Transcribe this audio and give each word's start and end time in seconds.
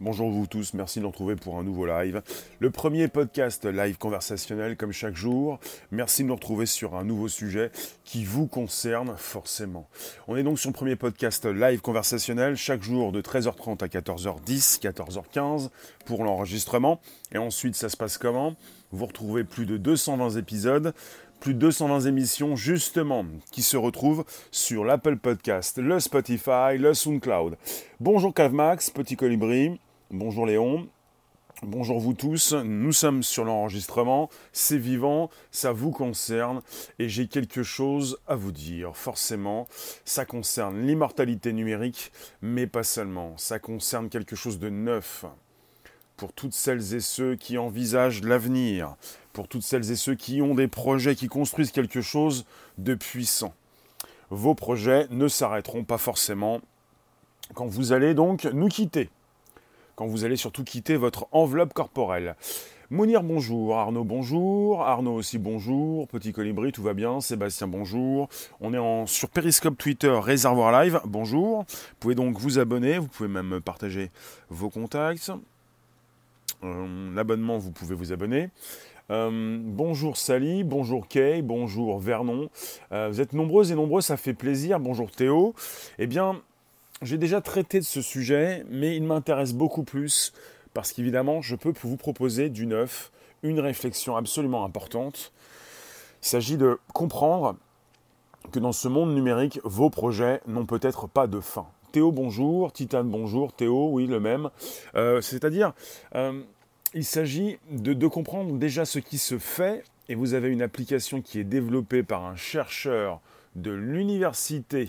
Bonjour 0.00 0.30
vous 0.30 0.46
tous, 0.46 0.74
merci 0.74 1.00
de 1.00 1.02
nous 1.02 1.10
retrouver 1.10 1.34
pour 1.34 1.58
un 1.58 1.64
nouveau 1.64 1.84
live. 1.84 2.22
Le 2.60 2.70
premier 2.70 3.08
podcast 3.08 3.64
live 3.64 3.98
conversationnel 3.98 4.76
comme 4.76 4.92
chaque 4.92 5.16
jour. 5.16 5.58
Merci 5.90 6.22
de 6.22 6.28
nous 6.28 6.36
retrouver 6.36 6.66
sur 6.66 6.94
un 6.94 7.02
nouveau 7.02 7.26
sujet 7.26 7.72
qui 8.04 8.24
vous 8.24 8.46
concerne 8.46 9.16
forcément. 9.16 9.88
On 10.28 10.36
est 10.36 10.44
donc 10.44 10.60
sur 10.60 10.70
le 10.70 10.74
premier 10.74 10.94
podcast 10.94 11.46
live 11.46 11.80
conversationnel 11.80 12.54
chaque 12.54 12.80
jour 12.80 13.10
de 13.10 13.20
13h30 13.20 13.82
à 13.82 13.88
14h10, 13.88 14.80
14h15 14.80 15.70
pour 16.04 16.22
l'enregistrement. 16.22 17.00
Et 17.32 17.38
ensuite 17.38 17.74
ça 17.74 17.88
se 17.88 17.96
passe 17.96 18.18
comment? 18.18 18.54
Vous 18.92 19.06
retrouvez 19.06 19.42
plus 19.42 19.66
de 19.66 19.78
220 19.78 20.36
épisodes 20.36 20.94
plus 21.40 21.54
de 21.54 21.60
220 21.60 22.00
émissions 22.00 22.56
justement 22.56 23.24
qui 23.52 23.62
se 23.62 23.76
retrouvent 23.76 24.24
sur 24.50 24.84
l'Apple 24.84 25.16
Podcast, 25.16 25.78
le 25.78 26.00
Spotify, 26.00 26.76
le 26.76 26.94
SoundCloud. 26.94 27.56
Bonjour 28.00 28.34
Cavmax, 28.34 28.90
petit 28.90 29.14
colibri, 29.16 29.78
bonjour 30.10 30.46
Léon, 30.46 30.88
bonjour 31.62 32.00
vous 32.00 32.14
tous, 32.14 32.54
nous 32.54 32.92
sommes 32.92 33.22
sur 33.22 33.44
l'enregistrement, 33.44 34.30
c'est 34.52 34.78
vivant, 34.78 35.30
ça 35.50 35.72
vous 35.72 35.90
concerne. 35.90 36.62
Et 36.98 37.08
j'ai 37.08 37.26
quelque 37.26 37.62
chose 37.62 38.18
à 38.26 38.34
vous 38.34 38.52
dire. 38.52 38.96
Forcément, 38.96 39.68
ça 40.04 40.24
concerne 40.24 40.86
l'immortalité 40.86 41.52
numérique, 41.52 42.12
mais 42.40 42.66
pas 42.66 42.84
seulement, 42.84 43.36
ça 43.36 43.58
concerne 43.58 44.08
quelque 44.08 44.36
chose 44.36 44.58
de 44.58 44.70
neuf 44.70 45.24
pour 46.16 46.32
toutes 46.32 46.54
celles 46.54 46.94
et 46.94 47.00
ceux 47.00 47.36
qui 47.36 47.58
envisagent 47.58 48.22
l'avenir, 48.22 48.96
pour 49.32 49.46
toutes 49.46 49.62
celles 49.62 49.90
et 49.90 49.96
ceux 49.96 50.14
qui 50.14 50.42
ont 50.42 50.54
des 50.54 50.68
projets, 50.68 51.14
qui 51.14 51.28
construisent 51.28 51.70
quelque 51.70 52.00
chose 52.00 52.44
de 52.78 52.94
puissant. 52.94 53.54
Vos 54.30 54.54
projets 54.54 55.06
ne 55.10 55.28
s'arrêteront 55.28 55.84
pas 55.84 55.98
forcément. 55.98 56.60
Quand 57.54 57.66
vous 57.66 57.92
allez 57.92 58.14
donc 58.14 58.44
nous 58.46 58.68
quitter, 58.68 59.10
quand 59.98 60.06
vous 60.06 60.24
allez 60.24 60.36
surtout 60.36 60.62
quitter 60.62 60.96
votre 60.96 61.26
enveloppe 61.32 61.74
corporelle. 61.74 62.36
Mounir, 62.88 63.24
bonjour. 63.24 63.76
Arnaud, 63.76 64.04
bonjour. 64.04 64.82
Arnaud 64.82 65.14
aussi, 65.14 65.38
bonjour. 65.38 66.06
Petit 66.06 66.32
colibri, 66.32 66.70
tout 66.70 66.84
va 66.84 66.94
bien. 66.94 67.20
Sébastien, 67.20 67.66
bonjour. 67.66 68.28
On 68.60 68.72
est 68.72 68.78
en, 68.78 69.06
sur 69.06 69.28
Periscope 69.28 69.76
Twitter, 69.76 70.16
Réservoir 70.22 70.70
Live, 70.70 71.00
bonjour. 71.04 71.64
Vous 71.68 71.96
pouvez 71.98 72.14
donc 72.14 72.38
vous 72.38 72.60
abonner, 72.60 72.98
vous 72.98 73.08
pouvez 73.08 73.28
même 73.28 73.60
partager 73.60 74.12
vos 74.50 74.70
contacts. 74.70 75.32
Euh, 76.62 77.14
l'abonnement, 77.16 77.58
vous 77.58 77.72
pouvez 77.72 77.96
vous 77.96 78.12
abonner. 78.12 78.50
Euh, 79.10 79.58
bonjour 79.60 80.16
Sally, 80.16 80.62
bonjour 80.62 81.08
Kay, 81.08 81.42
bonjour 81.42 81.98
Vernon. 81.98 82.50
Euh, 82.92 83.08
vous 83.10 83.20
êtes 83.20 83.32
nombreuses 83.32 83.72
et 83.72 83.74
nombreux, 83.74 84.00
ça 84.00 84.16
fait 84.16 84.34
plaisir. 84.34 84.78
Bonjour 84.78 85.10
Théo. 85.10 85.56
Eh 85.98 86.06
bien, 86.06 86.40
j'ai 87.02 87.18
déjà 87.18 87.40
traité 87.40 87.78
de 87.80 87.84
ce 87.84 88.02
sujet, 88.02 88.64
mais 88.68 88.96
il 88.96 89.04
m'intéresse 89.04 89.52
beaucoup 89.52 89.84
plus 89.84 90.32
parce 90.74 90.92
qu'évidemment, 90.92 91.42
je 91.42 91.56
peux 91.56 91.72
vous 91.82 91.96
proposer 91.96 92.50
du 92.50 92.66
neuf, 92.66 93.10
une 93.42 93.60
réflexion 93.60 94.16
absolument 94.16 94.64
importante. 94.64 95.32
Il 96.22 96.28
s'agit 96.28 96.56
de 96.56 96.78
comprendre 96.92 97.56
que 98.52 98.58
dans 98.58 98.72
ce 98.72 98.88
monde 98.88 99.14
numérique, 99.14 99.60
vos 99.64 99.90
projets 99.90 100.40
n'ont 100.46 100.66
peut-être 100.66 101.08
pas 101.08 101.26
de 101.26 101.40
fin. 101.40 101.66
Théo, 101.92 102.12
bonjour. 102.12 102.72
Titane, 102.72 103.08
bonjour. 103.08 103.52
Théo, 103.52 103.90
oui, 103.92 104.06
le 104.06 104.20
même. 104.20 104.50
Euh, 104.94 105.20
c'est-à-dire, 105.20 105.72
il 106.94 107.04
s'agit 107.04 107.58
de, 107.70 108.06
comprendre 108.06 108.54
déjà 108.54 108.84
ce 108.84 108.98
qui 108.98 109.18
se 109.18 109.38
fait, 109.38 109.84
et 110.08 110.14
vous 110.14 110.34
avez 110.34 110.48
une 110.48 110.62
application 110.62 111.22
qui 111.22 111.38
est 111.38 111.44
développée 111.44 112.02
par 112.02 112.24
un 112.24 112.36
chercheur 112.36 113.20
de 113.56 113.70
l'université 113.70 114.88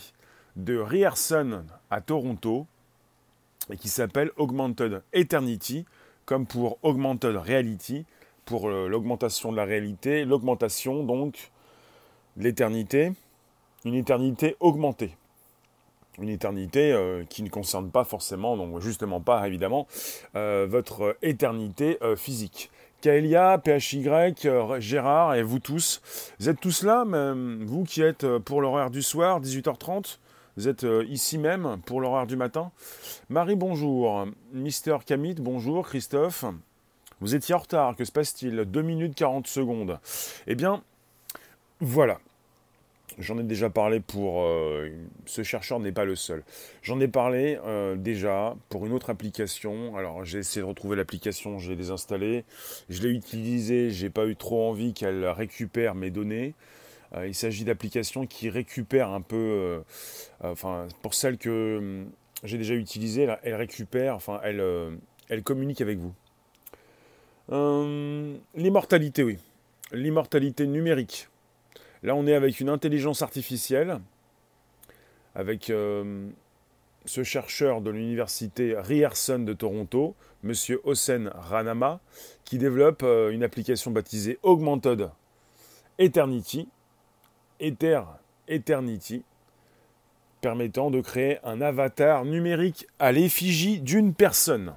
de 0.59 0.77
Ryerson 0.77 1.63
à 1.89 2.01
Toronto, 2.01 2.67
et 3.71 3.77
qui 3.77 3.87
s'appelle 3.87 4.31
Augmented 4.37 5.01
Eternity, 5.13 5.85
comme 6.25 6.45
pour 6.45 6.77
Augmented 6.83 7.35
Reality, 7.35 8.05
pour 8.45 8.69
euh, 8.69 8.87
l'augmentation 8.87 9.51
de 9.51 9.57
la 9.57 9.65
réalité, 9.65 10.25
l'augmentation 10.25 11.03
donc 11.03 11.51
de 12.35 12.43
l'éternité, 12.43 13.13
une 13.85 13.95
éternité 13.95 14.55
augmentée. 14.59 15.15
Une 16.19 16.29
éternité 16.29 16.91
euh, 16.91 17.23
qui 17.29 17.43
ne 17.43 17.49
concerne 17.49 17.89
pas 17.89 18.03
forcément, 18.03 18.57
donc 18.57 18.81
justement 18.81 19.21
pas 19.21 19.47
évidemment, 19.47 19.87
euh, 20.35 20.67
votre 20.69 21.15
éternité 21.21 21.97
physique. 22.17 22.69
Kaelia, 23.01 23.61
PHY, 23.63 24.03
Gérard 24.79 25.35
et 25.35 25.43
vous 25.43 25.59
tous, 25.59 26.01
vous 26.37 26.49
êtes 26.49 26.59
tous 26.59 26.83
là, 26.83 27.05
même 27.05 27.63
vous 27.65 27.85
qui 27.85 28.01
êtes 28.01 28.27
pour 28.39 28.59
l'horaire 28.59 28.89
du 28.89 29.01
soir, 29.01 29.39
18h30, 29.39 30.17
vous 30.59 30.67
êtes 30.67 30.85
ici 31.07 31.37
même 31.37 31.79
pour 31.85 32.01
l'horaire 32.01 32.27
du 32.27 32.35
matin. 32.35 32.73
Marie, 33.29 33.55
bonjour. 33.55 34.27
Mister 34.51 34.97
Kamit, 35.05 35.35
bonjour. 35.35 35.87
Christophe, 35.87 36.43
vous 37.21 37.33
étiez 37.33 37.55
en 37.55 37.59
retard, 37.59 37.95
que 37.95 38.03
se 38.03 38.11
passe-t-il? 38.11 38.65
2 38.65 38.81
minutes 38.81 39.15
40 39.15 39.47
secondes. 39.47 40.01
Eh 40.47 40.55
bien, 40.55 40.83
voilà. 41.79 42.19
J'en 43.19 43.37
ai 43.37 43.43
déjà 43.43 43.69
parlé 43.69 44.01
pour... 44.01 44.41
Euh, 44.41 44.89
ce 45.25 45.43
chercheur 45.43 45.79
n'est 45.79 45.93
pas 45.93 46.03
le 46.03 46.17
seul. 46.17 46.43
J'en 46.81 46.99
ai 46.99 47.07
parlé 47.07 47.57
euh, 47.65 47.95
déjà 47.95 48.53
pour 48.67 48.85
une 48.85 48.91
autre 48.91 49.09
application. 49.09 49.95
Alors 49.95 50.25
j'ai 50.25 50.39
essayé 50.39 50.61
de 50.61 50.67
retrouver 50.67 50.97
l'application, 50.97 51.57
j'ai 51.57 51.77
désinstallé. 51.77 52.43
Je 52.89 53.01
l'ai 53.01 53.11
utilisée, 53.11 53.91
j'ai 53.91 54.09
pas 54.09 54.25
eu 54.25 54.35
trop 54.35 54.69
envie 54.69 54.93
qu'elle 54.93 55.25
récupère 55.25 55.95
mes 55.95 56.11
données. 56.11 56.53
Euh, 57.15 57.27
il 57.27 57.35
s'agit 57.35 57.63
d'applications 57.63 58.27
qui 58.27 58.49
récupèrent 58.49 59.09
un 59.09 59.21
peu... 59.21 59.81
enfin, 60.41 60.87
pour 61.01 61.13
celles 61.13 61.37
que 61.37 61.77
hum, 61.77 62.11
j'ai 62.43 62.57
déjà 62.57 62.75
utilisées, 62.75 63.27
elles 63.43 63.55
récupèrent, 63.55 64.15
enfin, 64.15 64.39
elles, 64.43 64.63
elles 65.29 65.43
communiquent 65.43 65.81
avec 65.81 65.99
vous. 65.99 66.13
L'immortalité, 68.55 69.23
oui. 69.23 69.37
L'immortalité 69.91 70.67
numérique. 70.67 71.29
Là, 72.03 72.15
on 72.15 72.27
est 72.27 72.33
avec 72.33 72.59
une 72.59 72.69
intelligence 72.69 73.21
artificielle, 73.21 73.99
avec 75.35 75.69
euh, 75.69 76.29
ce 77.05 77.23
chercheur 77.23 77.81
de 77.81 77.89
l'université 77.89 78.75
Ryerson 78.77 79.39
de 79.39 79.53
Toronto, 79.53 80.15
M. 80.43 80.53
Hossein 80.85 81.29
Ranama, 81.33 81.99
qui 82.45 82.57
développe 82.57 83.03
euh, 83.03 83.31
une 83.31 83.43
application 83.43 83.91
baptisée 83.91 84.39
Augmented 84.43 85.09
Eternity, 85.97 86.69
Ether 87.59 88.01
Eternity, 88.47 89.23
permettant 90.41 90.89
de 90.91 91.01
créer 91.01 91.39
un 91.43 91.61
avatar 91.61 92.25
numérique 92.25 92.87
à 92.99 93.11
l'effigie 93.11 93.79
d'une 93.79 94.13
personne. 94.13 94.73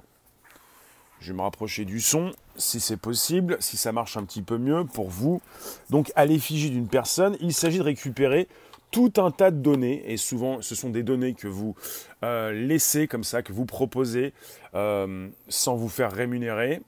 Je 1.19 1.31
vais 1.31 1.37
me 1.37 1.41
rapprocher 1.41 1.85
du 1.85 2.01
son, 2.01 2.33
si 2.57 2.79
c'est 2.79 2.97
possible, 2.97 3.57
si 3.61 3.77
ça 3.77 3.93
marche 3.93 4.17
un 4.17 4.25
petit 4.25 4.41
peu 4.41 4.57
mieux 4.57 4.85
pour 4.85 5.09
vous. 5.09 5.41
Donc 5.89 6.11
à 6.15 6.25
l'effigie 6.25 6.69
d'une 6.69 6.87
personne, 6.87 7.37
il 7.39 7.53
s'agit 7.53 7.77
de 7.77 7.83
récupérer 7.83 8.47
tout 8.91 9.13
un 9.17 9.31
tas 9.31 9.49
de 9.49 9.57
données, 9.57 10.03
et 10.05 10.17
souvent 10.17 10.61
ce 10.61 10.75
sont 10.75 10.89
des 10.89 11.01
données 11.01 11.33
que 11.33 11.47
vous 11.47 11.75
euh, 12.23 12.51
laissez 12.51 13.07
comme 13.07 13.23
ça, 13.23 13.41
que 13.41 13.51
vous 13.51 13.65
proposez 13.65 14.33
euh, 14.75 15.29
sans 15.47 15.75
vous 15.75 15.89
faire 15.89 16.11
rémunérer, 16.11 16.81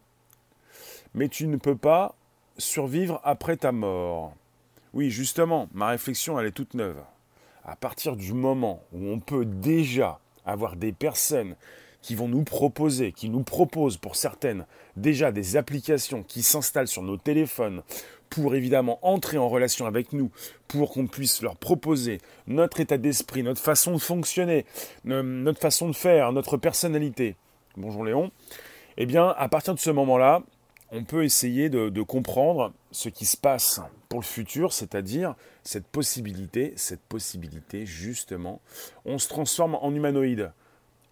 mais 1.16 1.30
tu 1.30 1.48
ne 1.48 1.58
peux 1.58 1.76
pas 1.76 2.16
survivre 2.58 3.20
après 3.24 3.58
ta 3.58 3.72
mort. 3.72 4.36
Oui, 4.96 5.12
justement, 5.12 5.68
ma 5.74 5.90
réflexion, 5.90 6.40
elle 6.40 6.46
est 6.46 6.52
toute 6.52 6.74
neuve. 6.74 6.96
À 7.66 7.76
partir 7.76 8.16
du 8.16 8.32
moment 8.32 8.82
où 8.94 9.10
on 9.10 9.20
peut 9.20 9.44
déjà 9.44 10.22
avoir 10.46 10.78
des 10.78 10.94
personnes 10.94 11.58
qui 12.02 12.16
vont 12.16 12.30
nous 12.30 12.44
proposer, 12.44 13.12
qui 13.12 13.28
nous 13.30 13.44
proposent 13.44 13.98
pour 13.98 14.16
certaines 14.16 14.66
déjà 14.96 15.34
des 15.34 15.58
applications 15.58 16.24
qui 16.24 16.44
s'installent 16.44 16.88
sur 16.88 17.02
nos 17.02 17.18
téléphones 17.18 17.84
pour 18.30 18.56
évidemment 18.56 19.00
entrer 19.02 19.38
en 19.38 19.50
relation 19.50 19.86
avec 19.86 20.14
nous, 20.14 20.32
pour 20.70 20.94
qu'on 20.94 21.08
puisse 21.08 21.42
leur 21.42 21.58
proposer 21.58 22.22
notre 22.48 22.80
état 22.80 22.98
d'esprit, 22.98 23.44
notre 23.44 23.62
façon 23.62 23.92
de 23.92 23.98
fonctionner, 23.98 24.66
notre 25.04 25.60
façon 25.60 25.90
de 25.90 25.96
faire, 25.96 26.32
notre 26.32 26.56
personnalité. 26.56 27.36
Bonjour 27.76 28.06
Léon. 28.06 28.32
Eh 28.96 29.06
bien, 29.06 29.36
à 29.38 29.50
partir 29.50 29.74
de 29.74 29.80
ce 29.80 29.90
moment-là, 29.90 30.42
on 30.92 31.04
peut 31.04 31.24
essayer 31.24 31.70
de, 31.70 32.02
comprendre 32.02 32.74
ce 32.92 33.10
qui 33.10 33.26
se 33.26 33.38
passe 33.38 33.82
pour 34.10 34.20
le 34.20 34.26
futur, 34.26 34.72
c'est-à-dire 34.72 35.36
cette 35.64 35.88
possibilité, 35.88 36.74
cette 36.76 37.02
possibilité 37.02 37.86
justement, 37.86 38.62
on 39.06 39.18
se 39.18 39.28
transforme 39.28 39.76
en 39.76 39.94
humanoïde 39.94 40.52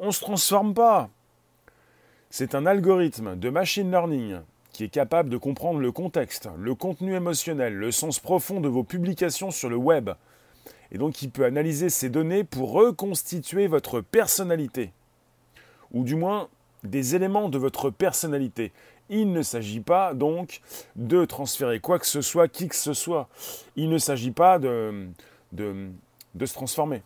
on 0.04 0.08
ne 0.08 0.12
se 0.12 0.20
transforme 0.20 0.74
pas. 0.74 1.10
C'est 2.30 2.56
un 2.56 2.66
algorithme 2.66 3.38
de 3.38 3.50
machine 3.50 3.90
learning 3.90 4.40
qui 4.72 4.84
est 4.84 4.90
capable 4.90 5.30
de 5.30 5.38
comprendre 5.38 5.80
le 5.80 5.92
contexte, 5.94 6.50
le 6.58 6.76
contenu 6.76 7.16
émotionnel, 7.16 7.74
le 7.74 7.92
sens 7.92 8.20
profond 8.20 8.60
de 8.60 8.68
vos 8.68 8.84
publications 8.84 9.50
sur 9.50 9.70
le 9.70 9.78
web. 9.78 10.10
Et 10.92 10.98
donc 10.98 11.22
il 11.22 11.30
peut 11.30 11.46
analyser 11.46 11.90
ces 11.90 12.10
données 12.10 12.44
pour 12.44 12.74
reconstituer 12.74 13.68
votre 13.68 14.02
personnalité. 14.02 14.92
Ou 15.94 16.04
du 16.04 16.16
moins 16.16 16.50
des 16.84 17.16
éléments 17.16 17.48
de 17.48 17.58
votre 17.58 17.90
personnalité. 17.90 18.74
Il 19.10 19.32
ne 19.32 19.42
s'agit 19.42 19.82
pas 19.82 20.14
donc 20.14 20.62
de 20.96 21.26
transférer 21.26 21.80
quoi 21.80 22.00
que 22.00 22.06
ce 22.06 22.22
soit, 22.22 22.48
qui 22.48 22.68
que 22.68 22.76
ce 22.76 22.94
soit. 22.94 23.28
Il 23.76 23.90
ne 23.90 23.98
s'agit 23.98 24.32
pas 24.32 24.60
de, 24.60 25.10
de, 25.52 26.46
se 26.46 26.54
transformer. 26.54 27.04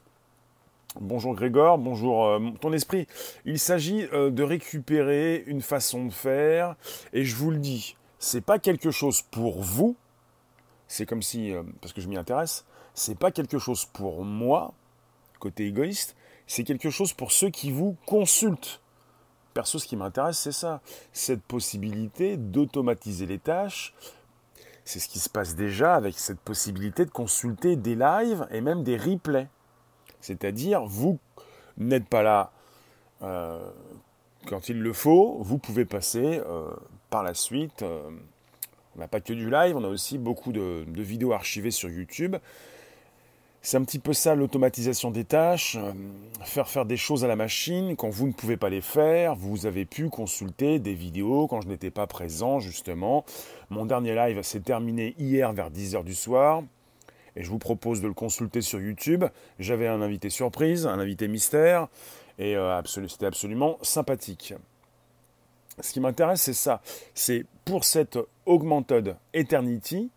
Bonjour 0.99 1.35
Grégor, 1.35 1.77
bonjour 1.77 2.25
euh, 2.25 2.39
ton 2.61 2.71
esprit. 2.73 3.07
Il 3.45 3.59
s'agit 3.59 4.05
euh, 4.13 4.29
de 4.29 4.43
récupérer 4.43 5.43
une 5.47 5.61
façon 5.61 6.05
de 6.05 6.13
faire, 6.13 6.75
et 7.13 7.23
je 7.23 7.35
vous 7.35 7.51
le 7.51 7.57
dis, 7.57 7.95
c'est 8.19 8.41
pas 8.41 8.57
quelque 8.57 8.89
chose 8.89 9.21
pour 9.21 9.61
vous, 9.61 9.95
c'est 10.87 11.05
comme 11.05 11.21
si, 11.21 11.51
euh, 11.51 11.63
parce 11.81 11.93
que 11.93 12.01
je 12.01 12.07
m'y 12.07 12.17
intéresse, 12.17 12.65
c'est 12.93 13.17
pas 13.17 13.31
quelque 13.31 13.59
chose 13.59 13.85
pour 13.85 14.23
moi, 14.23 14.73
côté 15.39 15.67
égoïste, 15.67 16.15
c'est 16.47 16.63
quelque 16.63 16.89
chose 16.89 17.13
pour 17.13 17.31
ceux 17.31 17.49
qui 17.49 17.71
vous 17.71 17.95
consultent. 18.05 18.81
Perso, 19.57 19.79
ce 19.79 19.87
qui 19.87 19.95
m'intéresse, 19.95 20.37
c'est 20.37 20.51
ça, 20.51 20.81
cette 21.13 21.41
possibilité 21.41 22.37
d'automatiser 22.37 23.25
les 23.25 23.39
tâches. 23.39 23.95
C'est 24.85 24.99
ce 24.99 25.09
qui 25.09 25.17
se 25.17 25.29
passe 25.29 25.55
déjà 25.55 25.95
avec 25.95 26.19
cette 26.19 26.39
possibilité 26.39 27.05
de 27.05 27.09
consulter 27.09 27.75
des 27.75 27.95
lives 27.95 28.47
et 28.51 28.61
même 28.61 28.83
des 28.83 28.97
replays. 28.97 29.47
C'est-à-dire, 30.21 30.85
vous 30.85 31.17
n'êtes 31.75 32.07
pas 32.07 32.21
là 32.21 32.51
euh, 33.23 33.67
quand 34.45 34.69
il 34.69 34.79
le 34.79 34.93
faut, 34.93 35.39
vous 35.39 35.57
pouvez 35.57 35.85
passer 35.85 36.39
euh, 36.45 36.69
par 37.09 37.23
la 37.23 37.33
suite. 37.33 37.81
Euh, 37.81 38.11
on 38.95 38.99
n'a 38.99 39.07
pas 39.07 39.21
que 39.21 39.33
du 39.33 39.49
live, 39.49 39.75
on 39.75 39.83
a 39.83 39.89
aussi 39.89 40.19
beaucoup 40.19 40.51
de, 40.51 40.85
vidéos 40.87 41.33
archivées 41.33 41.71
sur 41.71 41.89
YouTube. 41.89 42.35
C'est 43.67 43.75
un 43.75 43.83
petit 43.83 43.99
peu 43.99 44.13
ça 44.13 44.33
l'automatisation 44.33 45.11
des 45.11 45.25
tâches, 45.25 45.77
faire 46.45 46.69
faire 46.69 46.85
des 46.85 46.95
choses 46.95 47.25
à 47.25 47.27
la 47.27 47.35
machine 47.35 47.97
quand 47.97 48.09
vous 48.09 48.27
ne 48.27 48.31
pouvez 48.31 48.55
pas 48.55 48.69
les 48.69 48.79
faire. 48.79 49.35
Vous 49.35 49.65
avez 49.65 49.83
pu 49.83 50.07
consulter 50.07 50.79
des 50.79 50.93
vidéos 50.93 51.47
quand 51.47 51.59
je 51.59 51.67
n'étais 51.67 51.91
pas 51.91 52.07
présent 52.07 52.61
justement. 52.61 53.25
Mon 53.69 53.85
dernier 53.85 54.15
live 54.15 54.41
s'est 54.41 54.61
terminé 54.61 55.15
hier 55.17 55.51
vers 55.51 55.69
10h 55.69 56.05
du 56.05 56.15
soir 56.15 56.63
et 57.35 57.43
je 57.43 57.49
vous 57.49 57.57
propose 57.57 57.99
de 57.99 58.07
le 58.07 58.13
consulter 58.13 58.61
sur 58.61 58.79
YouTube. 58.79 59.25
J'avais 59.59 59.87
un 59.87 60.01
invité 60.01 60.29
surprise, 60.29 60.87
un 60.87 60.99
invité 60.99 61.27
mystère, 61.27 61.89
et 62.39 62.55
euh, 62.55 62.81
c'était 62.85 63.25
absolument 63.25 63.79
sympathique. 63.81 64.53
Ce 65.81 65.91
qui 65.91 65.99
m'intéresse, 65.99 66.41
c'est 66.41 66.53
ça. 66.53 66.81
C'est 67.13 67.45
pour 67.65 67.83
cette 67.83 68.17
Augmented 68.45 69.17
Eternity, 69.33 70.09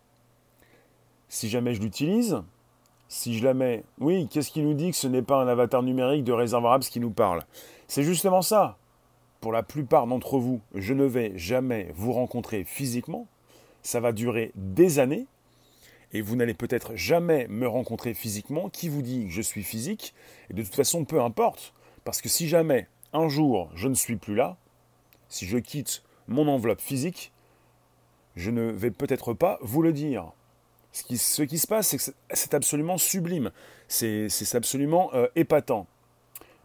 si 1.27 1.49
jamais 1.49 1.73
je 1.73 1.81
l'utilise, 1.81 2.41
si 3.11 3.37
je 3.37 3.43
la 3.43 3.53
mets, 3.53 3.83
oui, 3.99 4.29
qu'est-ce 4.29 4.51
qui 4.51 4.61
nous 4.61 4.73
dit 4.73 4.91
que 4.91 4.95
ce 4.95 5.05
n'est 5.05 5.21
pas 5.21 5.35
un 5.35 5.47
avatar 5.49 5.83
numérique 5.83 6.23
de 6.23 6.31
Réservoir 6.31 6.79
qui 6.79 7.01
nous 7.01 7.11
parle? 7.11 7.43
C'est 7.89 8.03
justement 8.03 8.41
ça. 8.41 8.77
Pour 9.41 9.51
la 9.51 9.63
plupart 9.63 10.07
d'entre 10.07 10.39
vous, 10.39 10.61
je 10.75 10.93
ne 10.93 11.03
vais 11.03 11.33
jamais 11.35 11.91
vous 11.93 12.13
rencontrer 12.13 12.63
physiquement. 12.63 13.27
Ça 13.83 13.99
va 13.99 14.13
durer 14.13 14.53
des 14.55 14.99
années 14.99 15.27
et 16.13 16.21
vous 16.21 16.37
n'allez 16.37 16.53
peut-être 16.53 16.95
jamais 16.95 17.47
me 17.49 17.67
rencontrer 17.67 18.13
physiquement, 18.13 18.69
qui 18.69 18.87
vous 18.87 19.01
dit 19.01 19.25
que 19.25 19.31
je 19.31 19.41
suis 19.41 19.63
physique, 19.63 20.13
et 20.49 20.53
de 20.53 20.63
toute 20.63 20.75
façon, 20.75 21.03
peu 21.03 21.21
importe, 21.21 21.73
parce 22.05 22.21
que 22.21 22.29
si 22.29 22.47
jamais 22.47 22.87
un 23.11 23.27
jour 23.27 23.69
je 23.75 23.89
ne 23.89 23.93
suis 23.93 24.15
plus 24.15 24.35
là, 24.35 24.55
si 25.27 25.45
je 25.45 25.57
quitte 25.57 26.03
mon 26.29 26.47
enveloppe 26.47 26.81
physique, 26.81 27.33
je 28.37 28.51
ne 28.51 28.71
vais 28.71 28.91
peut-être 28.91 29.33
pas 29.33 29.59
vous 29.61 29.81
le 29.81 29.91
dire. 29.91 30.31
Ce 30.91 31.03
qui, 31.03 31.57
se 31.57 31.67
passe, 31.67 31.87
c'est 31.87 31.97
que 31.97 32.03
c'est 32.33 32.53
absolument 32.53 32.97
sublime, 32.97 33.51
c'est 33.87 34.55
absolument 34.55 35.09
euh, 35.13 35.27
épatant. 35.35 35.87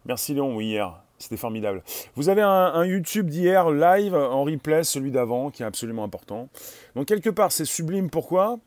Merci 0.05 0.33
Léon, 0.33 0.55
oui, 0.55 0.67
hier, 0.67 1.01
c'était 1.17 1.37
formidable. 1.37 1.81
Vous 2.15 2.27
avez 2.27 2.41
un, 2.41 2.83
YouTube 2.85 3.29
d'hier 3.29 3.69
live 3.71 4.15
en 4.15 4.43
replay, 4.43 4.83
celui 4.83 5.11
d'avant, 5.11 5.49
qui 5.49 5.63
est 5.63 5.65
absolument 5.65 6.03
important. 6.03 6.49
Donc 6.95 7.07
quelque 7.07 7.29
part, 7.29 7.53
c'est 7.53 7.65
sublime. 7.65 8.09
Pourquoi? 8.09 8.59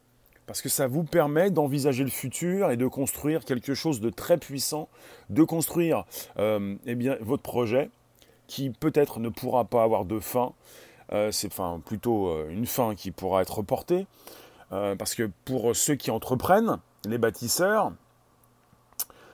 Parce 0.46 0.62
que 0.62 0.70
ça 0.70 0.86
vous 0.86 1.04
permet 1.04 1.50
d'envisager 1.50 2.04
le 2.04 2.10
futur 2.10 2.70
et 2.70 2.76
de 2.76 2.86
construire 2.86 3.44
quelque 3.44 3.74
chose 3.74 4.00
de 4.00 4.10
très 4.10 4.38
puissant, 4.38 4.88
de 5.28 5.44
construire 5.44 6.04
euh, 6.38 6.74
eh 6.86 6.94
bien, 6.94 7.18
votre 7.20 7.42
projet 7.42 7.90
qui 8.46 8.70
peut-être 8.70 9.20
ne 9.20 9.28
pourra 9.28 9.64
pas 9.64 9.84
avoir 9.84 10.06
de 10.06 10.18
fin, 10.18 10.54
euh, 11.12 11.30
c'est 11.30 11.48
enfin, 11.48 11.80
plutôt 11.84 12.48
une 12.48 12.66
fin 12.66 12.94
qui 12.94 13.10
pourra 13.12 13.42
être 13.42 13.58
reportée, 13.58 14.06
parce 14.70 15.14
que 15.14 15.30
pour 15.44 15.74
ceux 15.74 15.96
qui 15.96 16.10
entreprennent, 16.10 16.78
les 17.06 17.18
bâtisseurs, 17.18 17.92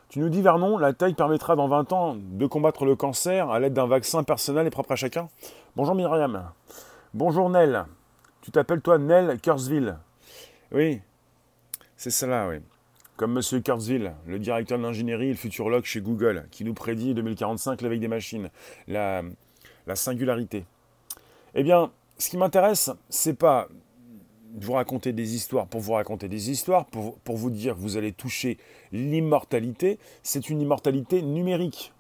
tu 0.08 0.20
nous 0.20 0.28
dis 0.28 0.40
Vernon, 0.40 0.78
la 0.78 0.92
taille 0.92 1.14
permettra 1.14 1.56
dans 1.56 1.68
20 1.68 1.92
ans 1.92 2.16
de 2.16 2.46
combattre 2.46 2.84
le 2.84 2.96
cancer 2.96 3.50
à 3.50 3.58
l'aide 3.58 3.74
d'un 3.74 3.86
vaccin 3.86 4.22
personnel 4.22 4.66
et 4.66 4.70
propre 4.70 4.92
à 4.92 4.96
chacun. 4.96 5.28
Bonjour 5.74 5.94
Myriam. 5.94 6.50
Bonjour 7.12 7.50
Nell. 7.50 7.84
Tu 8.40 8.50
t'appelles 8.50 8.80
toi 8.80 8.98
Nell 8.98 9.40
Kurzville. 9.40 9.98
Oui, 10.72 11.00
c'est 11.96 12.10
cela, 12.10 12.48
oui. 12.48 12.56
Comme 13.16 13.38
M. 13.38 13.62
Kurzweil, 13.62 14.12
le 14.26 14.38
directeur 14.38 14.78
de 14.78 14.82
l'ingénierie 14.82 15.26
et 15.26 15.30
le 15.30 15.36
futurologue 15.36 15.84
chez 15.84 16.00
Google, 16.00 16.46
qui 16.50 16.64
nous 16.64 16.74
prédit 16.74 17.14
2045 17.14 17.80
l'éveil 17.80 17.98
des 17.98 18.08
machines, 18.08 18.50
la, 18.86 19.22
singularité. 19.94 20.66
Eh 21.54 21.62
bien, 21.62 21.90
ce 22.18 22.28
qui 22.28 22.36
m'intéresse, 22.36 22.90
c'est 23.08 23.34
pas 23.34 23.68
vous 24.54 24.72
raconter 24.72 25.12
des 25.12 25.34
histoires 25.34 25.66
pour 25.66 25.80
vous 25.80 25.92
raconter 25.92 26.28
des 26.28 26.50
histoires, 26.50 26.86
pour, 26.86 27.18
pour 27.18 27.36
vous 27.36 27.50
dire 27.50 27.74
que 27.74 27.80
vous 27.80 27.96
allez 27.96 28.12
toucher 28.12 28.58
l'immortalité, 28.92 29.98
c'est 30.22 30.48
une 30.50 30.60
immortalité 30.60 31.22
numérique. 31.22 31.92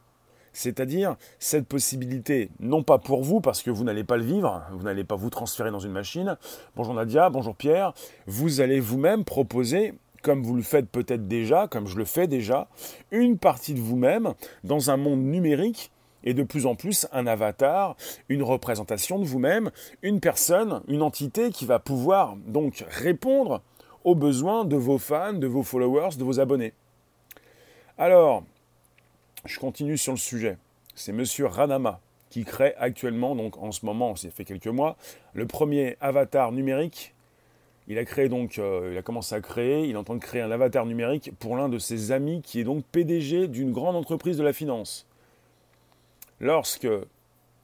C'est-à-dire 0.52 1.16
cette 1.38 1.66
possibilité, 1.66 2.48
non 2.60 2.82
pas 2.82 2.96
pour 2.96 3.22
vous, 3.22 3.42
parce 3.42 3.62
que 3.62 3.70
vous 3.70 3.84
n'allez 3.84 4.04
pas 4.04 4.16
le 4.16 4.24
vivre, 4.24 4.62
vous 4.72 4.84
n'allez 4.84 5.04
pas 5.04 5.14
vous 5.14 5.28
transférer 5.28 5.70
dans 5.70 5.80
une 5.80 5.92
machine. 5.92 6.38
Bonjour 6.76 6.94
Nadia, 6.94 7.28
bonjour 7.28 7.54
Pierre. 7.54 7.92
Vous 8.26 8.62
allez 8.62 8.80
vous-même 8.80 9.24
proposer, 9.24 9.92
comme 10.22 10.42
vous 10.42 10.56
le 10.56 10.62
faites 10.62 10.88
peut-être 10.88 11.28
déjà, 11.28 11.68
comme 11.68 11.86
je 11.86 11.98
le 11.98 12.06
fais 12.06 12.26
déjà, 12.26 12.68
une 13.10 13.36
partie 13.36 13.74
de 13.74 13.80
vous-même 13.80 14.32
dans 14.64 14.90
un 14.90 14.96
monde 14.96 15.20
numérique 15.20 15.90
et 16.26 16.34
de 16.34 16.42
plus 16.42 16.66
en 16.66 16.74
plus 16.74 17.06
un 17.12 17.26
avatar, 17.26 17.96
une 18.28 18.42
représentation 18.42 19.18
de 19.18 19.24
vous-même, 19.24 19.70
une 20.02 20.20
personne, 20.20 20.82
une 20.88 21.00
entité 21.00 21.50
qui 21.50 21.64
va 21.64 21.78
pouvoir 21.78 22.36
donc 22.46 22.84
répondre 22.90 23.62
aux 24.04 24.14
besoins 24.14 24.66
de 24.66 24.76
vos 24.76 24.98
fans, 24.98 25.32
de 25.32 25.46
vos 25.46 25.62
followers, 25.62 26.16
de 26.18 26.24
vos 26.24 26.38
abonnés. 26.38 26.74
Alors, 27.96 28.44
je 29.46 29.58
continue 29.58 29.96
sur 29.96 30.12
le 30.12 30.18
sujet. 30.18 30.58
C'est 30.94 31.12
Monsieur 31.12 31.46
Ranama 31.46 32.00
qui 32.28 32.44
crée 32.44 32.74
actuellement, 32.78 33.36
donc 33.36 33.56
en 33.56 33.72
ce 33.72 33.86
moment, 33.86 34.16
c'est 34.16 34.30
fait 34.30 34.44
quelques 34.44 34.66
mois, 34.66 34.96
le 35.32 35.46
premier 35.46 35.96
avatar 36.00 36.52
numérique. 36.52 37.14
Il 37.88 37.98
a 37.98 38.04
créé 38.04 38.28
donc, 38.28 38.58
euh, 38.58 38.90
il 38.92 38.98
a 38.98 39.02
commencé 39.02 39.34
à 39.34 39.40
créer, 39.40 39.86
il 39.86 39.96
entend 39.96 40.18
créer 40.18 40.42
un 40.42 40.50
avatar 40.50 40.86
numérique 40.86 41.30
pour 41.38 41.56
l'un 41.56 41.68
de 41.68 41.78
ses 41.78 42.10
amis 42.10 42.42
qui 42.42 42.60
est 42.60 42.64
donc 42.64 42.84
PDG 42.90 43.46
d'une 43.46 43.70
grande 43.70 43.94
entreprise 43.94 44.36
de 44.36 44.42
la 44.42 44.52
finance. 44.52 45.05
Lorsque 46.40 46.88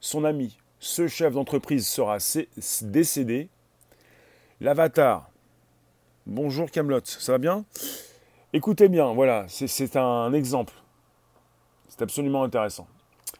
son 0.01 0.25
ami, 0.25 0.57
ce 0.79 1.07
chef 1.07 1.35
d'entreprise 1.35 1.87
sera 1.87 2.17
décédé, 2.83 3.49
l'avatar, 4.61 5.31
bonjour 6.27 6.71
Camelot, 6.71 7.01
ça 7.05 7.33
va 7.33 7.39
bien? 7.39 7.65
Écoutez 8.55 8.89
bien, 8.89 9.13
voilà, 9.13 9.45
c'est 9.49 9.97
un 9.97 10.33
exemple. 10.33 10.73
C'est 11.89 12.01
absolument 12.01 12.45
intéressant. 12.45 12.87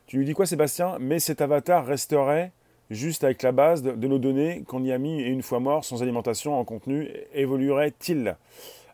Tu 0.07 0.19
lui 0.19 0.27
dis 0.27 0.35
quoi, 0.35 0.45
Sébastien? 0.45 0.99
Mais 1.01 1.19
cet 1.19 1.41
avatar 1.41 1.87
resterait 1.87 2.53
juste 2.91 3.25
avec 3.25 3.43
la 3.43 3.53
base 3.53 3.83
de, 3.83 4.07
nos 4.07 4.19
données 4.19 4.65
qu'on 4.69 4.85
y 4.85 4.93
a 4.93 4.99
mis 4.99 5.23
et 5.23 5.29
une 5.29 5.43
fois 5.43 5.61
mort, 5.61 5.87
sans 5.87 6.03
alimentation 6.03 6.59
en 6.59 6.65
contenu, 6.65 7.11
évoluerait-il? 7.33 8.37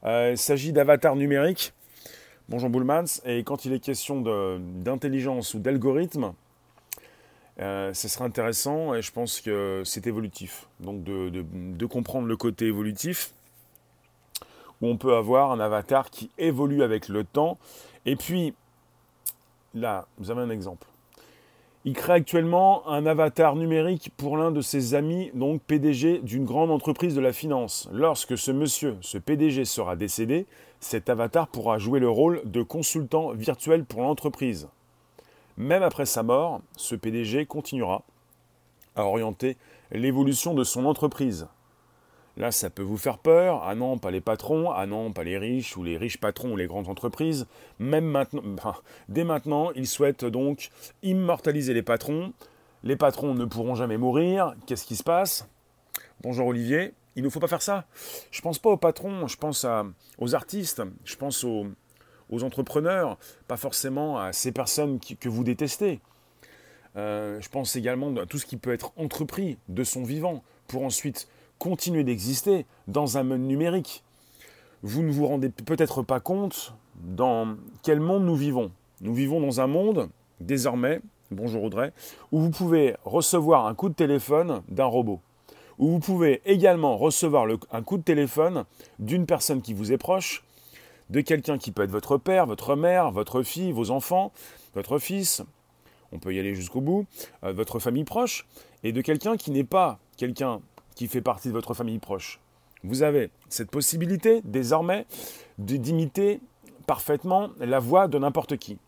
Euh, 0.05 0.31
Il 0.31 0.39
s'agit 0.39 0.73
d'avatars 0.73 1.17
numériques. 1.17 1.73
Bonjour 2.51 2.71
Bullmans. 2.71 3.21
Et 3.27 3.45
quand 3.45 3.67
il 3.67 3.75
est 3.75 3.79
question 3.79 4.23
d'intelligence 4.23 5.53
ou 5.53 5.59
d'algorithme, 5.59 6.33
euh, 7.61 7.93
ce 7.93 8.09
serait 8.09 8.25
intéressant 8.25 8.95
et 8.95 9.03
je 9.03 9.13
pense 9.13 9.43
que 9.43 9.83
c'est 9.85 10.07
évolutif. 10.07 10.67
Donc 10.81 11.05
de, 11.05 11.87
comprendre 11.87 12.27
le 12.27 12.37
côté 12.39 12.67
évolutif, 12.67 13.35
où 14.81 14.87
on 14.87 14.97
peut 14.97 15.15
avoir 15.15 15.53
un 15.53 15.61
avatar 15.61 16.09
qui 16.09 16.31
évolue 16.39 16.83
avec 16.83 17.09
le 17.09 17.25
temps. 17.25 17.59
Et 18.07 18.17
puis, 18.17 18.55
Là, 19.75 20.07
vous 20.17 20.31
avez 20.31 20.41
un 20.41 20.51
exemple. 20.51 20.87
Il 21.85 21.93
crée 21.95 22.15
actuellement 22.15 22.87
un 22.89 23.07
avatar 23.07 23.55
numérique 23.55 24.11
pour 24.17 24.37
l'un 24.37 24.51
de 24.51 24.61
ses 24.61 24.95
amis, 24.95 25.31
donc 25.35 25.63
PDG 25.63 26.19
d'une 26.19 26.45
grande 26.45 26.73
entreprise 26.73 27.15
de 27.15 27.21
la 27.21 27.33
finance. 27.33 27.89
Lorsque 27.93 28.37
ce 28.37 28.51
monsieur, 28.51 28.97
ce 29.01 29.17
PDG 29.17 29.65
sera 29.65 29.95
décédé, 29.95 30.47
cet 30.81 31.09
avatar 31.09 31.47
pourra 31.47 31.79
jouer 31.79 32.01
le 32.01 32.11
rôle 32.11 32.43
de 32.45 32.63
consultant 32.63 33.31
virtuel 33.31 33.85
pour 33.85 34.03
l'entreprise. 34.03 34.69
Même 35.57 35.85
après 35.85 36.07
sa 36.07 36.23
mort, 36.25 36.61
ce 36.77 36.97
PDG 36.97 37.47
continuera 37.47 38.03
à 38.97 39.05
orienter 39.05 39.57
l'évolution 39.93 40.55
de 40.55 40.65
son 40.65 40.85
entreprise. 40.85 41.47
Là, 42.39 42.53
ça 42.53 42.71
peut 42.71 42.83
vous 42.83 42.97
faire 42.97 43.19
peur. 43.19 43.65
Ah 43.65 43.75
non, 43.75 43.99
pas 43.99 44.13
les 44.13 44.21
patrons. 44.21 44.71
Ah 44.71 44.87
non, 44.87 45.13
pas 45.13 45.25
les 45.25 45.37
riches 45.39 45.77
ou 45.77 45.83
les 45.83 45.97
riches 45.97 46.19
patrons 46.19 46.53
ou 46.53 46.57
les 46.57 46.69
grandes 46.69 46.89
entreprises. 46.89 47.49
Même 47.81 48.05
maintenant, 48.05 48.43
dès 49.09 49.25
maintenant, 49.25 49.73
ils 49.73 49.89
souhaitent 49.89 50.25
donc 50.25 50.71
immortaliser 51.03 51.75
les 51.75 51.83
patrons. 51.83 52.33
Les 52.85 52.95
patrons 52.95 53.35
ne 53.35 53.45
pourront 53.45 53.75
jamais 53.75 53.99
mourir. 53.99 54.55
Qu'est-ce 54.67 54.87
qui 54.87 54.95
se 54.95 55.03
passe? 55.03 55.49
Bonjour 56.21 56.47
Olivier. 56.47 56.95
Il 57.17 57.25
ne 57.25 57.29
faut 57.29 57.41
pas 57.41 57.49
faire 57.49 57.63
ça. 57.63 57.87
Je 58.31 58.41
pense 58.41 58.61
pas 58.61 58.71
aux 58.71 58.77
patrons, 58.77 59.27
je 59.27 59.37
pense 59.37 59.67
aux 60.19 60.35
artistes, 60.37 60.83
je 61.05 61.17
pense 61.17 61.43
aux, 61.43 61.67
entrepreneurs, 62.31 63.19
pas 63.49 63.57
forcément 63.57 64.21
à 64.21 64.33
ces 64.33 64.53
personnes 64.53 65.01
que 65.01 65.29
vous 65.29 65.43
détestez. 65.43 65.99
Euh, 66.95 67.41
je 67.41 67.49
pense 67.49 67.75
également 67.75 68.15
à 68.17 68.27
tout 68.27 68.39
ce 68.39 68.47
qui 68.47 68.57
peut 68.57 68.73
être 68.73 68.93
entrepris 68.97 69.59
de 69.69 69.83
son 69.83 70.05
vivant 70.05 70.45
pour 70.69 70.85
ensuite 70.85 71.27
continuer 71.59 72.05
d'exister 72.05 72.67
dans 72.87 73.19
un 73.19 73.23
monde 73.23 73.43
numérique. 73.43 74.03
Vous 74.83 75.03
ne 75.03 75.11
vous 75.11 75.27
rendez 75.27 75.49
peut-être 75.49 76.03
pas 76.03 76.21
compte 76.21 76.75
dans 76.97 77.57
quel 77.83 78.01
monde 78.01 78.25
nous 78.25 78.37
vivons. 78.37 78.71
Nous 79.01 79.15
vivons 79.15 79.41
dans 79.41 79.61
un 79.61 79.67
monde, 79.67 80.09
désormais, 80.41 81.01
bonjour 81.31 81.65
Audrey, 81.65 81.93
où 82.33 82.41
vous 82.41 82.51
pouvez 82.51 82.97
recevoir 83.05 83.67
un 83.67 83.75
coup 83.75 83.89
de 83.89 83.95
téléphone 83.95 84.63
d'un 84.69 84.85
robot. 84.85 85.21
Où 85.79 85.89
vous 85.89 86.01
pouvez 86.01 86.43
également 86.45 86.97
recevoir 86.97 87.47
un 87.71 87.83
coup 87.83 87.99
de 87.99 88.03
téléphone 88.03 88.65
d'une 88.99 89.27
personne 89.27 89.63
qui 89.63 89.75
vous 89.75 89.93
est 89.93 89.99
proche, 89.99 90.45
de 91.11 91.21
quelqu'un 91.21 91.59
qui 91.59 91.71
peut 91.71 91.83
être 91.83 91.91
votre 91.91 92.19
père, 92.19 92.47
votre 92.47 92.77
mère, 92.77 93.11
votre 93.11 93.43
fille, 93.43 93.73
vos 93.73 93.91
enfants, 93.91 94.33
votre 94.75 94.99
fils, 94.99 95.43
on 96.13 96.19
peut 96.19 96.35
y 96.35 96.39
aller 96.39 96.55
jusqu'au 96.55 96.81
bout, 96.81 97.07
euh, 97.45 97.53
votre 97.53 97.79
famille 97.79 98.05
proche, 98.05 98.47
et 98.83 98.93
de 98.93 99.01
quelqu'un 99.01 99.37
qui 99.37 99.51
n'est 99.51 99.65
pas 99.65 99.99
quelqu'un 100.17 100.61
qui 100.99 101.07
fait 101.07 101.21
partie 101.21 101.47
de 101.47 101.53
votre 101.53 101.75
famille 101.75 102.01
proche. 102.01 102.41
Vous 102.83 103.05
avez 103.05 103.31
cette 103.49 103.71
possibilité 103.71 104.43
désormais 104.43 105.07
d'imiter 105.57 106.41
parfaitement 106.89 107.51
la 107.61 107.79
voix 107.79 108.09
de 108.09 108.19
n'importe 108.19 108.57
qui. 108.57 108.79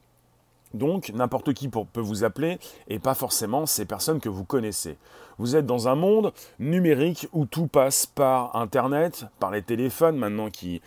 Donc 0.75 1.11
n'importe 1.11 1.53
qui 1.53 1.69
peut 1.69 2.01
vous 2.01 2.25
appeler 2.25 2.59
et 2.89 2.99
pas 2.99 3.15
forcément 3.15 3.65
ces 3.65 3.85
personnes 3.85 4.19
que 4.19 4.29
vous 4.29 4.43
connaissez. 4.43 4.99
Vous 5.39 5.55
êtes 5.55 5.67
dans 5.67 5.87
un 5.87 5.95
monde 5.95 6.33
numérique 6.59 7.29
où 7.33 7.47
tout 7.47 7.69
passe 7.69 8.07
par 8.07 8.57
Internet, 8.57 9.27
par 9.39 9.53
les 9.53 9.63
téléphones 9.63 10.17
maintenant 10.17 10.51
qui 10.51 10.83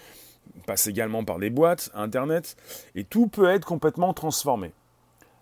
passent 0.67 0.87
également 0.87 1.23
par 1.23 1.39
des 1.39 1.49
boîtes, 1.49 1.89
Internet, 1.93 2.57
et 2.95 3.05
tout 3.05 3.27
peut 3.27 3.49
être 3.49 3.65
complètement 3.65 4.13
transformé. 4.13 4.73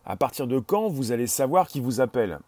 À 0.05 0.15
partir 0.15 0.45
de 0.45 0.59
quand 0.59 0.89
vous 0.89 1.11
allez 1.11 1.25
savoir 1.25 1.67
qui 1.67 1.79
vous 1.79 2.01
appelle? 2.01 2.39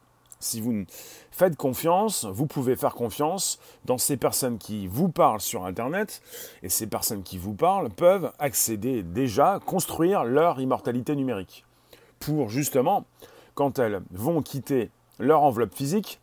Si 0.44 0.60
vous 0.60 0.84
faites 1.32 1.56
confiance, 1.56 2.26
vous 2.26 2.48
pouvez 2.48 2.76
faire 2.76 2.96
confiance 2.96 3.60
dans 3.86 3.98
ces 3.98 4.18
personnes 4.18 4.58
qui 4.58 4.88
vous 4.88 5.08
parlent 5.08 5.40
sur 5.40 5.66
Internet, 5.66 6.22
et 6.64 6.70
ces 6.70 6.86
personnes 6.86 7.24
qui 7.24 7.38
vous 7.38 7.54
parlent 7.54 7.90
peuvent 7.90 8.34
accéder 8.40 9.04
déjà, 9.04 9.62
construire 9.66 10.26
leur 10.26 10.60
immortalité 10.60 11.16
numérique. 11.16 11.64
Pour 12.20 12.50
justement, 12.50 13.06
quand 13.56 13.80
elles 13.80 14.02
vont 14.12 14.42
quitter 14.42 14.92
leur 15.18 15.44
enveloppe 15.44 15.74
physique, 15.74 16.20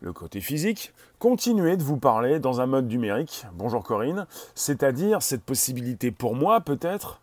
le 0.00 0.12
côté 0.12 0.40
physique, 0.40 0.92
continuer 1.18 1.76
de 1.76 1.82
vous 1.82 1.96
parler 1.96 2.38
dans 2.38 2.60
un 2.60 2.66
mode 2.66 2.86
numérique, 2.86 3.46
bonjour 3.54 3.82
Corinne, 3.82 4.28
c'est-à-dire 4.54 5.22
cette 5.22 5.42
possibilité 5.42 6.12
pour 6.12 6.36
moi 6.36 6.60
peut-être 6.60 7.20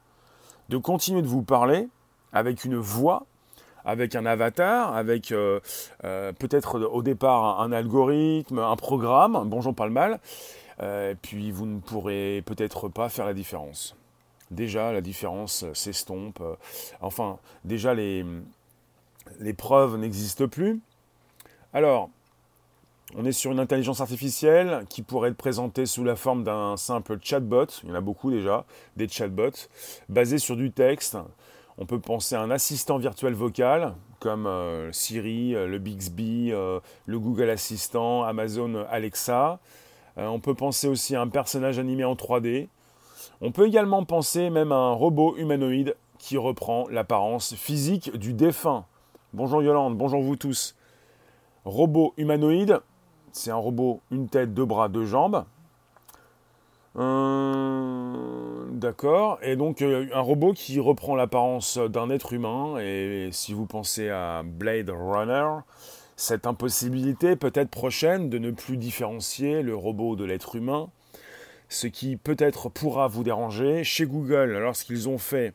de 0.67 0.75
continuer 0.75 1.21
de 1.21 1.27
vous 1.27 1.43
parler 1.43 1.87
avec 2.33 2.65
une 2.65 2.75
voix, 2.75 3.25
avec 3.85 4.15
un 4.15 4.25
avatar, 4.25 4.95
avec 4.95 5.31
euh, 5.31 5.59
euh, 6.03 6.33
peut-être 6.33 6.79
au 6.79 7.03
départ 7.03 7.61
un, 7.61 7.71
algorithme, 7.71 8.59
un 8.59 8.75
programme, 8.75 9.43
bonjour 9.45 9.73
pas 9.73 9.85
le 9.85 9.91
mal, 9.91 10.19
euh, 10.81 11.13
puis 11.21 11.51
vous 11.51 11.65
ne 11.65 11.79
pourrez 11.79 12.43
peut-être 12.45 12.89
pas 12.89 13.09
faire 13.09 13.25
la 13.25 13.33
différence. 13.33 13.95
Déjà, 14.51 14.91
la 14.91 15.01
différence 15.01 15.65
s'estompe. 15.73 16.41
enfin, 17.01 17.39
déjà, 17.63 17.93
les, 17.93 18.25
les 19.39 19.53
preuves 19.53 19.97
n'existent 19.97 20.47
plus. 20.47 20.81
Alors, 21.73 22.09
on 23.15 23.25
est 23.25 23.31
sur 23.31 23.51
une 23.51 23.59
intelligence 23.59 24.01
artificielle 24.01 24.85
qui 24.89 25.01
pourrait 25.01 25.29
être 25.29 25.37
présentée 25.37 25.85
sous 25.85 26.03
la 26.03 26.15
forme 26.15 26.43
d'un 26.43 26.77
simple 26.77 27.17
chatbot, 27.21 27.67
il 27.83 27.89
y 27.89 27.91
en 27.91 27.95
a 27.95 28.01
beaucoup 28.01 28.31
déjà, 28.31 28.65
des 28.97 29.07
chatbots, 29.07 29.67
basés 30.09 30.39
sur 30.39 30.55
du 30.55 30.71
texte, 30.71 31.17
on 31.77 31.85
peut 31.85 31.99
penser 31.99 32.35
à 32.35 32.41
un 32.41 32.51
assistant 32.51 32.97
virtuel 32.97 33.33
vocal 33.33 33.93
comme 34.19 34.47
euh, 34.47 34.91
Siri, 34.91 35.53
euh, 35.53 35.67
le 35.67 35.77
Bixby, 35.77 36.51
euh, 36.51 36.79
le 37.05 37.19
Google 37.19 37.49
Assistant, 37.49 38.23
Amazon 38.23 38.85
Alexa. 38.89 39.59
on 40.17 40.39
peut 40.39 40.55
penser 40.55 40.87
aussi 40.87 41.15
à 41.15 41.21
un 41.21 41.27
personnage 41.27 41.77
animé 41.77 42.03
en 42.05 42.15
3D. 42.15 42.69
On 43.41 43.51
peut 43.51 43.67
également 43.67 44.05
penser 44.05 44.49
même 44.49 44.71
à 44.71 44.77
un 44.77 44.93
robot 44.93 45.35
humanoïde 45.37 45.95
qui 46.17 46.37
reprend 46.37 46.87
l'apparence 46.89 47.53
physique 47.53 48.17
du 48.17 48.33
défunt. 48.33 48.85
Bonjour 49.33 49.61
Yolande, 49.61 49.97
bonjour 49.97 50.21
vous 50.21 50.37
tous. 50.37 50.75
Robot 51.65 52.13
humanoïde, 52.17 52.79
c'est 53.31 53.51
un 53.51 53.57
robot, 53.57 53.99
une 54.11 54.29
tête, 54.29 54.53
deux 54.53 54.65
bras, 54.65 54.87
deux 54.87 55.05
jambes. 55.05 55.43
D'accord. 58.85 59.39
Et 59.41 59.55
donc 59.55 59.81
euh, 59.81 60.05
un 60.13 60.19
robot 60.19 60.53
qui 60.53 60.79
reprend 60.79 61.15
l'apparence 61.15 61.79
d'un 61.79 62.11
être 62.11 62.33
humain. 62.33 62.77
Et 62.79 63.29
si 63.31 63.51
vous 63.51 63.65
pensez 63.65 64.09
à 64.09 64.43
Blade 64.45 64.91
Runner, 64.91 65.61
cette 66.17 66.45
impossibilité 66.45 67.35
peut-être 67.35 67.71
prochaine 67.71 68.29
de 68.29 68.37
ne 68.37 68.51
plus 68.51 68.77
différencier 68.77 69.63
le 69.63 69.75
robot 69.75 70.15
de 70.15 70.23
l'être 70.23 70.55
humain, 70.55 70.89
ce 71.67 71.87
qui 71.87 72.15
peut-être 72.15 72.69
pourra 72.69 73.07
vous 73.07 73.23
déranger. 73.23 73.83
Chez 73.83 74.05
Google, 74.05 74.51
lorsqu'ils 74.59 75.09
ont 75.09 75.17
fait 75.17 75.53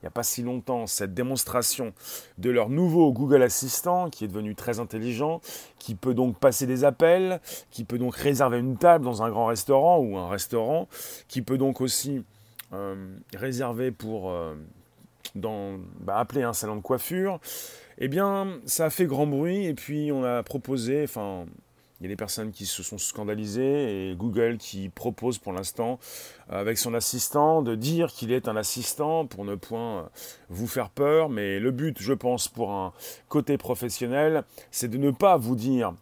il 0.00 0.04
n'y 0.04 0.08
a 0.08 0.12
pas 0.12 0.22
si 0.22 0.44
longtemps 0.44 0.86
cette 0.86 1.14
démonstration 1.14 1.92
de 2.38 2.50
leur 2.50 2.68
nouveau 2.68 3.10
Google 3.10 3.42
Assistant 3.42 4.08
qui 4.08 4.24
est 4.24 4.28
devenu 4.28 4.54
très 4.54 4.78
intelligent, 4.78 5.40
qui 5.80 5.96
peut 5.96 6.14
donc 6.14 6.38
passer 6.38 6.68
des 6.68 6.84
appels, 6.84 7.40
qui 7.72 7.82
peut 7.82 7.98
donc 7.98 8.14
réserver 8.14 8.60
une 8.60 8.76
table 8.76 9.04
dans 9.04 9.24
un 9.24 9.30
grand 9.30 9.46
restaurant 9.46 9.98
ou 9.98 10.16
un 10.16 10.28
restaurant, 10.28 10.86
qui 11.26 11.42
peut 11.42 11.58
donc 11.58 11.80
aussi 11.80 12.22
euh, 12.72 13.16
réservé 13.34 13.90
pour 13.90 14.30
euh, 14.30 14.54
bah, 15.34 16.18
appeler 16.18 16.42
un 16.42 16.52
salon 16.52 16.76
de 16.76 16.82
coiffure, 16.82 17.40
eh 17.98 18.08
bien, 18.08 18.60
ça 18.64 18.86
a 18.86 18.90
fait 18.90 19.06
grand 19.06 19.26
bruit 19.26 19.66
et 19.66 19.74
puis 19.74 20.12
on 20.12 20.24
a 20.24 20.42
proposé, 20.42 21.02
enfin, 21.04 21.46
il 22.00 22.04
y 22.04 22.06
a 22.06 22.10
des 22.10 22.16
personnes 22.16 22.52
qui 22.52 22.64
se 22.64 22.84
sont 22.84 22.98
scandalisées 22.98 24.10
et 24.10 24.14
Google 24.14 24.58
qui 24.58 24.88
propose 24.88 25.38
pour 25.38 25.52
l'instant, 25.52 25.98
avec 26.48 26.78
son 26.78 26.94
assistant, 26.94 27.60
de 27.60 27.74
dire 27.74 28.12
qu'il 28.12 28.30
est 28.30 28.46
un 28.46 28.54
assistant 28.54 29.26
pour 29.26 29.44
ne 29.44 29.56
point 29.56 30.08
vous 30.48 30.68
faire 30.68 30.90
peur. 30.90 31.28
Mais 31.28 31.58
le 31.58 31.72
but, 31.72 32.00
je 32.00 32.12
pense, 32.12 32.46
pour 32.46 32.70
un 32.70 32.92
côté 33.28 33.58
professionnel, 33.58 34.44
c'est 34.70 34.88
de 34.88 34.96
ne 34.96 35.10
pas 35.10 35.36
vous 35.36 35.56
dire 35.56 35.92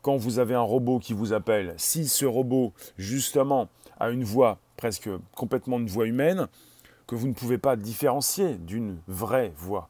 quand 0.00 0.16
vous 0.16 0.38
avez 0.38 0.54
un 0.54 0.60
robot 0.60 1.00
qui 1.00 1.12
vous 1.12 1.32
appelle, 1.32 1.74
si 1.76 2.06
ce 2.06 2.24
robot, 2.24 2.72
justement, 2.98 3.68
a 3.98 4.10
une 4.10 4.24
voix 4.24 4.58
presque 4.82 5.08
complètement 5.36 5.78
une 5.78 5.86
voix 5.86 6.06
humaine, 6.06 6.48
que 7.06 7.14
vous 7.14 7.28
ne 7.28 7.34
pouvez 7.34 7.56
pas 7.56 7.76
différencier 7.76 8.56
d'une 8.56 8.98
vraie 9.06 9.52
voix. 9.56 9.88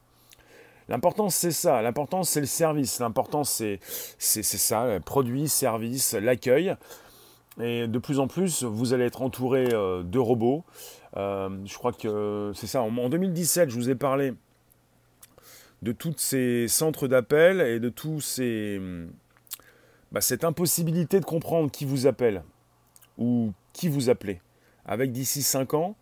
L'important 0.90 1.30
c'est 1.30 1.50
ça, 1.50 1.80
l'important 1.80 2.24
c'est 2.24 2.40
le 2.40 2.46
service, 2.46 3.00
l'important 3.00 3.42
c'est 3.42 3.80
ça, 4.18 5.00
produit, 5.02 5.48
service, 5.48 6.12
l'accueil. 6.12 6.76
Et 7.58 7.88
de 7.88 7.98
plus 7.98 8.18
en 8.18 8.28
plus, 8.28 8.64
vous 8.64 8.92
allez 8.92 9.04
être 9.04 9.22
entouré 9.22 9.68
euh, 9.72 10.02
de 10.02 10.18
robots. 10.18 10.62
Euh, 11.16 11.48
je 11.64 11.74
crois 11.78 11.92
que 11.92 12.52
c'est 12.54 12.66
ça. 12.66 12.82
En 12.82 13.08
2017, 13.08 13.70
je 13.70 13.74
vous 13.76 13.88
ai 13.88 13.94
parlé 13.94 14.34
de 15.80 15.92
tous 15.92 16.16
ces 16.18 16.68
centres 16.68 17.08
d'appel 17.08 17.62
et 17.62 17.80
de 17.80 17.88
tous 17.88 18.20
ces, 18.20 18.78
bah, 20.10 20.20
cette 20.20 20.44
impossibilité 20.44 21.18
de 21.18 21.24
comprendre 21.24 21.70
qui 21.70 21.86
vous 21.86 22.06
appelle 22.06 22.42
ou 23.16 23.52
qui 23.72 23.88
vous 23.88 24.10
appelez 24.10 24.42
avec 24.86 25.12
d'ici 25.12 25.42
5 25.42 25.74
ans 25.74 25.96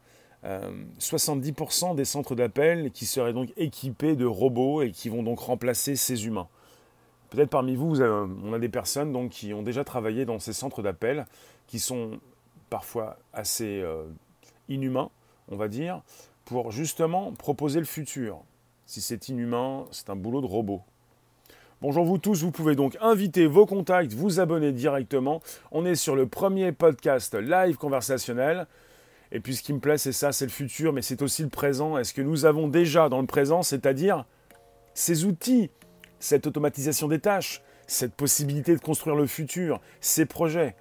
70% 0.45 1.93
euh, 1.93 1.95
des 1.95 2.05
centres 2.05 2.35
d'appel 2.35 2.91
qui 2.93 3.07
seraient 3.07 3.33
donc 3.33 3.53
équipés 3.57 4.17
de 4.17 4.25
robots 4.25 4.83
et 4.83 4.91
qui 4.91 5.09
vont 5.09 5.23
donc 5.23 5.41
remplacer 5.41 5.97
ces 5.97 6.27
humains. 6.27 6.49
Peut-être 7.29 7.51
parmi 7.51 7.77
vous, 7.77 8.01
on 8.01 8.53
a 8.53 8.59
des 8.59 8.69
personnes 8.69 9.29
qui 9.29 9.55
ont 9.55 9.63
déjà 9.63 9.85
travaillé 9.85 10.25
dans 10.25 10.39
ces 10.39 10.53
centres 10.53 10.83
d'appel, 10.83 11.27
qui 11.67 11.79
sont 11.79 12.19
parfois 12.71 13.19
assez 13.33 13.81
euh, 13.83 14.05
inhumains, 14.69 15.11
on 15.49 15.57
va 15.57 15.69
dire, 15.69 16.03
pour 16.45 16.73
justement 16.73 17.33
proposer 17.33 17.79
le 17.79 17.87
futur. 17.87 18.41
Si 18.87 19.01
c'est 19.01 19.29
inhumain, 19.29 19.87
c'est 19.93 20.11
un 20.11 20.17
boulot 20.17 20.41
de 20.41 20.47
robot. 20.47 20.83
Bonjour 21.83 22.05
vous 22.05 22.19
tous, 22.19 22.43
vous 22.43 22.51
pouvez 22.51 22.75
donc 22.75 22.99
inviter 23.01 23.47
vos 23.47 23.65
contacts, 23.65 24.13
vous 24.13 24.39
abonner 24.39 24.71
directement. 24.71 25.41
On 25.73 25.87
est 25.87 25.95
sur 25.95 26.15
le 26.15 26.27
premier 26.27 26.73
podcast 26.73 27.35
live 27.35 27.79
conversationnel. 27.79 28.67
Et 29.33 29.41
puis 29.41 29.57
ce 29.57 29.63
qui 29.63 29.73
me 29.73 29.79
plaît, 29.79 29.97
c'est 29.97 30.13
ça, 30.13 30.31
c'est 30.31 30.45
le 30.45 30.51
futur, 30.51 30.93
mais 30.93 31.01
c'est 31.01 31.23
aussi 31.23 31.43
le 31.43 31.49
présent. 31.49 31.97
Est-ce 31.97 32.13
que 32.13 32.21
nous 32.21 32.45
avons 32.45 32.69
déjà 32.69 33.09
dans 33.09 33.23
le 33.23 33.27
présent, 33.27 33.63
c'est-à-dire 33.63 34.27
ces 34.93 35.25
outils, 35.25 35.71
cette 36.19 36.47
automatisation 36.47 37.09
des 37.09 37.19
tâches, 37.19 37.63
cette 37.87 38.13
possibilité 38.13 38.77
de 38.77 38.83
construire 38.83 39.17
le 39.17 39.27
futur, 39.27 39.81
ces 40.03 40.27
projets, 40.27 40.77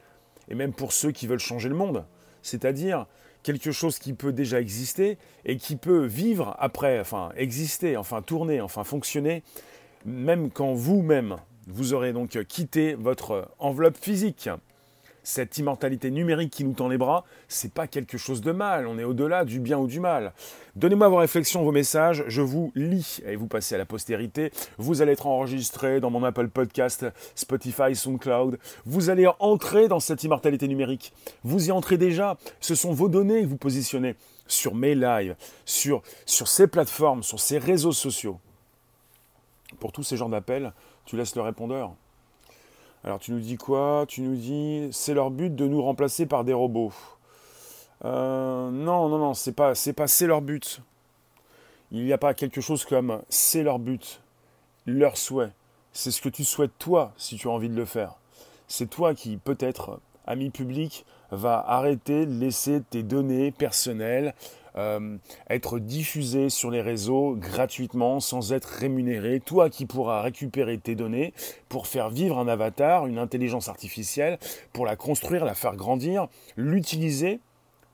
et 0.49 0.53
même 0.53 0.73
pour 0.73 0.91
ceux 0.91 1.11
qui 1.11 1.27
veulent 1.27 1.39
changer 1.39 1.69
le 1.69 1.75
monde, 1.75 2.03
c'est-à-dire 2.41 3.07
quelque 3.41 3.71
chose 3.71 3.99
qui 3.99 4.11
peut 4.11 4.33
déjà 4.33 4.59
exister 4.59 5.17
et 5.45 5.55
qui 5.55 5.77
peut 5.77 6.03
vivre 6.03 6.57
après, 6.59 6.99
enfin 6.99 7.31
exister, 7.37 7.95
enfin 7.95 8.21
tourner, 8.21 8.59
enfin 8.59 8.83
fonctionner 8.83 9.43
même 10.05 10.49
quand 10.51 10.73
vous-même, 10.73 11.37
vous 11.67 11.93
aurez 11.93 12.13
donc 12.13 12.43
quitté 12.45 12.95
votre 12.95 13.51
enveloppe 13.59 13.97
physique. 13.97 14.49
cette 15.21 15.57
immortalité 15.59 16.09
numérique 16.09 16.51
qui 16.51 16.63
nous 16.63 16.73
tend 16.73 16.87
les 16.87 16.97
bras, 16.97 17.23
c'est 17.47 17.71
pas 17.71 17.85
quelque 17.85 18.17
chose 18.17 18.41
de 18.41 18.51
mal. 18.51 18.87
On 18.87 18.97
est 18.97 19.03
au-delà 19.03 19.45
du 19.45 19.59
bien 19.59 19.77
ou 19.77 19.85
du 19.85 19.99
mal. 19.99 20.33
Donnez-moi 20.75 21.07
vos 21.09 21.17
réflexions, 21.17 21.63
vos 21.63 21.71
messages. 21.71 22.23
Je 22.27 22.41
vous 22.41 22.71
lis 22.73 23.21
et 23.27 23.35
vous 23.35 23.47
passez 23.47 23.75
à 23.75 23.77
la 23.77 23.85
postérité. 23.85 24.51
Vous 24.77 25.03
allez 25.03 25.11
être 25.11 25.27
enregistré 25.27 25.99
dans 25.99 26.09
mon 26.09 26.23
Apple 26.23 26.47
Podcast, 26.47 27.05
Spotify, 27.35 27.95
SoundCloud. 27.95 28.57
Vous 28.85 29.11
allez 29.11 29.27
entrer 29.39 29.87
dans 29.87 29.99
cette 29.99 30.23
immortalité 30.23 30.67
numérique. 30.67 31.13
Vous 31.43 31.67
y 31.67 31.71
entrez 31.71 31.97
déjà. 31.97 32.37
Ce 32.59 32.73
sont 32.73 32.93
vos 32.93 33.09
données 33.09 33.41
que 33.41 33.47
vous 33.47 33.57
positionnez 33.57 34.15
sur 34.47 34.73
mes 34.73 34.95
lives, 34.95 35.35
sur, 35.65 36.01
sur 36.25 36.47
ces 36.47 36.65
plateformes, 36.65 37.21
sur 37.21 37.39
ces 37.39 37.59
réseaux 37.59 37.91
sociaux. 37.91 38.39
Pour 39.79 39.91
tous 39.91 40.03
ces 40.03 40.17
genres 40.17 40.29
d'appels, 40.29 40.73
tu 41.05 41.15
laisses 41.15 41.35
le 41.35 41.41
répondeur. 41.41 41.93
Alors 43.03 43.19
tu 43.19 43.31
nous 43.31 43.39
dis 43.39 43.55
quoi? 43.55 44.05
Tu 44.07 44.21
nous 44.21 44.35
dis 44.35 44.89
c'est 44.91 45.13
leur 45.13 45.31
but 45.31 45.55
de 45.55 45.67
nous 45.67 45.81
remplacer 45.81 46.25
par 46.25 46.43
des 46.43 46.53
robots. 46.53 46.91
Euh, 48.05 48.69
non, 48.71 49.09
non, 49.09 49.17
non, 49.17 49.33
c'est 49.33 49.53
pas, 49.53 49.75
c'est 49.75 49.93
pas 49.93 50.07
c'est 50.07 50.27
leur 50.27 50.41
but. 50.41 50.81
Il 51.91 52.03
n'y 52.03 52.13
a 52.13 52.17
pas 52.17 52.33
quelque 52.33 52.61
chose 52.61 52.85
comme 52.85 53.21
c'est 53.29 53.63
leur 53.63 53.79
but, 53.79 54.21
leur 54.85 55.17
souhait. 55.17 55.51
C'est 55.91 56.11
ce 56.11 56.21
que 56.21 56.29
tu 56.29 56.43
souhaites 56.43 56.77
toi 56.77 57.13
si 57.17 57.37
tu 57.37 57.47
as 57.47 57.51
envie 57.51 57.69
de 57.69 57.75
le 57.75 57.85
faire. 57.85 58.15
C'est 58.67 58.89
toi 58.89 59.15
qui 59.15 59.37
peut-être, 59.37 59.99
ami 60.27 60.49
public, 60.49 61.05
va 61.31 61.63
arrêter 61.67 62.25
de 62.25 62.33
laisser 62.39 62.81
tes 62.89 63.03
données 63.03 63.51
personnelles 63.51 64.35
euh, 64.79 65.17
être 65.49 65.77
diffusées 65.77 66.49
sur 66.49 66.71
les 66.71 66.81
réseaux 66.81 67.35
gratuitement 67.35 68.19
sans 68.19 68.53
être 68.53 68.65
rémunéré. 68.65 69.39
Toi 69.39 69.69
qui 69.69 69.85
pourras 69.85 70.21
récupérer 70.21 70.77
tes 70.77 70.95
données 70.95 71.33
pour 71.67 71.85
faire 71.85 72.09
vivre 72.09 72.39
un 72.39 72.47
avatar, 72.47 73.05
une 73.05 73.19
intelligence 73.19 73.67
artificielle, 73.67 74.39
pour 74.73 74.85
la 74.85 74.95
construire, 74.95 75.45
la 75.45 75.53
faire 75.53 75.75
grandir, 75.75 76.27
l'utiliser 76.55 77.39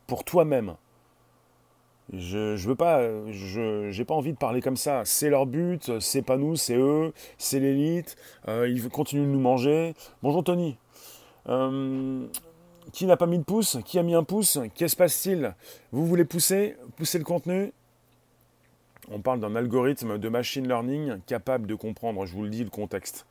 pour 0.08 0.24
toi-même. 0.24 0.76
Je, 2.14 2.56
je 2.56 2.68
veux 2.68 2.76
pas, 2.76 3.02
je 3.32 3.90
j'ai 3.90 4.06
pas 4.06 4.14
envie 4.14 4.32
de 4.32 4.38
parler 4.38 4.62
comme 4.62 4.78
ça. 4.78 5.02
C'est 5.06 5.30
leur 5.30 5.48
but, 5.48 6.00
c'est 6.00 6.22
pas 6.22 6.38
nous, 6.38 6.56
c'est 6.56 6.78
eux, 6.78 7.14
c'est 7.40 7.60
l'élite. 7.60 8.16
Euh, 8.48 8.70
ils 8.70 8.88
continuent 8.90 9.26
de 9.26 9.32
nous 9.32 9.40
manger. 9.40 9.96
Bonjour 10.22 10.44
Tony. 10.44 10.78
Euh, 11.50 12.28
qui 12.92 13.06
n'a 13.06 13.18
pas 13.18 13.26
mis 13.26 13.40
de 13.40 13.44
pouce? 13.44 13.78
Qui 13.86 14.00
a 14.00 14.04
mis 14.04 14.16
un 14.16 14.24
pouce? 14.24 14.60
Qu'est-ce 14.76 14.94
se 14.94 14.98
passe-t-il? 14.98 15.56
Vous 15.92 16.06
voulez 16.06 16.26
pousser? 16.26 16.76
Pousser 16.96 17.18
le 17.18 17.24
contenu? 17.24 17.72
On 19.12 19.20
parle 19.20 19.40
d'un 19.40 19.56
algorithme 19.56 20.18
de 20.18 20.30
machine 20.30 20.68
learning 20.68 21.20
capable 21.28 21.68
de 21.68 21.76
comprendre, 21.76 22.26
je 22.26 22.34
vous 22.34 22.44
le 22.44 22.50
dis, 22.50 22.64
le 22.64 22.70
contexte. 22.70 23.26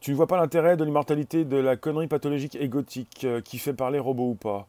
Tu 0.00 0.10
ne 0.10 0.16
vois 0.16 0.26
pas 0.26 0.36
l'intérêt 0.36 0.76
de 0.76 0.84
l'immortalité 0.84 1.44
de 1.44 1.56
la 1.56 1.76
connerie 1.76 2.08
pathologique 2.08 2.56
égotique 2.56 3.24
euh, 3.24 3.40
qui 3.40 3.58
fait 3.58 3.72
parler 3.72 3.98
robot 3.98 4.30
ou 4.30 4.34
pas 4.34 4.66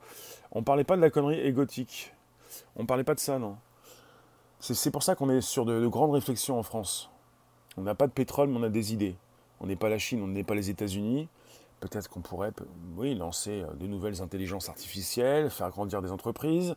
On 0.52 0.64
parlait 0.64 0.84
pas 0.84 0.96
de 0.96 1.02
la 1.02 1.10
connerie 1.10 1.40
égotique. 1.40 2.14
On 2.76 2.86
parlait 2.86 3.04
pas 3.04 3.16
de 3.16 3.20
ça, 3.20 3.40
non. 3.40 3.58
C'est 4.60 4.92
pour 4.92 5.04
ça 5.04 5.16
qu'on 5.16 5.30
est 5.30 5.42
sur 5.42 5.66
de 5.66 5.86
grandes 5.88 6.12
réflexions 6.12 6.58
en 6.58 6.64
France. 6.64 7.12
On 7.78 7.84
n'a 7.84 7.94
pas 7.94 8.08
de 8.08 8.12
pétrole, 8.12 8.50
mais 8.50 8.58
on 8.58 8.64
a 8.64 8.70
des 8.70 8.94
idées. 8.94 9.16
On 9.60 9.68
n'est 9.68 9.76
pas 9.76 9.90
la 9.90 10.00
Chine, 10.00 10.22
on 10.24 10.28
n'est 10.28 10.44
pas 10.44 10.56
les 10.56 10.70
États-Unis 10.70 11.28
peut-être 11.80 12.10
qu'on 12.10 12.22
pourrait 12.22 12.54
lancer 13.16 13.62
euh, 13.62 13.74
de 13.76 13.88
nouvelles 13.88 14.22
intelligences 14.22 14.70
artificielles, 14.70 15.50
faire 15.50 15.70
grandir 15.70 16.02
des 16.02 16.12
entreprises. 16.12 16.76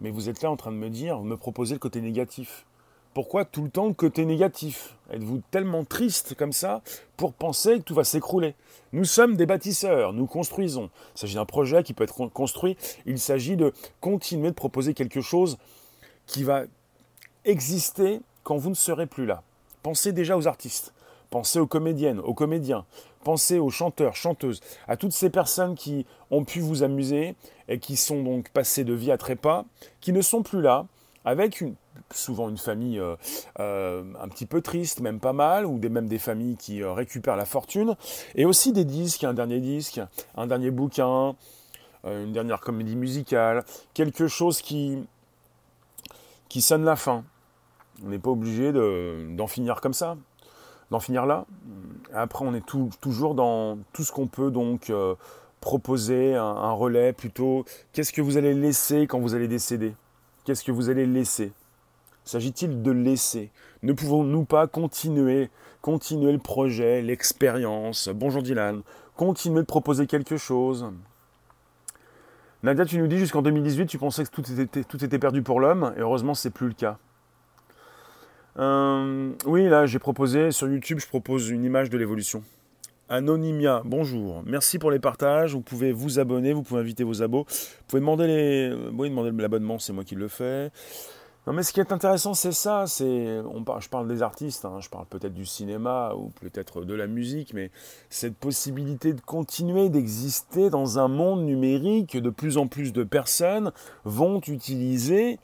Mais 0.00 0.10
vous 0.10 0.28
êtes 0.28 0.42
là 0.42 0.50
en 0.50 0.56
train 0.56 0.72
de 0.72 0.76
me 0.76 0.90
dire, 0.90 1.18
vous 1.18 1.24
me 1.24 1.36
proposez 1.36 1.74
le 1.74 1.78
côté 1.78 2.00
négatif. 2.00 2.66
Pourquoi 3.14 3.46
tout 3.46 3.62
le 3.62 3.70
temps 3.70 3.86
le 3.86 3.94
côté 3.94 4.26
négatif? 4.26 4.94
Êtes-vous 5.10 5.40
tellement 5.50 5.86
triste 5.86 6.34
comme 6.34 6.52
ça 6.52 6.82
pour 7.16 7.32
penser 7.32 7.78
que 7.78 7.82
tout 7.82 7.94
va 7.94 8.04
s'écrouler? 8.04 8.54
Nous 8.92 9.06
sommes 9.06 9.36
des 9.36 9.46
bâtisseurs, 9.46 10.12
nous 10.12 10.26
construisons. 10.26 10.90
Il 11.14 11.20
s'agit 11.20 11.36
d'un 11.36 11.46
projet 11.46 11.82
qui 11.82 11.94
peut 11.94 12.04
être 12.04 12.26
construit. 12.28 12.76
Il 13.06 13.18
s'agit 13.18 13.56
de 13.56 13.72
continuer 14.02 14.50
de 14.50 14.54
proposer 14.54 14.92
quelque 14.92 15.22
chose 15.22 15.56
qui 16.26 16.44
va 16.44 16.64
exister 17.46 18.20
quand 18.42 18.58
vous 18.58 18.68
ne 18.68 18.74
serez 18.74 19.06
plus 19.06 19.24
là. 19.24 19.42
Pensez 19.82 20.12
déjà 20.12 20.36
aux 20.36 20.46
artistes. 20.46 20.92
Pensez 21.30 21.58
aux 21.58 21.66
comédiennes, 21.66 22.20
aux 22.20 22.34
comédiens. 22.34 22.84
Pensez 23.24 23.58
aux 23.58 23.70
chanteurs, 23.70 24.14
chanteuses, 24.14 24.60
à 24.86 24.96
toutes 24.96 25.12
ces 25.12 25.30
personnes 25.30 25.74
qui 25.74 26.06
ont 26.30 26.44
pu 26.44 26.60
vous 26.60 26.82
amuser 26.82 27.34
et 27.68 27.78
qui 27.80 27.96
sont 27.96 28.22
donc 28.22 28.50
passées 28.50 28.84
de 28.84 28.94
vie 28.94 29.10
à 29.10 29.18
trépas, 29.18 29.64
qui 30.00 30.12
ne 30.12 30.22
sont 30.22 30.42
plus 30.42 30.62
là, 30.62 30.86
avec 31.24 31.64
souvent 32.12 32.48
une 32.48 32.58
famille 32.58 33.00
euh, 33.00 33.16
euh, 33.58 34.04
un 34.20 34.28
petit 34.28 34.46
peu 34.46 34.60
triste, 34.60 35.00
même 35.00 35.18
pas 35.18 35.32
mal, 35.32 35.66
ou 35.66 35.78
même 35.78 36.06
des 36.06 36.18
familles 36.18 36.56
qui 36.56 36.82
euh, 36.82 36.92
récupèrent 36.92 37.36
la 37.36 37.46
fortune, 37.46 37.96
et 38.36 38.44
aussi 38.44 38.72
des 38.72 38.84
disques, 38.84 39.24
un 39.24 39.34
dernier 39.34 39.60
disque, 39.60 40.00
un 40.36 40.46
dernier 40.46 40.70
bouquin, 40.70 41.34
une 42.04 42.32
dernière 42.32 42.60
comédie 42.60 42.94
musicale, 42.94 43.64
quelque 43.92 44.28
chose 44.28 44.62
qui 44.62 45.08
sonne 46.60 46.84
la 46.84 46.94
fin. 46.94 47.24
On 48.04 48.10
n'est 48.10 48.20
pas 48.20 48.30
obligé 48.30 48.72
d'en 48.72 49.46
finir 49.48 49.80
comme 49.80 49.94
ça 49.94 50.16
d'en 50.90 51.00
finir 51.00 51.26
là. 51.26 51.46
Après, 52.12 52.44
on 52.44 52.54
est 52.54 52.64
toujours 53.00 53.34
dans 53.34 53.78
tout 53.92 54.04
ce 54.04 54.12
qu'on 54.12 54.26
peut 54.26 54.50
donc 54.50 54.90
euh, 54.90 55.14
proposer, 55.60 56.34
un, 56.34 56.72
relais 56.72 57.12
plutôt. 57.12 57.64
Qu'est-ce 57.92 58.12
que 58.12 58.22
vous 58.22 58.36
allez 58.36 58.54
laisser 58.54 59.06
quand 59.06 59.18
vous 59.18 59.34
allez 59.34 59.48
décéder? 59.48 59.94
Qu'est-ce 60.44 60.64
que 60.64 60.72
vous 60.72 60.88
allez 60.90 61.06
laisser? 61.06 61.52
S'agit-il 62.24 62.82
de 62.82 62.90
laisser? 62.90 63.50
Ne 63.82 63.92
pouvons-nous 63.92 64.44
pas 64.44 64.66
continuer, 64.66 65.50
continuer 65.82 66.32
le 66.32 66.38
projet, 66.38 67.02
l'expérience? 67.02 68.08
Bonjour 68.08 68.42
Dylan. 68.42 68.82
Continuer 69.16 69.60
de 69.60 69.66
proposer 69.66 70.06
quelque 70.06 70.36
chose? 70.36 70.86
Nadia, 72.62 72.84
tu 72.84 72.98
nous 72.98 73.06
dis 73.06 73.18
jusqu'en 73.18 73.42
2018, 73.42 73.86
tu 73.86 73.98
pensais 73.98 74.24
que 74.24 74.30
tout 74.30 74.42
était, 74.60 74.82
tout 74.82 75.04
était 75.04 75.18
perdu 75.18 75.42
pour 75.42 75.60
l'homme, 75.60 75.94
et 75.96 76.00
heureusement, 76.00 76.34
c'est 76.34 76.50
plus 76.50 76.68
le 76.68 76.74
cas. 76.74 76.98
Euh, 78.58 79.32
oui, 79.44 79.68
là, 79.68 79.86
j'ai 79.86 79.98
proposé 79.98 80.50
sur 80.50 80.68
YouTube, 80.68 80.98
je 80.98 81.06
propose 81.06 81.50
une 81.50 81.64
image 81.64 81.90
de 81.90 81.98
l'évolution. 81.98 82.42
Anonymia, 83.08 83.82
bonjour. 83.84 84.42
Merci 84.46 84.78
pour 84.78 84.90
les 84.90 84.98
partages. 84.98 85.52
Vous 85.52 85.60
pouvez 85.60 85.92
vous 85.92 86.18
abonner, 86.18 86.52
vous 86.52 86.62
pouvez 86.62 86.80
inviter 86.80 87.04
vos 87.04 87.22
abos. 87.22 87.44
Vous 87.48 87.84
pouvez 87.86 88.00
demander 88.00 88.26
les, 88.26 88.74
oui, 88.92 89.10
demander 89.10 89.30
l'abonnement, 89.30 89.78
c'est 89.78 89.92
moi 89.92 90.04
qui 90.04 90.16
le 90.16 90.26
fais. 90.26 90.70
Non, 91.46 91.52
mais 91.52 91.62
ce 91.62 91.72
qui 91.72 91.78
est 91.78 91.92
intéressant, 91.92 92.34
c'est 92.34 92.50
ça. 92.50 92.86
C'est, 92.88 93.04
je 93.78 93.88
parle 93.88 94.08
des 94.08 94.22
artistes, 94.22 94.64
hein, 94.64 94.80
je 94.80 94.88
parle 94.88 95.06
peut-être 95.06 95.34
du 95.34 95.46
cinéma 95.46 96.14
ou 96.16 96.32
peut-être 96.40 96.84
de 96.84 96.94
la 96.94 97.06
musique, 97.06 97.54
mais 97.54 97.70
cette 98.10 98.34
possibilité 98.34 99.12
de 99.12 99.20
continuer 99.20 99.88
d'exister 99.88 100.70
dans 100.70 100.98
un 100.98 101.06
monde 101.06 101.44
numérique, 101.44 102.10
que 102.14 102.18
de 102.18 102.30
plus 102.30 102.56
en 102.56 102.66
plus 102.66 102.92
de 102.92 103.04
personnes 103.04 103.70
vont 104.04 104.40
utiliser 104.40 105.38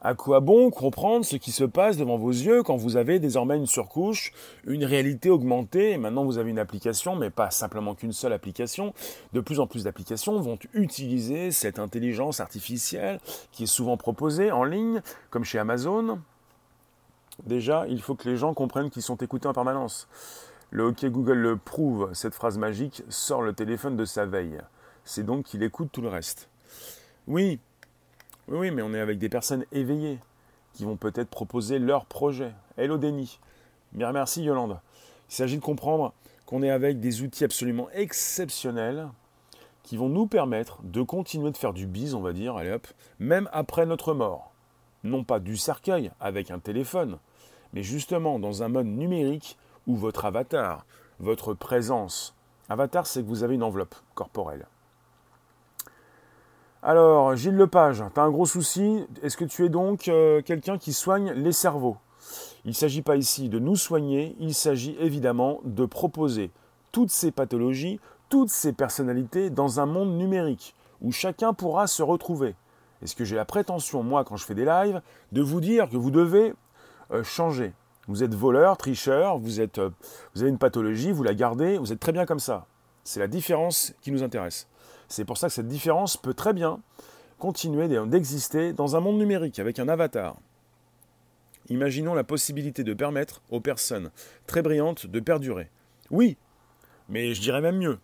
à 0.00 0.14
quoi 0.14 0.40
bon 0.40 0.70
comprendre 0.70 1.24
ce 1.24 1.36
qui 1.36 1.52
se 1.52 1.64
passe 1.64 1.96
devant 1.96 2.16
vos 2.16 2.30
yeux 2.30 2.62
quand 2.62 2.76
vous 2.76 2.96
avez 2.96 3.18
désormais 3.18 3.56
une 3.56 3.66
surcouche, 3.66 4.32
une 4.66 4.84
réalité 4.84 5.30
augmentée, 5.30 5.96
maintenant 5.96 6.24
vous 6.24 6.38
avez 6.38 6.50
une 6.50 6.58
application, 6.58 7.16
mais 7.16 7.30
pas 7.30 7.50
simplement 7.50 7.94
qu'une 7.94 8.12
seule 8.12 8.32
application. 8.32 8.94
De 9.32 9.40
plus 9.40 9.60
en 9.60 9.66
plus 9.66 9.84
d'applications 9.84 10.40
vont 10.40 10.58
utiliser 10.74 11.50
cette 11.50 11.78
intelligence 11.78 12.40
artificielle 12.40 13.20
qui 13.52 13.64
est 13.64 13.66
souvent 13.66 13.96
proposée 13.96 14.50
en 14.52 14.64
ligne, 14.64 15.02
comme 15.30 15.44
chez 15.44 15.58
Amazon. 15.58 16.20
Déjà, 17.44 17.86
il 17.88 18.00
faut 18.00 18.14
que 18.14 18.28
les 18.28 18.36
gens 18.36 18.54
comprennent 18.54 18.90
qu'ils 18.90 19.02
sont 19.02 19.16
écoutés 19.16 19.48
en 19.48 19.52
permanence. 19.52 20.08
Le 20.70 20.86
OK 20.86 21.04
Google 21.06 21.38
le 21.38 21.56
prouve, 21.56 22.10
cette 22.12 22.34
phrase 22.34 22.58
magique 22.58 23.02
sort 23.08 23.42
le 23.42 23.52
téléphone 23.52 23.96
de 23.96 24.04
sa 24.04 24.26
veille. 24.26 24.60
C'est 25.04 25.24
donc 25.24 25.44
qu'il 25.44 25.62
écoute 25.62 25.90
tout 25.92 26.00
le 26.00 26.08
reste. 26.08 26.48
Oui, 27.28 27.60
oui, 28.48 28.58
oui, 28.58 28.70
mais 28.70 28.82
on 28.82 28.94
est 28.94 29.00
avec 29.00 29.18
des 29.18 29.28
personnes 29.28 29.64
éveillées 29.72 30.20
qui 30.72 30.84
vont 30.84 30.96
peut-être 30.96 31.28
proposer 31.28 31.78
leur 31.78 32.06
projet. 32.06 32.52
Hello 32.76 32.96
Denis. 32.96 33.40
Merci 33.92 34.44
Yolande. 34.44 34.78
Il 35.28 35.34
s'agit 35.34 35.56
de 35.56 35.62
comprendre 35.62 36.12
qu'on 36.44 36.62
est 36.62 36.70
avec 36.70 37.00
des 37.00 37.22
outils 37.22 37.44
absolument 37.44 37.88
exceptionnels 37.90 39.08
qui 39.82 39.96
vont 39.96 40.08
nous 40.08 40.26
permettre 40.26 40.80
de 40.82 41.02
continuer 41.02 41.50
de 41.50 41.56
faire 41.56 41.72
du 41.72 41.86
bise, 41.86 42.14
on 42.14 42.20
va 42.20 42.32
dire, 42.32 42.56
allez 42.56 42.70
hop, 42.70 42.86
même 43.18 43.48
après 43.52 43.86
notre 43.86 44.14
mort. 44.14 44.52
Non 45.02 45.24
pas 45.24 45.40
du 45.40 45.56
cercueil 45.56 46.10
avec 46.20 46.50
un 46.50 46.58
téléphone, 46.58 47.18
mais 47.72 47.82
justement 47.82 48.38
dans 48.38 48.62
un 48.62 48.68
mode 48.68 48.86
numérique 48.86 49.56
où 49.86 49.96
votre 49.96 50.24
avatar, 50.24 50.86
votre 51.18 51.54
présence, 51.54 52.34
avatar 52.68 53.06
c'est 53.06 53.22
que 53.22 53.28
vous 53.28 53.42
avez 53.42 53.54
une 53.56 53.62
enveloppe 53.62 53.94
corporelle. 54.14 54.66
Alors, 56.82 57.34
Gilles 57.34 57.56
Lepage, 57.56 58.04
tu 58.14 58.20
as 58.20 58.22
un 58.22 58.30
gros 58.30 58.46
souci. 58.46 59.04
Est-ce 59.22 59.36
que 59.36 59.44
tu 59.44 59.64
es 59.64 59.68
donc 59.68 60.08
euh, 60.08 60.42
quelqu'un 60.42 60.78
qui 60.78 60.92
soigne 60.92 61.32
les 61.32 61.52
cerveaux? 61.52 61.96
Il 62.64 62.68
ne 62.68 62.74
s'agit 62.74 63.02
pas 63.02 63.16
ici 63.16 63.48
de 63.48 63.58
nous 63.58 63.76
soigner, 63.76 64.36
il 64.40 64.54
s'agit 64.54 64.96
évidemment 65.00 65.60
de 65.64 65.86
proposer 65.86 66.50
toutes 66.92 67.10
ces 67.10 67.30
pathologies, 67.30 68.00
toutes 68.28 68.50
ces 68.50 68.72
personnalités 68.72 69.50
dans 69.50 69.80
un 69.80 69.86
monde 69.86 70.16
numérique 70.16 70.74
où 71.00 71.12
chacun 71.12 71.54
pourra 71.54 71.86
se 71.86 72.02
retrouver. 72.02 72.54
Est-ce 73.02 73.14
que 73.14 73.24
j'ai 73.24 73.36
la 73.36 73.44
prétention, 73.44 74.02
moi, 74.02 74.24
quand 74.24 74.36
je 74.36 74.44
fais 74.44 74.54
des 74.54 74.64
lives, 74.64 75.00
de 75.32 75.42
vous 75.42 75.60
dire 75.60 75.88
que 75.88 75.96
vous 75.96 76.10
devez 76.10 76.54
euh, 77.12 77.22
changer? 77.22 77.72
Vous 78.08 78.22
êtes 78.22 78.34
voleur, 78.34 78.76
tricheur, 78.76 79.38
vous, 79.38 79.60
êtes, 79.60 79.78
euh, 79.78 79.90
vous 80.34 80.42
avez 80.42 80.50
une 80.50 80.58
pathologie, 80.58 81.12
vous 81.12 81.22
la 81.22 81.34
gardez, 81.34 81.78
vous 81.78 81.92
êtes 81.92 82.00
très 82.00 82.12
bien 82.12 82.26
comme 82.26 82.38
ça. 82.38 82.66
C'est 83.04 83.20
la 83.20 83.28
différence 83.28 83.94
qui 84.02 84.10
nous 84.10 84.22
intéresse. 84.22 84.68
C'est 85.08 85.24
pour 85.24 85.38
ça 85.38 85.48
que 85.48 85.54
cette 85.54 85.68
différence 85.68 86.16
peut 86.16 86.34
très 86.34 86.52
bien 86.52 86.80
continuer 87.38 87.88
d'exister 88.06 88.72
dans 88.72 88.96
un 88.96 89.00
monde 89.00 89.18
numérique 89.18 89.58
avec 89.58 89.78
un 89.78 89.88
avatar. 89.88 90.36
Imaginons 91.68 92.14
la 92.14 92.24
possibilité 92.24 92.84
de 92.84 92.94
permettre 92.94 93.42
aux 93.50 93.60
personnes 93.60 94.10
très 94.46 94.62
brillantes 94.62 95.06
de 95.06 95.20
perdurer. 95.20 95.70
Oui, 96.10 96.36
mais 97.08 97.34
je 97.34 97.40
dirais 97.40 97.60
même 97.60 97.78
mieux. 97.78 97.98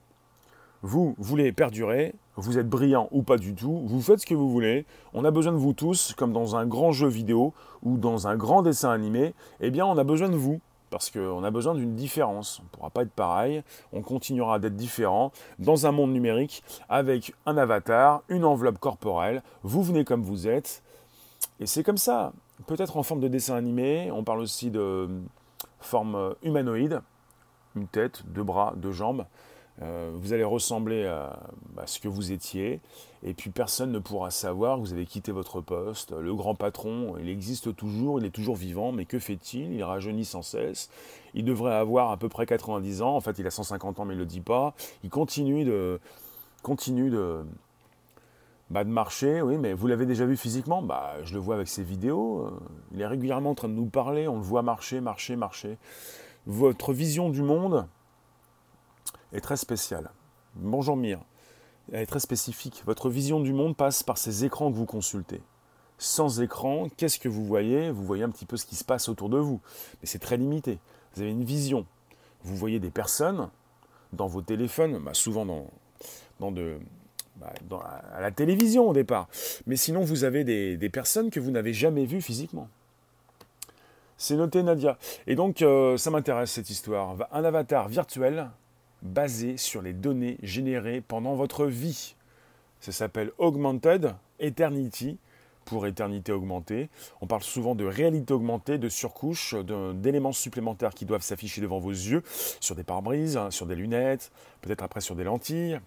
Vous 0.83 1.15
voulez 1.19 1.53
perdurer, 1.53 2.15
vous 2.35 2.59
êtes 2.59 2.69
brillant 2.69 3.09
ou 3.13 3.23
pas 3.23 3.37
du 3.37 3.55
tout, 3.55 3.83
vous 3.87 4.03
faites 4.03 4.21
ce 4.21 4.27
que 4.27 4.35
vous 4.35 4.51
voulez, 4.51 4.85
on 5.13 5.25
a 5.25 5.31
besoin 5.31 5.53
de 5.53 5.59
vous 5.59 5.75
tous, 5.75 6.13
comme 6.17 6.33
dans 6.33 6.57
un 6.57 6.67
grand 6.67 6.91
jeu 6.91 7.07
vidéo 7.07 7.55
ou 7.83 7.99
dans 7.99 8.27
un 8.27 8.37
grand 8.37 8.63
dessin 8.63 8.91
animé, 8.91 9.35
eh 9.61 9.71
bien 9.71 9.87
on 9.87 9.97
a 9.97 10.03
besoin 10.03 10.29
de 10.29 10.37
vous, 10.37 10.61
parce 10.93 11.11
qu'on 11.11 11.43
a 11.43 11.51
besoin 11.51 11.75
d'une 11.75 11.97
différence. 11.97 12.61
On 12.61 12.65
ne 12.65 12.69
pourra 12.69 12.91
pas 12.91 13.03
être 13.03 13.11
pareil, 13.11 13.63
on 13.95 14.03
continuera 14.03 14.59
d'être 14.59 14.77
différent 14.77 15.33
dans 15.59 15.87
un 15.87 15.91
monde 15.91 16.13
numérique 16.13 16.63
avec 16.91 17.35
un 17.47 17.57
avatar, 17.57 18.23
une 18.29 18.45
enveloppe 18.45 18.79
corporelle, 18.79 19.43
vous 19.63 19.83
venez 19.83 20.05
comme 20.05 20.23
vous 20.23 20.47
êtes, 20.47 20.83
et 21.59 21.67
c'est 21.67 21.83
comme 21.83 21.97
ça. 21.97 22.33
Peut-être 22.67 22.99
en 22.99 23.03
forme 23.03 23.21
de 23.21 23.29
dessin 23.29 23.57
animé, 23.57 24.11
on 24.13 24.23
parle 24.23 24.41
aussi 24.41 24.71
de 24.71 25.09
forme 25.81 26.35
humanoïde, 26.43 27.01
une 27.75 27.89
tête, 27.89 28.23
deux 28.27 28.45
bras, 28.45 28.75
deux 28.77 28.93
jambes. 28.93 29.25
Euh, 29.83 30.11
vous 30.15 30.33
allez 30.33 30.45
ressembler 30.45 31.07
à, 31.07 31.39
ce 31.87 31.99
que 31.99 32.09
vous 32.09 32.31
étiez, 32.31 32.81
et 33.25 33.35
puis 33.35 33.51
personne 33.51 33.91
ne 33.91 33.99
pourra 33.99 34.31
savoir 34.31 34.79
vous 34.79 34.93
avez 34.93 35.07
quitté 35.07 35.33
votre 35.33 35.61
poste. 35.61 36.13
Le 36.13 36.35
grand 36.35 36.55
patron, 36.55 37.17
il 37.19 37.29
existe 37.29 37.75
toujours, 37.75 38.21
il 38.21 38.27
est 38.27 38.31
toujours 38.31 38.57
vivant, 38.57 38.93
mais 38.93 39.05
que 39.05 39.19
fait-il? 39.19 39.73
Il 39.73 39.83
rajeunit 39.83 40.25
sans 40.25 40.43
cesse. 40.43 40.91
Il 41.35 41.45
devrait 41.45 41.75
avoir 41.75 42.11
à 42.11 42.17
peu 42.17 42.29
près 42.29 42.47
90 42.47 43.03
ans, 43.03 43.17
en 43.17 43.21
fait 43.21 43.39
il 43.39 43.47
a 43.47 43.51
150 43.51 43.99
ans 43.99 44.05
mais 44.05 44.15
il 44.15 44.19
ne 44.19 44.23
le 44.23 44.27
dit 44.27 44.41
pas. 44.41 44.75
Il 45.03 45.11
continue 45.11 45.65
de, 45.65 45.99
continue 46.63 47.11
de, 47.11 47.43
bah, 48.71 48.85
de 48.85 48.91
marcher, 48.91 49.43
oui, 49.43 49.59
mais 49.59 49.73
vous 49.73 49.89
l'avez 49.89 50.07
déjà 50.07 50.27
vu 50.27 50.37
physiquement? 50.37 50.83
Bah, 50.83 51.15
Je 51.25 51.35
le 51.35 51.41
vois 51.41 51.57
avec 51.57 51.69
ses 51.69 51.83
vidéos, 51.83 52.51
il 52.93 53.01
est 53.01 53.07
régulièrement 53.07 53.51
en 53.51 53.55
train 53.55 53.69
de 53.69 53.75
nous 53.75 53.87
parler, 53.87 54.29
on 54.29 54.37
le 54.37 54.43
voit 54.43 54.63
marcher, 54.63 55.01
marcher, 55.01 55.35
marcher. 55.35 55.79
Votre 56.47 56.93
vision 56.93 57.31
du 57.31 57.43
monde, 57.43 57.87
est 59.33 59.41
très 59.41 59.57
spéciale. 59.57 60.11
Bonjour 60.55 60.97
Mire. 60.97 61.21
Elle 61.93 62.03
est 62.03 62.07
très 62.07 62.21
spécifique. 62.21 62.83
Votre 62.87 63.09
vision 63.09 63.41
du 63.41 63.53
monde 63.53 63.77
passe 63.77 64.03
par 64.03 64.19
ces 64.19 64.45
écrans 64.45 64.71
que 64.71 64.77
vous 64.77 64.87
consultez. 64.87 65.41
Sans 65.99 66.41
écran, 66.41 66.89
qu'est-ce 66.97 67.19
que 67.19 67.29
vous 67.29 67.45
voyez? 67.45 67.91
Vous 67.91 68.05
voyez 68.05 68.23
un 68.25 68.31
petit 68.31 68.47
peu 68.47 68.57
ce 68.57 68.67
qui 68.67 68.77
se 68.77 68.85
passe 68.85 69.09
autour 69.09 69.29
de 69.29 69.39
vous. 69.39 69.61
Mais 70.01 70.07
c'est 70.07 70.19
très 70.19 70.37
limité. 70.37 70.79
Vous 71.15 71.23
avez 71.23 71.31
une 71.31 71.45
vision. 71.45 71.87
Vous 72.45 72.57
voyez 72.57 72.81
des 72.81 72.91
personnes 72.91 73.49
dans 74.13 74.27
vos 74.27 74.43
téléphones, 74.43 74.99
bah, 74.99 75.15
souvent 75.15 75.47
dans, 75.47 75.67
dans 76.41 76.53
bah, 77.37 77.53
à 78.15 78.21
la 78.21 78.31
télévision 78.31 78.89
au 78.89 78.93
départ. 78.93 79.29
Mais 79.67 79.77
sinon, 79.77 80.03
vous 80.03 80.25
avez 80.25 80.45
des, 80.45 80.77
des 80.77 80.91
personnes 80.91 81.31
que 81.31 81.41
vous 81.41 81.51
n'avez 81.51 81.73
jamais 81.73 82.05
vues 82.05 82.21
physiquement. 82.21 82.69
C'est 84.17 84.37
noté, 84.37 84.63
Nadia. 84.63 84.99
Et 85.27 85.35
donc, 85.35 85.63
euh, 85.63 85.97
ça 85.97 86.11
m'intéresse 86.11 86.53
cette 86.53 86.71
histoire. 86.71 87.17
Un 87.33 87.45
avatar 87.45 87.89
virtuel 87.89 88.51
basé 89.03 89.57
sur 89.57 89.83
les 89.83 89.93
données 89.93 90.39
générées 90.43 91.01
pendant 91.01 91.35
votre 91.35 91.67
vie. 91.67 92.15
Ça 92.81 92.93
s'appelle 92.93 93.31
Augmented 93.39 94.15
Eternity 94.41 95.19
pour 95.65 95.87
éternité 95.87 96.33
augmentée. 96.33 96.89
On 97.21 97.27
parle 97.27 97.43
souvent 97.43 97.75
de 97.75 97.85
réalité 97.85 98.35
augmentée, 98.35 98.79
de 98.79 98.89
surcouche, 98.89 99.55
d'éléments 99.95 100.33
supplémentaires 100.33 100.95
qui 100.95 101.05
doivent 101.05 101.23
s'afficher 101.23 101.61
devant 101.61 101.79
vos 101.79 101.91
yeux, 101.91 102.23
sur 102.61 102.75
des 102.75 102.83
pare-brises, 102.83 103.37
hein, 103.37 103.51
sur 103.51 103.67
des 103.67 103.77
lunettes, 103.77 104.33
peut-être 104.61 104.83
après 104.83 105.01
sur 105.01 105.15
des 105.15 105.25
lentilles. 105.25 105.81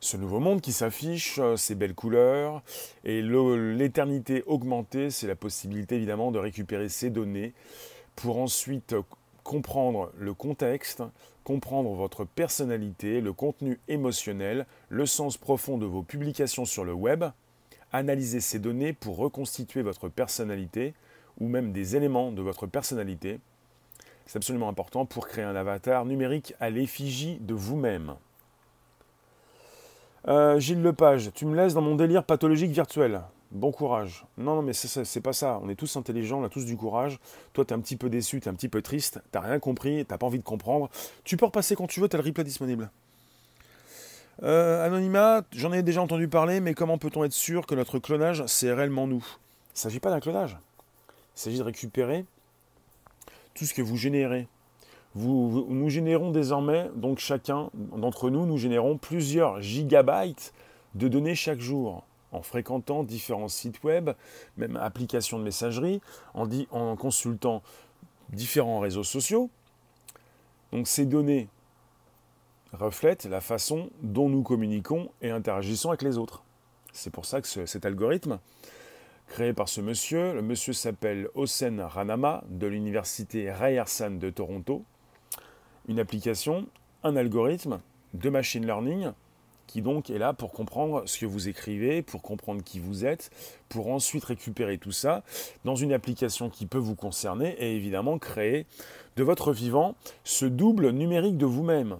Ce 0.00 0.16
nouveau 0.16 0.40
monde 0.40 0.60
qui 0.60 0.72
s'affiche, 0.72 1.38
euh, 1.38 1.56
ces 1.56 1.76
belles 1.76 1.94
couleurs, 1.94 2.62
et 3.04 3.22
l'éternité 3.22 4.42
augmentée, 4.48 5.10
c'est 5.10 5.28
la 5.28 5.36
possibilité 5.36 5.94
évidemment 5.94 6.32
de 6.32 6.40
récupérer 6.40 6.88
ces 6.88 7.08
données 7.08 7.52
pour 8.16 8.38
ensuite 8.38 8.96
comprendre 9.44 10.12
le 10.18 10.34
contexte, 10.34 11.02
comprendre 11.44 11.92
votre 11.94 12.24
personnalité, 12.24 13.20
le 13.20 13.32
contenu 13.32 13.80
émotionnel, 13.88 14.66
le 14.88 15.06
sens 15.06 15.36
profond 15.36 15.78
de 15.78 15.86
vos 15.86 16.02
publications 16.02 16.64
sur 16.64 16.84
le 16.84 16.92
web, 16.92 17.24
analyser 17.92 18.40
ces 18.40 18.58
données 18.58 18.92
pour 18.92 19.16
reconstituer 19.16 19.82
votre 19.82 20.08
personnalité 20.08 20.94
ou 21.40 21.48
même 21.48 21.72
des 21.72 21.96
éléments 21.96 22.32
de 22.32 22.42
votre 22.42 22.66
personnalité. 22.66 23.40
C'est 24.26 24.36
absolument 24.36 24.68
important 24.68 25.04
pour 25.04 25.26
créer 25.26 25.44
un 25.44 25.56
avatar 25.56 26.04
numérique 26.04 26.54
à 26.60 26.70
l'effigie 26.70 27.38
de 27.40 27.54
vous-même. 27.54 28.14
Euh, 30.28 30.60
Gilles 30.60 30.82
Lepage, 30.82 31.32
tu 31.34 31.46
me 31.46 31.56
laisses 31.56 31.74
dans 31.74 31.82
mon 31.82 31.96
délire 31.96 32.24
pathologique 32.24 32.70
virtuel. 32.70 33.22
Bon 33.52 33.70
courage. 33.70 34.24
Non, 34.38 34.56
non, 34.56 34.62
mais 34.62 34.72
c'est 34.72 35.20
pas 35.20 35.34
ça. 35.34 35.60
On 35.62 35.68
est 35.68 35.74
tous 35.74 35.96
intelligents, 35.96 36.40
on 36.40 36.44
a 36.44 36.48
tous 36.48 36.64
du 36.64 36.74
courage. 36.74 37.18
Toi, 37.52 37.66
t'es 37.66 37.74
un 37.74 37.80
petit 37.80 37.96
peu 37.96 38.08
déçu, 38.08 38.40
t'es 38.40 38.48
un 38.48 38.54
petit 38.54 38.70
peu 38.70 38.80
triste, 38.80 39.20
t'as 39.30 39.40
rien 39.40 39.58
compris, 39.58 40.06
t'as 40.06 40.16
pas 40.16 40.26
envie 40.26 40.38
de 40.38 40.42
comprendre. 40.42 40.88
Tu 41.22 41.36
peux 41.36 41.44
repasser 41.44 41.76
quand 41.76 41.86
tu 41.86 42.00
veux, 42.00 42.08
t'as 42.08 42.16
le 42.16 42.24
replay 42.24 42.44
disponible. 42.44 42.90
Euh, 44.42 44.86
anonymat, 44.86 45.42
j'en 45.52 45.70
ai 45.70 45.82
déjà 45.82 46.00
entendu 46.00 46.28
parler, 46.28 46.60
mais 46.60 46.72
comment 46.72 46.96
peut-on 46.96 47.24
être 47.24 47.34
sûr 47.34 47.66
que 47.66 47.74
notre 47.74 47.98
clonage, 47.98 48.42
c'est 48.46 48.72
réellement 48.72 49.06
nous? 49.06 49.24
Il 49.68 49.74
ne 49.74 49.78
s'agit 49.80 50.00
pas 50.00 50.08
d'un 50.08 50.20
clonage. 50.20 50.56
Il 51.36 51.40
s'agit 51.40 51.58
de 51.58 51.62
récupérer 51.62 52.24
tout 53.52 53.66
ce 53.66 53.74
que 53.74 53.82
vous 53.82 53.98
générez. 53.98 54.48
Nous 55.14 55.90
générons 55.90 56.30
désormais, 56.30 56.90
donc 56.96 57.18
chacun 57.18 57.68
d'entre 57.74 58.30
nous, 58.30 58.46
nous 58.46 58.56
générons 58.56 58.96
plusieurs 58.96 59.60
gigabytes 59.60 60.54
de 60.94 61.06
données 61.08 61.34
chaque 61.34 61.60
jour 61.60 62.02
en 62.32 62.42
fréquentant 62.42 63.04
différents 63.04 63.48
sites 63.48 63.82
web, 63.84 64.10
même 64.56 64.76
applications 64.76 65.38
de 65.38 65.44
messagerie, 65.44 66.00
en, 66.34 66.96
consultant 66.96 67.62
différents 68.30 68.80
réseaux 68.80 69.04
sociaux. 69.04 69.50
Donc 70.72 70.88
ces 70.88 71.04
données 71.04 71.48
reflètent 72.72 73.26
la 73.26 73.40
façon 73.40 73.90
dont 74.02 74.28
nous 74.28 74.42
communiquons 74.42 75.10
et 75.20 75.30
interagissons 75.30 75.90
avec 75.90 76.02
les 76.02 76.16
autres. 76.18 76.42
C'est 76.92 77.10
pour 77.10 77.26
ça 77.26 77.40
que 77.40 77.66
cet 77.66 77.84
algorithme, 77.84 78.38
créé 79.28 79.52
par 79.52 79.68
ce 79.68 79.80
monsieur, 79.80 80.34
le 80.34 80.42
monsieur 80.42 80.72
s'appelle 80.72 81.28
Osen 81.34 81.80
Ranama 81.80 82.42
de 82.48 82.66
l'université 82.66 83.52
Ryerson 83.52 84.12
de 84.12 84.30
Toronto, 84.30 84.84
une 85.88 86.00
application, 86.00 86.66
un 87.02 87.16
algorithme 87.16 87.80
de 88.14 88.30
machine 88.30 88.64
learning 88.64 89.12
qui 89.72 89.80
donc 89.80 90.10
est 90.10 90.18
là 90.18 90.34
pour 90.34 90.52
comprendre 90.52 91.04
ce 91.06 91.18
que 91.18 91.24
vous 91.24 91.48
écrivez, 91.48 92.02
pour 92.02 92.20
comprendre 92.20 92.62
qui 92.62 92.78
vous 92.78 93.06
êtes, 93.06 93.30
pour 93.70 93.88
ensuite 93.88 94.22
récupérer 94.22 94.76
tout 94.76 94.92
ça 94.92 95.22
dans 95.64 95.76
une 95.76 95.94
application 95.94 96.50
qui 96.50 96.66
peut 96.66 96.76
vous 96.76 96.94
concerner 96.94 97.56
et 97.58 97.74
évidemment 97.74 98.18
créer 98.18 98.66
de 99.16 99.22
votre 99.22 99.50
vivant 99.50 99.94
ce 100.24 100.44
double 100.44 100.90
numérique 100.90 101.38
de 101.38 101.46
vous-même 101.46 101.96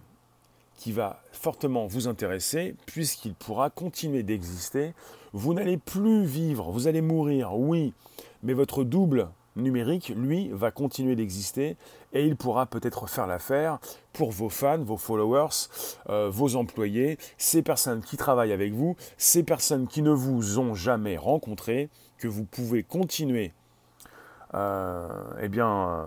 qui 0.76 0.92
va 0.92 1.22
fortement 1.32 1.86
vous 1.86 2.08
intéresser 2.08 2.74
puisqu'il 2.84 3.32
pourra 3.32 3.70
continuer 3.70 4.22
d'exister. 4.22 4.92
Vous 5.32 5.54
n'allez 5.54 5.78
plus 5.78 6.26
vivre, 6.26 6.72
vous 6.72 6.88
allez 6.88 7.00
mourir, 7.00 7.56
oui, 7.56 7.94
mais 8.42 8.52
votre 8.52 8.84
double 8.84 9.28
numérique, 9.56 10.12
lui, 10.16 10.48
va 10.52 10.70
continuer 10.70 11.16
d'exister 11.16 11.76
et 12.12 12.26
il 12.26 12.36
pourra 12.36 12.66
peut-être 12.66 13.06
faire 13.08 13.26
l'affaire 13.26 13.78
pour 14.12 14.30
vos 14.30 14.48
fans, 14.48 14.82
vos 14.82 14.96
followers, 14.96 15.68
euh, 16.08 16.30
vos 16.30 16.56
employés, 16.56 17.18
ces 17.38 17.62
personnes 17.62 18.02
qui 18.02 18.16
travaillent 18.16 18.52
avec 18.52 18.72
vous, 18.72 18.96
ces 19.16 19.42
personnes 19.42 19.86
qui 19.86 20.02
ne 20.02 20.10
vous 20.10 20.58
ont 20.58 20.74
jamais 20.74 21.16
rencontré, 21.16 21.90
que 22.18 22.28
vous 22.28 22.44
pouvez 22.44 22.82
continuer, 22.82 23.52
euh, 24.54 25.08
eh 25.40 25.48
bien, 25.48 25.68
euh, 25.68 26.04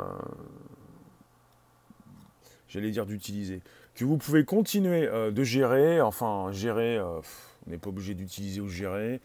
j'allais 2.68 2.92
dire 2.92 3.06
d'utiliser, 3.06 3.62
que 3.96 4.06
vous 4.06 4.18
pouvez 4.18 4.46
continuer 4.46 5.08
de 5.32 5.44
gérer, 5.44 6.02
enfin, 6.02 6.52
gérer, 6.52 7.00
on 7.02 7.22
n'est 7.70 7.78
pas 7.78 7.90
obligé 7.90 8.14
d'utiliser 8.14 8.60
ou 8.60 8.68
gérer, 8.68 9.22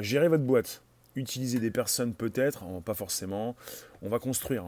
gérer 0.00 0.28
votre 0.28 0.44
boîte 0.44 0.82
utiliser 1.16 1.58
des 1.58 1.70
personnes 1.70 2.14
peut-être, 2.14 2.64
pas 2.82 2.94
forcément. 2.94 3.56
On 4.02 4.08
va 4.08 4.18
construire, 4.18 4.64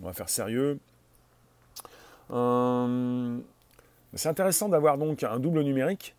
on 0.00 0.04
va 0.04 0.12
faire 0.12 0.28
sérieux. 0.28 0.78
Euh, 2.30 3.38
c'est 4.14 4.28
intéressant 4.28 4.68
d'avoir 4.68 4.98
donc 4.98 5.22
un 5.22 5.38
double 5.38 5.62
numérique. 5.62 6.14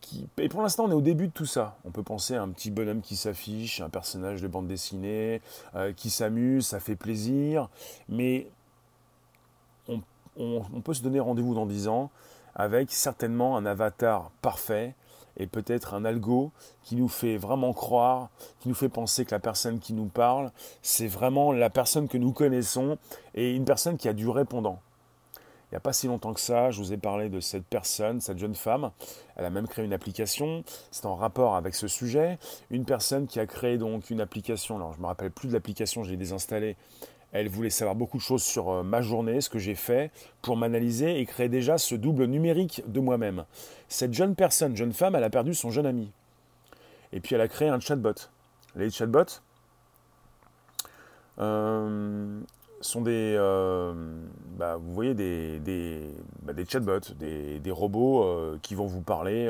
Qui, 0.00 0.26
et 0.38 0.48
pour 0.48 0.62
l'instant, 0.62 0.84
on 0.84 0.90
est 0.90 0.94
au 0.94 1.02
début 1.02 1.28
de 1.28 1.32
tout 1.32 1.46
ça. 1.46 1.76
On 1.84 1.90
peut 1.90 2.02
penser 2.02 2.34
à 2.34 2.42
un 2.42 2.48
petit 2.48 2.70
bonhomme 2.70 3.02
qui 3.02 3.16
s'affiche, 3.16 3.82
un 3.82 3.90
personnage 3.90 4.40
de 4.40 4.48
bande 4.48 4.66
dessinée, 4.66 5.42
euh, 5.74 5.92
qui 5.92 6.08
s'amuse, 6.08 6.66
ça 6.66 6.80
fait 6.80 6.96
plaisir. 6.96 7.68
Mais 8.08 8.48
on, 9.88 10.00
on 10.36 10.80
peut 10.80 10.94
se 10.94 11.02
donner 11.02 11.20
rendez-vous 11.20 11.54
dans 11.54 11.66
10 11.66 11.88
ans 11.88 12.10
avec 12.54 12.90
certainement 12.92 13.56
un 13.56 13.66
avatar 13.66 14.30
parfait 14.42 14.94
et 15.40 15.46
peut-être 15.46 15.94
un 15.94 16.04
algo 16.04 16.52
qui 16.82 16.96
nous 16.96 17.08
fait 17.08 17.38
vraiment 17.38 17.72
croire, 17.72 18.28
qui 18.60 18.68
nous 18.68 18.74
fait 18.74 18.90
penser 18.90 19.24
que 19.24 19.34
la 19.34 19.40
personne 19.40 19.78
qui 19.78 19.94
nous 19.94 20.06
parle, 20.06 20.52
c'est 20.82 21.06
vraiment 21.06 21.50
la 21.50 21.70
personne 21.70 22.08
que 22.08 22.18
nous 22.18 22.32
connaissons 22.32 22.98
et 23.34 23.56
une 23.56 23.64
personne 23.64 23.96
qui 23.96 24.06
a 24.06 24.12
du 24.12 24.28
répondant, 24.28 24.80
Il 25.36 25.74
n'y 25.74 25.76
a 25.78 25.80
pas 25.80 25.94
si 25.94 26.08
longtemps 26.08 26.34
que 26.34 26.40
ça, 26.40 26.70
je 26.70 26.78
vous 26.78 26.92
ai 26.92 26.98
parlé 26.98 27.30
de 27.30 27.40
cette 27.40 27.64
personne, 27.64 28.20
cette 28.20 28.38
jeune 28.38 28.54
femme. 28.54 28.90
Elle 29.36 29.46
a 29.46 29.50
même 29.50 29.66
créé 29.66 29.84
une 29.84 29.94
application. 29.94 30.62
C'est 30.90 31.06
en 31.06 31.14
rapport 31.14 31.54
avec 31.54 31.74
ce 31.74 31.88
sujet. 31.88 32.38
Une 32.70 32.84
personne 32.84 33.26
qui 33.26 33.40
a 33.40 33.46
créé 33.46 33.78
donc 33.78 34.10
une 34.10 34.20
application. 34.20 34.76
Alors, 34.76 34.92
je 34.92 34.98
ne 34.98 35.02
me 35.02 35.06
rappelle 35.06 35.30
plus 35.30 35.48
de 35.48 35.54
l'application, 35.54 36.04
je 36.04 36.10
l'ai 36.10 36.18
désinstallée. 36.18 36.76
Elle 37.32 37.48
voulait 37.48 37.70
savoir 37.70 37.94
beaucoup 37.94 38.16
de 38.16 38.22
choses 38.22 38.42
sur 38.42 38.70
euh, 38.70 38.82
ma 38.82 39.02
journée, 39.02 39.40
ce 39.40 39.48
que 39.48 39.58
j'ai 39.58 39.76
fait, 39.76 40.10
pour 40.42 40.56
m'analyser 40.56 41.20
et 41.20 41.26
créer 41.26 41.48
déjà 41.48 41.78
ce 41.78 41.94
double 41.94 42.24
numérique 42.24 42.82
de 42.86 43.00
moi-même. 43.00 43.44
Cette 43.88 44.12
jeune 44.12 44.34
personne, 44.34 44.76
jeune 44.76 44.92
femme, 44.92 45.14
elle 45.14 45.24
a 45.24 45.30
perdu 45.30 45.54
son 45.54 45.70
jeune 45.70 45.86
ami. 45.86 46.10
Et 47.12 47.20
puis 47.20 47.34
elle 47.34 47.40
a 47.40 47.48
créé 47.48 47.68
un 47.68 47.78
chatbot. 47.78 48.14
Les 48.74 48.90
chatbots 48.90 49.40
euh, 51.38 52.40
sont 52.80 53.00
des, 53.00 53.34
euh, 53.38 53.92
bah, 54.56 54.76
vous 54.76 54.92
voyez, 54.92 55.14
des, 55.14 55.60
bah, 56.42 56.52
chatbots, 56.68 57.14
des, 57.18 57.70
robots 57.70 58.58
qui 58.62 58.74
vont 58.74 58.86
vous 58.86 59.02
parler 59.02 59.48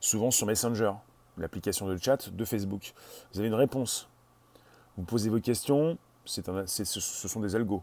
souvent 0.00 0.30
sur 0.30 0.46
Messenger, 0.46 0.92
l'application 1.38 1.86
de 1.86 1.96
chat 1.96 2.30
de 2.30 2.44
Facebook. 2.44 2.92
Vous 3.32 3.40
avez 3.40 3.48
une 3.48 3.54
réponse. 3.54 4.08
Vous 4.96 5.04
posez 5.04 5.30
vos 5.30 5.40
questions, 5.40 5.98
ce 6.24 7.28
sont 7.28 7.40
des 7.40 7.56
algos. 7.56 7.82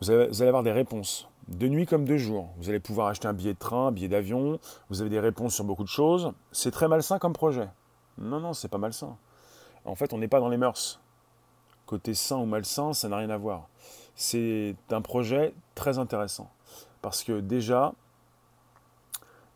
Vous 0.00 0.10
allez, 0.10 0.28
vous 0.28 0.42
allez 0.42 0.48
avoir 0.48 0.62
des 0.62 0.72
réponses 0.72 1.28
de 1.48 1.68
nuit 1.68 1.86
comme 1.86 2.04
de 2.04 2.16
jour. 2.16 2.48
Vous 2.56 2.68
allez 2.68 2.80
pouvoir 2.80 3.08
acheter 3.08 3.28
un 3.28 3.32
billet 3.32 3.54
de 3.54 3.58
train, 3.58 3.88
un 3.88 3.92
billet 3.92 4.08
d'avion, 4.08 4.58
vous 4.88 5.00
avez 5.00 5.10
des 5.10 5.20
réponses 5.20 5.54
sur 5.54 5.64
beaucoup 5.64 5.82
de 5.82 5.88
choses. 5.88 6.32
C'est 6.52 6.70
très 6.70 6.88
malsain 6.88 7.18
comme 7.18 7.32
projet. 7.32 7.68
Non, 8.18 8.40
non, 8.40 8.52
c'est 8.52 8.68
pas 8.68 8.78
malsain. 8.78 9.16
En 9.84 9.94
fait, 9.94 10.12
on 10.12 10.18
n'est 10.18 10.28
pas 10.28 10.40
dans 10.40 10.48
les 10.48 10.56
mœurs. 10.56 11.00
Côté 11.86 12.14
sain 12.14 12.36
ou 12.36 12.46
malsain, 12.46 12.92
ça 12.92 13.08
n'a 13.08 13.16
rien 13.16 13.30
à 13.30 13.36
voir. 13.36 13.68
C'est 14.14 14.76
un 14.90 15.00
projet 15.00 15.54
très 15.74 15.98
intéressant. 15.98 16.50
Parce 17.02 17.24
que 17.24 17.40
déjà, 17.40 17.94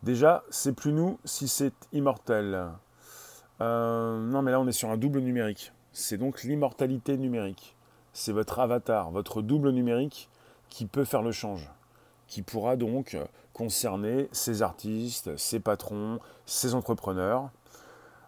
déjà, 0.03 0.43
c'est 0.49 0.73
plus 0.73 0.91
nous 0.91 1.19
si 1.23 1.47
c'est 1.47 1.73
immortel. 1.93 2.67
Euh, 3.61 4.19
non, 4.19 4.41
mais 4.41 4.51
là, 4.51 4.59
on 4.59 4.67
est 4.67 4.73
sur 4.73 4.89
un 4.89 4.97
double 4.97 5.19
numérique. 5.19 5.71
C'est 5.93 6.17
donc 6.17 6.43
l'immortalité 6.43 7.17
numérique. 7.17 7.74
C'est 8.17 8.31
votre 8.31 8.59
avatar, 8.59 9.11
votre 9.11 9.41
double 9.43 9.69
numérique 9.69 10.29
qui 10.69 10.85
peut 10.85 11.03
faire 11.03 11.21
le 11.21 11.31
change 11.31 11.69
qui 12.27 12.41
pourra 12.41 12.75
donc 12.75 13.17
concerner 13.53 14.27
ces 14.31 14.61
artistes, 14.61 15.37
ces 15.37 15.59
patrons, 15.59 16.19
ces 16.45 16.73
entrepreneurs. 16.73 17.49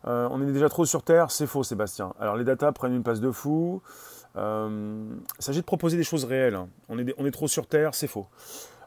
Euh, 0.06 0.28
on 0.32 0.42
est 0.42 0.52
déjà 0.52 0.70
trop 0.70 0.86
sur 0.86 1.04
Terre, 1.04 1.32
c'est 1.32 1.48
faux 1.48 1.64
Sébastien. 1.64 2.14
Alors 2.20 2.38
les 2.38 2.44
datas 2.44 2.72
prennent 2.72 2.94
une 2.94 3.04
place 3.04 3.20
de 3.20 3.32
fou. 3.32 3.82
Euh, 4.36 5.10
il 5.40 5.44
s'agit 5.44 5.62
de 5.62 5.66
proposer 5.66 5.98
des 5.98 6.04
choses 6.04 6.24
réelles. 6.26 6.56
Hein. 6.56 6.70
On, 6.90 7.00
est, 7.00 7.14
on, 7.18 7.26
est, 7.26 7.32
trop 7.32 7.48
sur 7.48 7.68
Terre, 7.68 7.96
c'est 7.96 8.08
faux. 8.08 8.28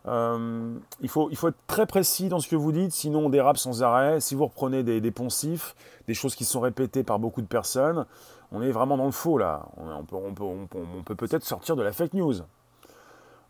Euh, 0.06 0.74
il, 1.00 1.08
faut, 1.08 1.28
il, 1.30 1.36
faut, 1.36 1.48
être 1.48 1.66
très 1.66 1.86
précis 1.86 2.28
dans 2.28 2.38
ce 2.38 2.48
que 2.48 2.56
vous 2.56 2.72
dites, 2.72 2.92
sinon 2.92 3.26
on 3.26 3.28
dérape 3.28 3.58
sans 3.58 3.82
arrêt. 3.82 4.20
Si 4.20 4.34
vous 4.34 4.46
reprenez 4.46 4.82
des, 4.82 5.00
des, 5.00 5.10
poncifs, 5.10 5.74
des 6.06 6.14
choses 6.14 6.34
qui 6.34 6.44
sont 6.44 6.60
répétées 6.60 7.02
par 7.02 7.18
beaucoup 7.18 7.42
de 7.42 7.46
personnes, 7.46 8.06
on 8.52 8.62
est 8.62 8.70
vraiment 8.70 8.96
dans 8.96 9.06
le 9.06 9.12
faux 9.12 9.38
là. 9.38 9.66
On, 9.76 10.04
peut, 10.04 10.16
on 10.16 10.34
peut, 10.34 10.44
on 10.44 11.02
peut 11.02 11.14
peut-être 11.14 11.44
sortir 11.44 11.76
de 11.76 11.82
la 11.82 11.92
fake 11.92 12.14
news. 12.14 12.36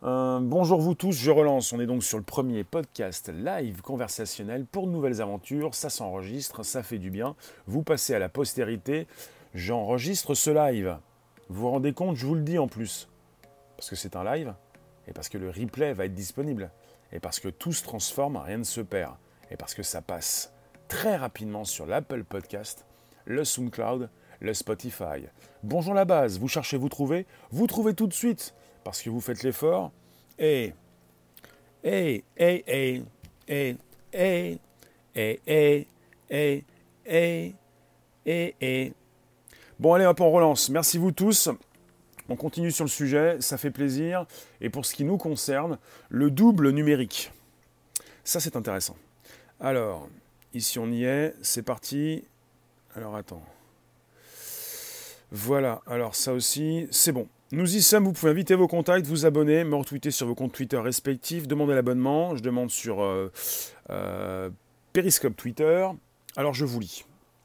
Euh, 0.03 0.39
bonjour 0.41 0.81
vous 0.81 0.95
tous, 0.95 1.13
je 1.13 1.31
relance. 1.31 1.73
On 1.73 1.81
est 1.81 1.87
donc 1.87 2.03
sur 2.03 2.17
le 2.17 2.25
premier 2.25 2.65
podcast 2.65 3.31
live 3.35 3.83
conversationnel 3.83 4.65
pour 4.65 4.87
de 4.87 4.93
nouvelles 4.93 5.21
aventures. 5.21 5.75
Ça 5.75 5.91
s'enregistre, 5.91 6.63
ça 6.63 6.83
fait 6.83 6.99
du 6.99 7.11
bien. 7.11 7.37
Vous 7.67 7.83
passez 7.83 8.15
à 8.15 8.19
la 8.19 8.31
postérité. 8.31 9.07
J'enregistre 9.55 10.35
ce 10.35 10.51
live. 10.51 10.97
Vous 11.51 11.63
vous 11.63 11.71
rendez 11.71 11.93
compte, 11.93 12.17
je 12.17 12.27
vous 12.27 12.35
le 12.35 12.43
dis 12.43 12.59
en 12.59 12.67
plus. 12.67 13.09
Parce 13.77 13.91
que 13.91 13.97
c'est 13.97 14.17
un 14.17 14.25
live 14.25 14.55
et 15.11 15.13
parce 15.13 15.29
que 15.29 15.39
le 15.39 15.51
replay 15.51 15.93
va 15.93 16.07
être 16.07 16.15
disponible. 16.15 16.71
Et 17.13 17.19
parce 17.19 17.41
que 17.41 17.49
tout 17.49 17.73
se 17.73 17.83
transforme, 17.83 18.37
rien 18.37 18.59
ne 18.59 18.65
se 18.65 18.81
perd. 18.81 19.15
Et 19.51 19.57
parce 19.57 19.75
que 19.75 19.83
ça 19.83 20.01
passe 20.01 20.53
très 20.87 21.17
rapidement 21.17 21.65
sur 21.65 21.85
l'Apple 21.85 22.23
Podcast, 22.23 22.87
le 23.25 23.45
SoundCloud, 23.45 24.09
le 24.41 24.55
Spotify. 24.55 25.27
Bonjour 25.65 25.95
la 25.95 26.05
base, 26.05 26.39
vous 26.39 26.49
cherchez, 26.49 26.77
vous 26.77 26.89
trouvez 26.89 27.27
Vous 27.51 27.67
trouvez 27.67 27.95
tout 27.95 28.07
de 28.07 28.13
suite 28.13 28.55
parce 28.85 29.03
que 29.03 29.11
vous 29.11 29.21
faites 29.21 29.43
l'effort. 29.43 29.91
Et, 30.39 30.73
et, 31.83 32.25
et, 32.37 32.65
et, 32.69 33.03
et, 33.49 33.77
et, 34.13 34.61
et, 35.15 35.89
et, 36.31 37.55
et, 38.25 38.55
et. 38.61 38.93
Bon, 39.79 39.95
allez, 39.95 40.07
hop, 40.07 40.21
on 40.21 40.31
relance. 40.31 40.69
Merci 40.71 40.99
vous 40.99 41.13
tous. 41.13 41.51
On 42.31 42.37
continue 42.37 42.71
sur 42.71 42.85
le 42.85 42.91
sujet, 42.91 43.39
ça 43.41 43.59
fait 43.59 43.73
plaisir. 43.73 44.25
Et 44.61 44.71
pour 44.71 44.87
ce 44.87 44.95
qui 44.95 45.03
nous 45.05 45.19
concerne, 45.19 45.79
le 46.09 46.31
double 46.31 46.71
numérique. 46.71 47.33
Ça, 48.23 48.39
c'est 48.39 48.55
intéressant. 48.55 48.97
Alors, 49.59 50.09
ici 50.55 50.79
on 50.79 50.91
y 50.93 51.05
est, 51.05 51.35
c'est 51.43 51.65
parti. 51.65 52.23
Alors, 52.95 53.17
attends. 53.17 53.43
Voilà, 55.33 55.81
alors 55.87 56.15
ça 56.15 56.33
aussi, 56.33 56.87
c'est 56.93 57.13
bon. 57.13 57.27
Nous 57.51 57.75
y 57.75 57.83
sommes, 57.83 58.05
vous 58.05 58.13
pouvez 58.13 58.31
inviter 58.31 58.55
vos 58.55 58.69
contacts, 58.69 59.07
vous 59.07 59.27
abonner, 59.27 59.65
me 59.65 59.75
retweeter 59.75 60.13
sur 60.13 60.29
vos 60.29 60.37
comptes 60.37 60.53
Twitter 60.53 60.77
respectifs, 60.77 61.49
demander 61.49 61.75
l'abonnement, 61.75 62.37
je 62.37 62.43
demande 62.43 62.71
sur 62.71 63.03
euh, 63.03 63.33
euh, 63.91 64.51
Periscope 64.93 65.37
Twitter. 65.37 65.89
Alors 66.37 66.55
je 66.55 66.65
vous 66.65 66.79
lis. 66.79 67.05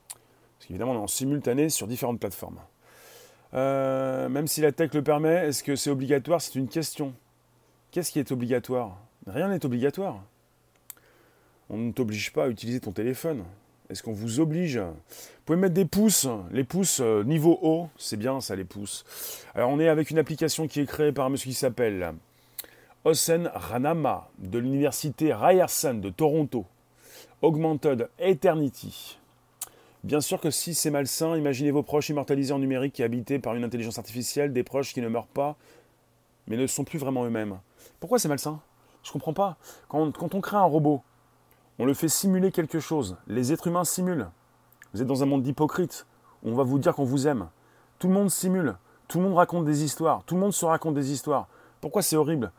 Parce 0.10 0.68
qu'évidemment 0.68 0.92
on 0.92 0.96
est 0.96 1.00
en 1.00 1.08
simultané 1.08 1.70
sur 1.70 1.88
différentes 1.88 2.20
plateformes. 2.20 2.60
Euh, 3.56 4.28
même 4.28 4.48
si 4.48 4.62
la 4.62 4.72
tech 4.72 4.94
le 4.94 5.02
permet, 5.02 5.48
est-ce 5.48 5.64
que 5.64 5.76
c'est 5.76 5.90
obligatoire? 5.90 6.42
C'est 6.42 6.56
une 6.56 6.68
question. 6.68 7.14
Qu'est-ce 7.92 8.12
qui 8.12 8.20
est 8.20 8.32
obligatoire? 8.32 8.98
Rien 9.28 9.48
n'est 9.48 9.66
obligatoire. 9.66 10.22
On 11.70 11.78
ne 11.78 11.92
t'oblige 11.92 12.34
pas 12.34 12.46
à 12.46 12.48
utiliser 12.50 12.80
ton 12.80 12.92
téléphone. 12.92 13.44
Est-ce 13.90 14.04
qu'on 14.04 14.14
vous 14.14 14.40
oblige? 14.40 14.78
Vous 14.78 15.42
pouvez 15.46 15.60
mettre 15.60 15.74
des 15.74 15.86
pouces, 15.86 16.28
les 16.52 16.64
pouces 16.64 17.00
euh, 17.02 17.24
niveau 17.24 17.58
haut, 17.62 17.88
c'est 17.98 18.18
bien 18.18 18.42
ça 18.42 18.56
les 18.56 18.66
pouces. 18.66 19.06
Alors 19.54 19.70
on 19.70 19.80
est 19.80 19.88
avec 19.88 20.10
une 20.10 20.18
application 20.18 20.68
qui 20.68 20.82
est 20.82 20.86
créée 20.86 21.12
par 21.12 21.26
un 21.26 21.30
monsieur 21.30 21.50
qui 21.50 21.56
s'appelle 21.56 22.14
Osen 23.04 23.52
Ranama 23.54 24.30
de 24.40 24.58
l'université 24.58 25.34
Ryerson 25.34 25.94
de 25.96 26.10
Toronto. 26.10 26.66
Augmented 27.42 28.10
Eternity. 28.18 29.20
Bien 30.06 30.22
sûr 30.22 30.40
que 30.40 30.52
si 30.52 30.76
c'est 30.76 30.92
malsain, 30.92 31.36
imaginez 31.36 31.72
vos 31.72 31.82
proches 31.82 32.10
immortalisés 32.10 32.54
en 32.54 32.60
numérique 32.60 33.00
et 33.00 33.04
habités 33.04 33.40
par 33.40 33.56
une 33.56 33.64
intelligence 33.64 33.98
artificielle, 33.98 34.54
des 34.54 34.64
proches 34.64 34.94
qui 34.94 35.02
ne 35.02 35.10
meurent 35.10 35.26
pas, 35.26 35.58
mais 36.46 36.58
ne 36.58 36.68
sont 36.68 36.84
plus 36.84 37.00
vraiment 37.00 37.26
eux-mêmes. 37.26 37.58
Pourquoi 38.00 38.20
c'est 38.20 38.28
malsain? 38.28 38.62
Je 39.02 39.10
ne 39.10 39.14
comprends 39.14 39.34
pas. 39.34 39.58
quand 39.90 40.36
on 40.36 40.42
crée 40.42 40.58
un 40.58 40.62
robot, 40.62 41.02
on 41.80 41.86
le 41.86 41.96
fait 41.96 42.08
simuler 42.08 42.52
quelque 42.52 42.80
chose. 42.80 43.18
Les 43.26 43.52
êtres 43.52 43.66
humains 43.66 43.84
simulent. 43.84 44.30
Vous 44.94 45.02
êtes 45.02 45.08
dans 45.08 45.24
un 45.24 45.26
monde 45.26 45.42
d'hypocrites. 45.42 46.06
On 46.44 46.54
va 46.54 46.62
vous 46.62 46.78
dire 46.78 46.94
qu'on 46.94 47.04
vous 47.04 47.28
aime. 47.28 47.50
Tout 47.98 48.08
le 48.08 48.14
monde 48.14 48.30
simule. 48.30 48.76
Tout 49.08 49.18
le 49.18 49.24
monde 49.24 49.34
raconte 49.34 49.66
des 49.66 49.84
histoires. 49.84 50.22
Tout 50.26 50.36
le 50.36 50.42
monde 50.42 50.54
se 50.54 50.66
raconte 50.66 50.94
des 50.94 51.14
histoires. 51.14 51.48
Pourquoi 51.82 52.04
c'est 52.04 52.16
horrible? 52.16 52.52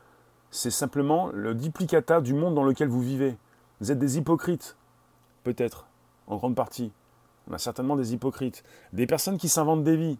C'est 0.50 0.72
simplement 0.72 1.28
le 1.32 1.54
duplicata 1.54 2.20
du 2.20 2.34
monde 2.34 2.56
dans 2.56 2.64
lequel 2.64 2.88
vous 2.88 3.02
vivez. 3.02 3.36
Vous 3.80 3.92
êtes 3.92 4.00
des 4.00 4.18
hypocrites. 4.18 4.76
Peut-être. 5.44 5.86
En 6.26 6.38
grande 6.38 6.56
partie. 6.56 6.90
On 7.48 7.54
a 7.54 7.58
certainement 7.58 7.96
des 7.96 8.12
hypocrites. 8.12 8.64
Des 8.92 9.06
personnes 9.06 9.38
qui 9.38 9.48
s'inventent 9.48 9.84
des 9.84 9.96
vies. 9.96 10.18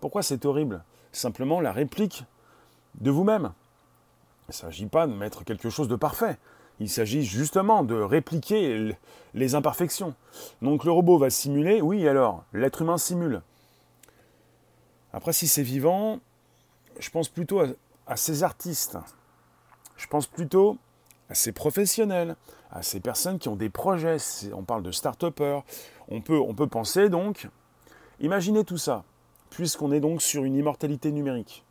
Pourquoi 0.00 0.22
c'est 0.22 0.44
horrible? 0.44 0.84
Simplement 1.12 1.60
la 1.60 1.72
réplique 1.72 2.24
de 3.00 3.10
vous-même. 3.10 3.52
Il 4.48 4.50
ne 4.50 4.54
s'agit 4.54 4.86
pas 4.86 5.06
de 5.06 5.12
mettre 5.12 5.44
quelque 5.44 5.70
chose 5.70 5.88
de 5.88 5.96
parfait. 5.96 6.38
Il 6.78 6.90
s'agit 6.90 7.24
justement 7.24 7.82
de 7.82 7.94
répliquer 7.94 8.94
les 9.34 9.54
imperfections. 9.54 10.14
Donc 10.62 10.84
le 10.84 10.92
robot 10.92 11.18
va 11.18 11.30
simuler, 11.30 11.80
oui 11.80 12.06
alors, 12.06 12.44
l'être 12.52 12.82
humain 12.82 12.98
simule. 12.98 13.42
Après, 15.12 15.32
si 15.32 15.48
c'est 15.48 15.62
vivant, 15.62 16.20
je 16.98 17.08
pense 17.10 17.28
plutôt 17.28 17.62
à, 18.06 18.16
ces 18.16 18.42
artistes. 18.42 18.98
Je 19.96 20.06
pense 20.06 20.26
plutôt 20.26 20.76
à 21.28 21.34
ces 21.34 21.52
professionnels, 21.52 22.36
à 22.70 22.82
ces 22.82 23.00
personnes 23.00 23.38
qui 23.38 23.48
ont 23.48 23.56
des 23.56 23.70
projets. 23.70 24.16
On 24.52 24.62
parle 24.62 24.82
de 24.82 24.92
start-upers. 24.92 25.62
On 26.08 26.20
peut, 26.20 26.38
on 26.38 26.54
peut 26.54 26.68
penser 26.68 27.08
donc, 27.08 27.48
imaginez 28.20 28.64
tout 28.64 28.78
ça, 28.78 29.04
puisqu'on 29.50 29.92
est 29.92 30.00
donc 30.00 30.22
sur 30.22 30.44
une 30.44 30.54
immortalité 30.54 31.10
numérique. 31.12 31.64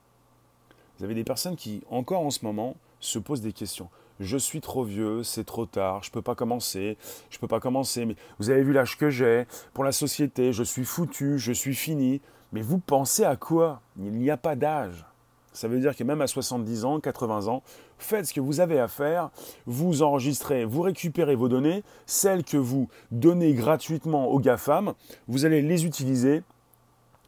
Vous 0.98 1.06
avez 1.06 1.14
des 1.14 1.24
personnes 1.24 1.56
qui, 1.56 1.84
encore 1.90 2.22
en 2.22 2.32
ce 2.32 2.44
moment, 2.44 2.76
se 3.00 3.20
posent 3.20 3.42
des 3.42 3.54
questions 3.54 3.90
je 4.20 4.38
suis 4.38 4.62
trop 4.62 4.84
vieux, 4.84 5.24
c'est 5.24 5.44
trop 5.44 5.66
tard, 5.66 6.04
je 6.04 6.10
ne 6.10 6.14
peux 6.14 6.22
pas 6.22 6.36
commencer, 6.36 6.98
je 7.30 7.38
ne 7.38 7.40
peux 7.40 7.48
pas 7.48 7.60
commencer, 7.60 8.06
mais 8.06 8.16
vous 8.40 8.50
avez 8.50 8.64
vu 8.64 8.72
l'âge 8.72 8.98
que 8.98 9.10
j'ai, 9.10 9.46
pour 9.74 9.84
la 9.84 9.92
société, 9.92 10.54
je 10.54 10.64
suis 10.64 10.86
foutu, 10.86 11.38
je 11.38 11.52
suis 11.52 11.76
fini. 11.76 12.22
Mais 12.54 12.62
vous 12.62 12.78
pensez 12.78 13.26
à 13.26 13.36
quoi? 13.36 13.82
Il 13.98 14.12
n'y 14.12 14.30
a 14.30 14.38
pas 14.38 14.56
d'âge. 14.56 15.06
Ça 15.52 15.68
veut 15.68 15.80
dire 15.80 15.96
que 15.96 16.04
même 16.04 16.22
à 16.22 16.28
70 16.28 16.86
ans, 16.86 17.00
80 17.00 17.48
ans, 17.48 17.64
faites 17.98 18.26
ce 18.26 18.34
que 18.34 18.40
vous 18.40 18.60
avez 18.60 18.80
à 18.80 18.88
faire, 18.88 19.30
vous 19.66 20.02
enregistrez, 20.02 20.66
vous 20.66 20.82
récupérez 20.82 21.36
vos 21.36 21.48
données, 21.48 21.84
celles 22.06 22.44
que 22.44 22.58
vous 22.58 22.90
donnez 23.12 23.54
gratuitement 23.54 24.28
aux 24.28 24.40
GAFAM, 24.40 24.94
vous 25.28 25.46
allez 25.46 25.62
les 25.62 25.86
utiliser 25.86 26.44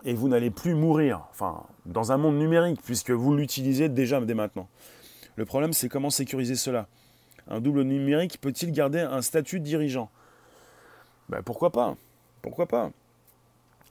et 0.06 0.14
vous 0.14 0.28
n'allez 0.28 0.52
plus 0.52 0.76
mourir, 0.76 1.22
enfin, 1.32 1.64
dans 1.86 2.12
un 2.12 2.18
monde 2.18 2.38
numérique, 2.38 2.82
puisque 2.84 3.12
vous 3.12 3.36
l'utilisez 3.36 3.90
déjà 3.90 4.22
dès 4.22 4.36
maintenant. 4.36 4.68
Le 5.36 5.46
problème, 5.46 5.74
c'est 5.74 5.90
comment 5.90 6.10
sécuriser 6.10 6.56
cela. 6.56 6.88
Un 7.48 7.62
double 7.62 7.84
numérique 7.84 8.40
peut-il 8.42 8.72
garder 8.72 9.00
un 9.00 9.22
statut 9.22 9.60
de 9.60 9.66
dirigeant? 9.66 10.10
Ben, 11.30 11.42
Pourquoi 11.44 11.72
pas? 11.72 11.96
Pourquoi 12.42 12.68
pas? 12.68 12.92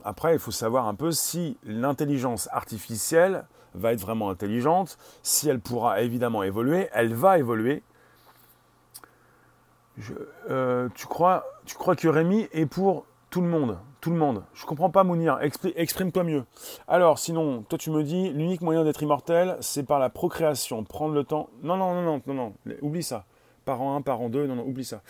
Après, 0.03 0.33
il 0.33 0.39
faut 0.39 0.51
savoir 0.51 0.87
un 0.87 0.95
peu 0.95 1.11
si 1.11 1.57
l'intelligence 1.63 2.47
artificielle 2.51 3.45
va 3.77 3.93
être 3.93 3.99
vraiment 3.99 4.29
intelligente, 4.29 4.97
si 5.23 5.49
elle 5.49 5.59
pourra 5.59 6.01
évidemment 6.01 6.43
évoluer, 6.43 6.89
elle 6.93 7.13
va 7.13 7.37
évoluer. 7.37 7.83
Euh, 10.49 10.89
tu, 10.95 11.07
crois, 11.07 11.45
tu 11.65 11.75
crois 11.75 11.95
que 11.95 12.07
Rémi 12.07 12.47
est 12.51 12.67
pour 12.67 13.05
tout 13.29 13.41
le 13.41 13.47
monde 13.47 13.77
Tout 13.99 14.11
le 14.11 14.17
monde. 14.17 14.43
Je 14.53 14.65
comprends 14.65 14.89
pas, 14.89 15.03
Mounir. 15.03 15.39
Exprime-toi 15.75 16.23
mieux. 16.23 16.45
Alors, 16.87 17.19
sinon, 17.19 17.63
toi, 17.63 17.77
tu 17.77 17.89
me 17.91 18.03
dis, 18.03 18.29
l'unique 18.29 18.61
moyen 18.61 18.83
d'être 18.83 19.01
immortel, 19.01 19.57
c'est 19.59 19.83
par 19.83 19.99
la 19.99 20.09
procréation. 20.09 20.83
Prendre 20.83 21.13
le 21.13 21.23
temps. 21.23 21.49
Non, 21.63 21.77
non, 21.77 21.93
non, 21.93 22.03
non, 22.03 22.21
non, 22.27 22.33
non. 22.33 22.53
Oublie 22.81 23.03
ça. 23.03 23.25
Parent 23.65 23.97
1, 23.97 24.01
parent 24.01 24.29
2, 24.29 24.47
non, 24.47 24.55
non, 24.55 24.63
oublie 24.63 24.85
ça. 24.85 25.01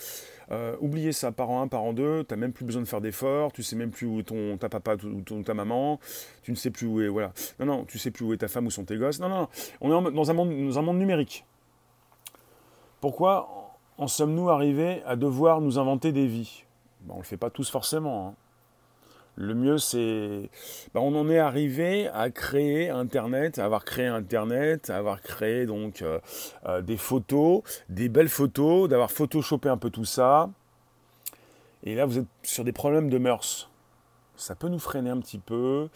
Euh, 0.51 0.75
oubliez 0.79 1.11
ça, 1.11 1.31
parent 1.31 1.61
1, 1.61 1.67
parent 1.67 1.93
2, 1.93 2.23
tu 2.23 2.33
n'as 2.33 2.39
même 2.39 2.53
plus 2.53 2.65
besoin 2.65 2.81
de 2.81 2.87
faire 2.87 3.01
d'efforts, 3.01 3.51
tu 3.51 3.63
sais 3.63 3.75
même 3.75 3.91
plus 3.91 4.07
où 4.07 4.19
est 4.19 4.23
ton, 4.23 4.57
ta 4.57 4.69
papa 4.69 4.95
ou 5.03 5.43
ta 5.43 5.53
maman, 5.53 5.99
tu 6.41 6.51
ne 6.51 6.55
sais 6.55 6.71
plus 6.71 6.87
où 6.87 7.01
est, 7.01 7.07
voilà. 7.09 7.33
Non, 7.59 7.65
non, 7.65 7.85
tu 7.85 7.99
sais 7.99 8.11
plus 8.11 8.25
où 8.25 8.33
est 8.33 8.37
ta 8.37 8.47
femme 8.47 8.65
ou 8.65 8.71
sont 8.71 8.85
tes 8.85 8.97
gosses. 8.97 9.19
Non, 9.19 9.29
non, 9.29 9.47
on 9.81 10.07
est 10.07 10.11
dans 10.11 10.31
un 10.31 10.33
monde, 10.33 10.67
dans 10.67 10.79
un 10.79 10.81
monde 10.81 10.99
numérique. 10.99 11.45
Pourquoi 13.01 13.75
en 13.97 14.07
sommes-nous 14.07 14.49
arrivés 14.49 15.03
à 15.05 15.15
devoir 15.15 15.59
nous 15.61 15.79
inventer 15.79 16.11
des 16.11 16.27
vies? 16.27 16.63
On 17.09 17.13
ne 17.13 17.19
le 17.19 17.23
fait 17.23 17.37
pas 17.37 17.49
tous 17.49 17.69
forcément. 17.69 18.29
Hein. 18.29 18.46
Le 19.39 19.53
mieux, 19.53 19.77
c'est. 19.77 20.49
Ben, 20.95 20.99
on 20.99 21.15
en 21.15 21.29
est 21.29 21.37
arrivé 21.37 22.07
à 22.07 22.31
créer 22.31 22.89
Internet, 22.89 23.59
à 23.59 23.65
avoir 23.65 23.85
créé 23.85 24.07
Internet, 24.07 24.89
à 24.89 24.97
avoir 24.97 25.21
créé 25.21 25.67
donc 25.67 26.01
euh, 26.01 26.19
euh, 26.65 26.81
des 26.81 26.97
photos, 26.97 27.61
des 27.87 28.09
belles 28.09 28.29
photos, 28.29 28.89
d'avoir 28.89 29.11
photoshopé 29.11 29.69
un 29.69 29.77
peu 29.77 29.91
tout 29.91 30.05
ça. 30.05 30.49
Et 31.83 31.93
là, 31.93 32.07
vous 32.07 32.17
êtes 32.17 32.25
sur 32.41 32.63
des 32.63 32.71
problèmes 32.71 33.11
de 33.11 33.19
mœurs. 33.19 33.69
Ça 34.35 34.55
peut 34.55 34.69
nous 34.69 34.79
freiner 34.79 35.11
un 35.11 35.19
petit 35.19 35.37
peu. 35.37 35.87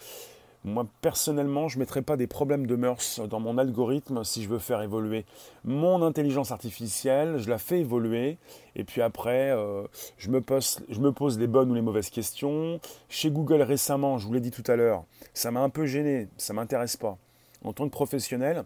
Moi, 0.64 0.86
personnellement, 1.00 1.66
je 1.66 1.76
ne 1.76 1.80
mettrai 1.80 2.02
pas 2.02 2.16
des 2.16 2.28
problèmes 2.28 2.68
de 2.68 2.76
mœurs 2.76 3.20
dans 3.28 3.40
mon 3.40 3.58
algorithme 3.58 4.22
si 4.22 4.44
je 4.44 4.48
veux 4.48 4.60
faire 4.60 4.80
évoluer 4.80 5.24
mon 5.64 6.02
intelligence 6.02 6.52
artificielle. 6.52 7.38
Je 7.38 7.50
la 7.50 7.58
fais 7.58 7.80
évoluer. 7.80 8.38
Et 8.76 8.84
puis 8.84 9.02
après, 9.02 9.50
euh, 9.50 9.82
je, 10.18 10.30
me 10.30 10.40
pose, 10.40 10.78
je 10.88 11.00
me 11.00 11.10
pose 11.10 11.36
les 11.40 11.48
bonnes 11.48 11.72
ou 11.72 11.74
les 11.74 11.82
mauvaises 11.82 12.10
questions. 12.10 12.78
Chez 13.08 13.32
Google 13.32 13.62
récemment, 13.62 14.18
je 14.18 14.26
vous 14.26 14.34
l'ai 14.34 14.40
dit 14.40 14.52
tout 14.52 14.62
à 14.68 14.76
l'heure, 14.76 15.04
ça 15.34 15.50
m'a 15.50 15.60
un 15.60 15.68
peu 15.68 15.84
gêné. 15.84 16.28
Ça 16.36 16.52
ne 16.52 16.56
m'intéresse 16.56 16.96
pas. 16.96 17.18
En 17.64 17.72
tant 17.72 17.86
que 17.86 17.92
professionnel, 17.92 18.64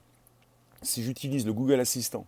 si 0.83 1.03
j'utilise 1.03 1.47
le 1.47 1.55
Google 1.55 1.81
Assistant 1.81 2.27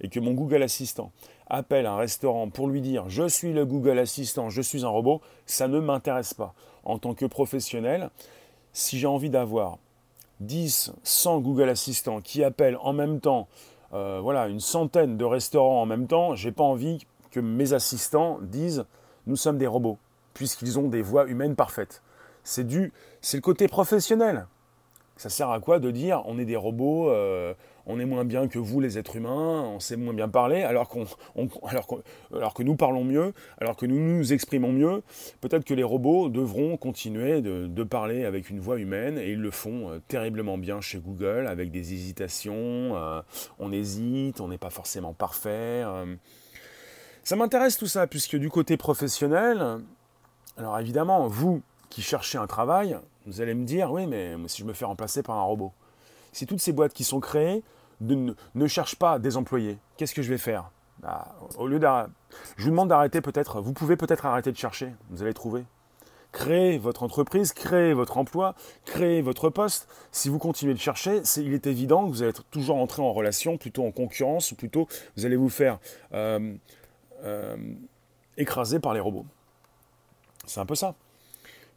et 0.00 0.08
que 0.08 0.20
mon 0.20 0.34
Google 0.34 0.62
Assistant 0.62 1.10
appelle 1.48 1.86
un 1.86 1.96
restaurant 1.96 2.48
pour 2.48 2.68
lui 2.68 2.80
dire 2.80 3.08
je 3.08 3.28
suis 3.28 3.52
le 3.52 3.66
Google 3.66 3.98
Assistant, 3.98 4.50
je 4.50 4.62
suis 4.62 4.84
un 4.84 4.88
robot, 4.88 5.20
ça 5.46 5.66
ne 5.66 5.80
m'intéresse 5.80 6.32
pas. 6.32 6.54
En 6.84 6.98
tant 6.98 7.12
que 7.12 7.26
professionnel, 7.26 8.10
si 8.72 8.98
j'ai 8.98 9.06
envie 9.06 9.30
d'avoir 9.30 9.78
10, 10.40 10.92
100 11.02 11.40
Google 11.40 11.68
Assistants 11.68 12.20
qui 12.20 12.42
appellent 12.44 12.78
en 12.80 12.92
même 12.92 13.20
temps, 13.20 13.48
euh, 13.92 14.20
voilà, 14.22 14.48
une 14.48 14.60
centaine 14.60 15.16
de 15.16 15.24
restaurants 15.24 15.82
en 15.82 15.86
même 15.86 16.06
temps, 16.06 16.34
j'ai 16.34 16.52
pas 16.52 16.64
envie 16.64 16.98
que 17.30 17.40
mes 17.40 17.72
assistants 17.72 18.38
disent 18.40 18.84
nous 19.26 19.36
sommes 19.36 19.58
des 19.58 19.66
robots, 19.66 19.98
puisqu'ils 20.34 20.78
ont 20.78 20.88
des 20.88 21.02
voix 21.02 21.26
humaines 21.26 21.56
parfaites. 21.56 22.02
C'est 22.42 22.66
du, 22.66 22.92
c'est 23.20 23.36
le 23.36 23.42
côté 23.42 23.68
professionnel. 23.68 24.46
Ça 25.16 25.28
sert 25.28 25.50
à 25.50 25.60
quoi 25.60 25.78
de 25.78 25.90
dire 25.90 26.22
on 26.24 26.38
est 26.38 26.46
des 26.46 26.56
robots, 26.56 27.10
euh, 27.10 27.52
on 27.86 27.98
est 27.98 28.04
moins 28.04 28.24
bien 28.24 28.48
que 28.48 28.58
vous 28.58 28.80
les 28.80 28.98
êtres 28.98 29.16
humains, 29.16 29.62
on 29.62 29.80
sait 29.80 29.96
moins 29.96 30.14
bien 30.14 30.28
parler, 30.28 30.62
alors, 30.62 30.88
que 30.88 32.62
nous 32.62 32.76
parlons 32.76 33.04
mieux, 33.04 33.32
alors 33.60 33.76
que 33.76 33.86
nous 33.86 33.98
nous 33.98 34.32
exprimons 34.32 34.72
mieux, 34.72 35.02
peut-être 35.40 35.64
que 35.64 35.74
les 35.74 35.82
robots 35.82 36.28
devront 36.28 36.76
continuer 36.76 37.40
de, 37.42 37.84
parler 37.84 38.24
avec 38.24 38.50
une 38.50 38.60
voix 38.60 38.78
humaine, 38.78 39.18
et 39.18 39.32
ils 39.32 39.40
le 39.40 39.50
font 39.50 39.90
euh, 39.90 39.98
terriblement 40.06 40.58
bien 40.58 40.80
chez 40.80 40.98
Google, 40.98 41.46
avec 41.48 41.70
des 41.70 41.92
hésitations, 41.92 42.52
euh, 42.94 43.20
on 43.58 43.72
hésite, 43.72 44.40
on 44.40 44.48
n'est 44.48 44.58
pas 44.58 44.70
forcément 44.70 45.12
parfait. 45.12 45.82
Euh. 45.84 46.14
Ça 47.24 47.36
m'intéresse 47.36 47.78
tout 47.78 47.86
ça, 47.86 48.06
puisque 48.06 48.36
du 48.36 48.48
côté 48.48 48.76
professionnel, 48.76 49.80
alors 50.56 50.78
évidemment, 50.78 51.26
vous 51.26 51.62
qui 51.88 52.02
cherchez 52.02 52.38
un 52.38 52.46
travail, 52.46 52.96
vous 53.26 53.40
allez 53.40 53.54
me 53.54 53.64
dire, 53.64 53.90
oui, 53.90 54.06
mais 54.06 54.36
si 54.46 54.62
je 54.62 54.66
me 54.66 54.72
fais 54.72 54.84
remplacer 54.84 55.22
par 55.22 55.36
un 55.36 55.42
robot, 55.42 55.72
si 56.32 56.46
toutes 56.46 56.60
ces 56.60 56.72
boîtes 56.72 56.92
qui 56.92 57.04
sont 57.04 57.20
créées 57.20 57.62
ne, 58.00 58.66
cherchent 58.66 58.96
pas 58.96 59.18
des 59.18 59.36
employés, 59.36 59.78
qu'est-ce 59.96 60.14
que 60.14 60.22
je 60.22 60.30
vais 60.30 60.38
faire? 60.38 60.70
Bah, 61.00 61.34
Au 61.58 61.66
lieu 61.66 61.80
je 62.56 62.64
vous 62.64 62.70
demande 62.70 62.88
d'arrêter 62.88 63.20
peut-être. 63.20 63.60
Vous 63.60 63.72
pouvez 63.72 63.96
peut-être 63.96 64.26
arrêter 64.26 64.52
de 64.52 64.56
chercher. 64.56 64.92
Vous 65.10 65.22
allez 65.22 65.34
trouver. 65.34 65.64
Créez 66.32 66.78
votre 66.78 67.02
entreprise, 67.02 67.52
créez 67.52 67.92
votre 67.92 68.16
emploi, 68.16 68.54
créez 68.84 69.20
votre 69.20 69.50
poste. 69.50 69.88
Si 70.12 70.28
vous 70.28 70.38
continuez 70.38 70.74
de 70.74 70.78
chercher, 70.78 71.22
il 71.36 71.52
est 71.52 71.66
évident 71.66 72.06
que 72.06 72.10
vous 72.10 72.22
allez 72.22 72.30
être 72.30 72.44
toujours 72.44 72.76
entré 72.76 73.02
en 73.02 73.12
relation, 73.12 73.56
plutôt 73.56 73.84
en 73.84 73.90
concurrence, 73.90 74.52
ou 74.52 74.54
plutôt 74.54 74.86
vous 75.16 75.26
allez 75.26 75.34
vous 75.34 75.48
faire 75.48 75.80
euh, 76.12 76.54
euh, 77.24 77.56
écraser 78.36 78.78
par 78.78 78.94
les 78.94 79.00
robots. 79.00 79.26
C'est 80.46 80.60
un 80.60 80.66
peu 80.66 80.76
ça 80.76 80.94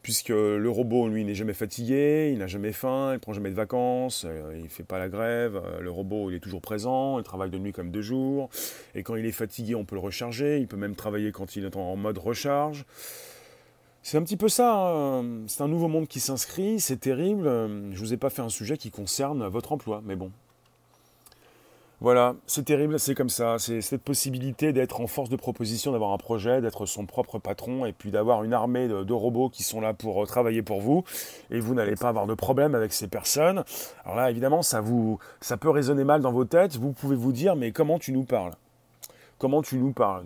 puisque 0.03 0.29
le 0.29 0.69
robot, 0.69 1.07
lui, 1.07 1.23
n'est 1.23 1.33
jamais 1.33 1.53
fatigué, 1.53 2.29
il 2.33 2.39
n'a 2.39 2.47
jamais 2.47 2.73
faim, 2.73 3.13
il 3.13 3.19
prend 3.19 3.31
jamais 3.31 3.49
de 3.49 3.55
vacances, 3.55 4.25
euh, 4.27 4.53
il 4.57 4.63
ne 4.63 4.67
fait 4.67 4.83
pas 4.83 4.99
la 4.99 5.07
grève, 5.07 5.55
euh, 5.55 5.79
le 5.79 5.89
robot, 5.89 6.29
il 6.29 6.35
est 6.35 6.39
toujours 6.41 6.61
présent, 6.61 7.17
il 7.17 7.23
travaille 7.23 7.49
de 7.49 7.57
nuit 7.57 7.71
comme 7.71 7.89
de 7.89 8.01
jour, 8.01 8.49
et 8.95 9.01
quand 9.01 9.15
il 9.15 9.25
est 9.25 9.31
fatigué, 9.31 9.75
on 9.75 9.85
peut 9.85 9.95
le 9.95 10.01
recharger, 10.01 10.59
il 10.59 10.67
peut 10.67 10.75
même 10.75 10.95
travailler 10.95 11.31
quand 11.31 11.55
il 11.55 11.63
est 11.63 11.77
en 11.77 11.95
mode 11.95 12.17
recharge. 12.17 12.85
C'est 14.01 14.17
un 14.17 14.23
petit 14.23 14.35
peu 14.35 14.49
ça, 14.49 14.75
hein. 14.75 15.23
c'est 15.47 15.61
un 15.61 15.69
nouveau 15.69 15.87
monde 15.87 16.09
qui 16.09 16.19
s'inscrit, 16.19 16.81
c'est 16.81 16.97
terrible, 16.97 17.45
je 17.45 17.91
ne 17.91 17.95
vous 17.95 18.13
ai 18.13 18.17
pas 18.17 18.29
fait 18.29 18.41
un 18.41 18.49
sujet 18.49 18.77
qui 18.77 18.91
concerne 18.91 19.47
votre 19.47 19.71
emploi, 19.71 20.01
mais 20.05 20.17
bon, 20.17 20.33
voilà, 22.03 22.35
c'est 22.47 22.65
terrible, 22.65 22.99
c'est 22.99 23.15
comme 23.15 23.29
ça. 23.29 23.55
C'est 23.59 23.79
cette 23.79 24.01
possibilité 24.01 24.73
d'être 24.73 24.99
en 24.99 25.07
force 25.07 25.29
de 25.29 25.37
proposition, 25.37 25.93
d'avoir 25.93 26.11
un 26.11 26.17
projet, 26.17 26.59
d'être 26.59 26.85
son 26.85 27.05
propre 27.05 27.39
patron 27.39 27.85
et 27.85 27.93
puis 27.93 28.11
d'avoir 28.11 28.43
une 28.43 28.51
armée 28.51 28.89
de, 28.89 29.13
robots 29.13 29.47
qui 29.47 29.63
sont 29.63 29.79
là 29.79 29.93
pour 29.93 30.21
euh, 30.21 30.25
travailler 30.25 30.61
pour 30.63 30.81
vous 30.81 31.05
et 31.49 31.61
vous 31.61 31.73
n'allez 31.73 31.95
pas 31.95 32.09
avoir 32.09 32.27
de 32.27 32.33
problème 32.33 32.75
avec 32.75 32.91
ces 32.91 33.07
personnes. 33.07 33.63
Alors 34.03 34.17
là, 34.17 34.29
évidemment, 34.29 34.61
ça, 34.61 34.83
ça 35.39 35.55
peut 35.55 35.69
résonner 35.69 36.03
mal 36.03 36.21
dans 36.21 36.33
vos 36.33 36.43
têtes. 36.43 36.75
Vous 36.75 36.91
pouvez 36.91 37.15
vous 37.15 37.31
dire, 37.31 37.55
mais 37.55 37.71
comment 37.71 37.99
tu 37.99 38.11
nous 38.11 38.23
parles? 38.23 38.51
Comment 39.37 39.61
tu 39.61 39.77
nous 39.77 39.93
parles? 39.93 40.25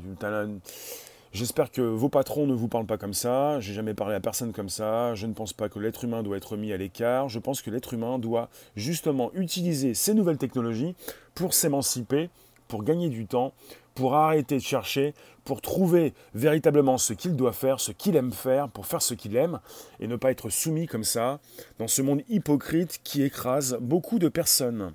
J'espère 1.38 1.70
que 1.70 1.82
vos 1.84 2.10
patrons 2.10 2.48
ne 2.48 2.56
vous 2.56 2.68
parlent 2.68 2.88
pas 2.88 2.98
comme 2.98 3.14
ça. 3.14 3.60
J'ai 3.60 3.76
jamais 3.76 3.94
parlé 3.94 4.16
à 4.16 4.20
personne 4.20 4.54
comme 4.54 4.70
ça. 4.70 5.14
Je 5.14 5.28
ne 5.28 5.34
pense 5.34 5.54
pas 5.54 5.70
que 5.70 5.78
l'être 5.78 6.04
humain 6.04 6.24
doit 6.24 6.36
être 6.36 6.58
mis 6.58 6.74
à 6.74 6.78
l'écart. 6.78 7.30
Je 7.30 7.38
pense 7.38 7.62
que 7.62 7.70
l'être 7.70 7.94
humain 7.94 8.18
doit 8.18 8.50
justement 8.76 9.30
utiliser 9.36 9.94
ces 9.94 10.16
nouvelles 10.16 10.40
technologies 10.40 10.96
pour 11.36 11.54
s'émanciper, 11.54 12.32
pour 12.68 12.84
gagner 12.84 13.10
du 13.10 13.28
temps, 13.28 13.54
pour 13.94 14.16
arrêter 14.16 14.56
de 14.56 14.64
chercher, 14.64 15.14
pour 15.46 15.62
trouver 15.62 16.16
véritablement 16.34 16.98
ce 16.98 17.14
qu'il 17.14 17.36
doit 17.36 17.54
faire, 17.54 17.80
ce 17.80 17.92
qu'il 17.92 18.16
aime 18.16 18.32
faire, 18.32 18.68
pour 18.68 18.88
faire 18.88 19.04
ce 19.04 19.14
qu'il 19.14 19.36
aime, 19.36 19.60
et 20.00 20.08
ne 20.08 20.16
pas 20.16 20.32
être 20.32 20.50
soumis 20.50 20.88
comme 20.88 21.04
ça 21.04 21.40
dans 21.78 21.88
ce 21.88 22.02
monde 22.02 22.24
hypocrite 22.30 23.00
qui 23.04 23.22
écrase 23.22 23.78
beaucoup 23.80 24.18
de 24.18 24.28
personnes. 24.28 24.92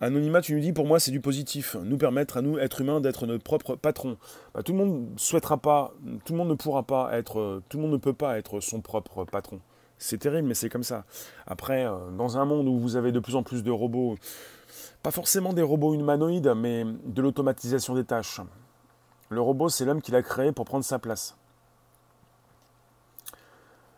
Anonymat, 0.00 0.42
tu 0.42 0.54
nous 0.54 0.60
dis, 0.60 0.72
pour 0.72 0.86
moi, 0.86 1.00
c'est 1.00 1.10
du 1.10 1.20
positif. 1.20 1.76
Nous 1.82 1.98
permettre 1.98 2.36
à 2.36 2.42
nous, 2.42 2.58
êtres 2.58 2.82
humains, 2.82 3.00
d'être 3.00 3.26
notre 3.26 3.42
propre 3.42 3.74
patron. 3.74 4.16
Bah, 4.54 4.62
tout 4.62 4.72
le 4.72 4.78
monde 4.78 5.12
ne 5.12 5.18
souhaitera 5.18 5.56
pas, 5.56 5.92
tout 6.24 6.32
le 6.32 6.38
monde 6.38 6.48
ne 6.48 6.54
pourra 6.54 6.84
pas 6.84 7.10
être, 7.16 7.62
tout 7.68 7.78
le 7.78 7.82
monde 7.82 7.92
ne 7.92 7.96
peut 7.96 8.12
pas 8.12 8.38
être 8.38 8.60
son 8.60 8.80
propre 8.80 9.24
patron. 9.24 9.60
C'est 9.98 10.18
terrible, 10.18 10.46
mais 10.46 10.54
c'est 10.54 10.68
comme 10.68 10.84
ça. 10.84 11.04
Après, 11.46 11.84
euh, 11.84 12.10
dans 12.16 12.38
un 12.38 12.44
monde 12.44 12.68
où 12.68 12.78
vous 12.78 12.94
avez 12.94 13.10
de 13.10 13.18
plus 13.18 13.34
en 13.34 13.42
plus 13.42 13.64
de 13.64 13.70
robots, 13.70 14.14
pas 15.02 15.10
forcément 15.10 15.52
des 15.52 15.62
robots 15.62 15.94
humanoïdes, 15.94 16.52
mais 16.56 16.84
de 16.84 17.20
l'automatisation 17.20 17.94
des 17.94 18.04
tâches. 18.04 18.40
Le 19.30 19.40
robot, 19.40 19.68
c'est 19.68 19.84
l'homme 19.84 20.00
qui 20.00 20.12
l'a 20.12 20.22
créé 20.22 20.52
pour 20.52 20.64
prendre 20.64 20.84
sa 20.84 20.98
place. 20.98 21.36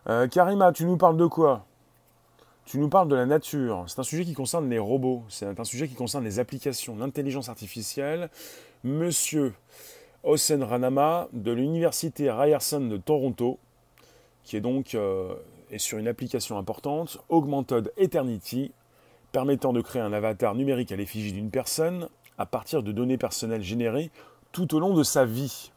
Euh, 0.09 0.27
Karima, 0.29 0.73
tu 0.73 0.87
nous 0.87 0.97
parles 0.97 1.19
de 1.19 1.27
quoi? 1.27 1.67
Tu 2.71 2.79
nous 2.79 2.89
parles 2.89 3.09
de 3.09 3.17
la 3.17 3.27
nature. 3.27 3.83
C'est 3.89 3.99
un 3.99 4.05
sujet 4.05 4.25
qui 4.25 4.33
concerne 4.33 4.71
les 4.71 4.79
robots. 4.79 5.25
C'est 5.29 5.59
un 5.59 5.65
sujet 5.65 5.89
qui 5.89 5.97
concerne 5.97 6.23
les 6.23 6.39
applications, 6.39 6.95
l'intelligence 6.97 7.49
artificielle. 7.49 8.31
Monsieur 8.85 9.55
Osen 10.23 10.63
Ranama 10.63 11.27
de 11.33 11.51
l'université 11.51 12.31
Ryerson 12.31 12.83
de 12.83 12.97
Toronto, 12.97 13.59
qui 14.45 14.57
est 14.57 14.61
donc 14.61 14.95
euh, 14.95 15.35
est 15.73 15.79
sur 15.79 15.99
une 15.99 16.07
application 16.07 16.59
importante, 16.59 17.19
Augmented 17.29 17.93
Eternity, 17.97 18.71
permettant 19.33 19.73
de 19.73 19.81
créer 19.81 20.03
un 20.03 20.13
avatar 20.13 20.55
numérique 20.55 20.93
à 20.93 20.97
l'effigie 20.97 21.33
d'une 21.33 21.51
personne 21.51 22.09
à 22.39 22.47
partir 22.47 22.85
de 22.85 22.93
données 22.93 23.19
personnelles 23.19 23.63
générées 23.63 24.13
tout 24.53 24.77
au 24.77 24.79
long 24.79 24.95
de 24.95 25.03
sa 25.03 25.25
vie. 25.25 25.73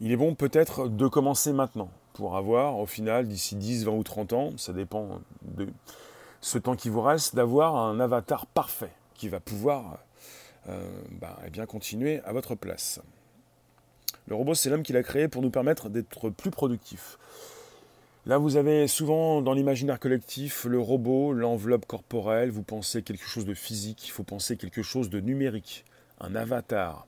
Il 0.00 0.10
est 0.10 0.16
bon 0.16 0.34
peut-être 0.34 0.88
de 0.88 1.06
commencer 1.06 1.52
maintenant 1.52 1.90
pour 2.14 2.36
avoir 2.36 2.78
au 2.78 2.86
final 2.86 3.28
d'ici 3.28 3.56
10, 3.56 3.84
20 3.84 3.92
ou 3.92 4.02
30 4.02 4.32
ans, 4.32 4.52
ça 4.56 4.72
dépend 4.72 5.20
de 5.42 5.66
ce 6.40 6.58
temps 6.58 6.76
qui 6.76 6.88
vous 6.88 7.02
reste, 7.02 7.34
d'avoir 7.34 7.76
un 7.76 8.00
avatar 8.00 8.46
parfait 8.46 8.92
qui 9.14 9.28
va 9.28 9.40
pouvoir 9.40 9.98
euh, 10.68 10.88
bah, 11.20 11.38
eh 11.46 11.50
bien, 11.50 11.66
continuer 11.66 12.20
à 12.24 12.32
votre 12.32 12.54
place. 12.54 13.00
Le 14.26 14.34
robot, 14.34 14.54
c'est 14.54 14.70
l'homme 14.70 14.82
qui 14.82 14.92
l'a 14.92 15.02
créé 15.02 15.28
pour 15.28 15.42
nous 15.42 15.50
permettre 15.50 15.88
d'être 15.88 16.30
plus 16.30 16.50
productifs. 16.50 17.18
Là, 18.26 18.38
vous 18.38 18.56
avez 18.56 18.88
souvent 18.88 19.42
dans 19.42 19.52
l'imaginaire 19.52 20.00
collectif 20.00 20.64
le 20.64 20.80
robot, 20.80 21.34
l'enveloppe 21.34 21.84
corporelle, 21.84 22.50
vous 22.50 22.62
pensez 22.62 23.02
quelque 23.02 23.26
chose 23.26 23.44
de 23.44 23.52
physique, 23.52 24.06
il 24.06 24.10
faut 24.10 24.22
penser 24.22 24.56
quelque 24.56 24.82
chose 24.82 25.10
de 25.10 25.20
numérique, 25.20 25.84
un 26.20 26.34
avatar, 26.34 27.06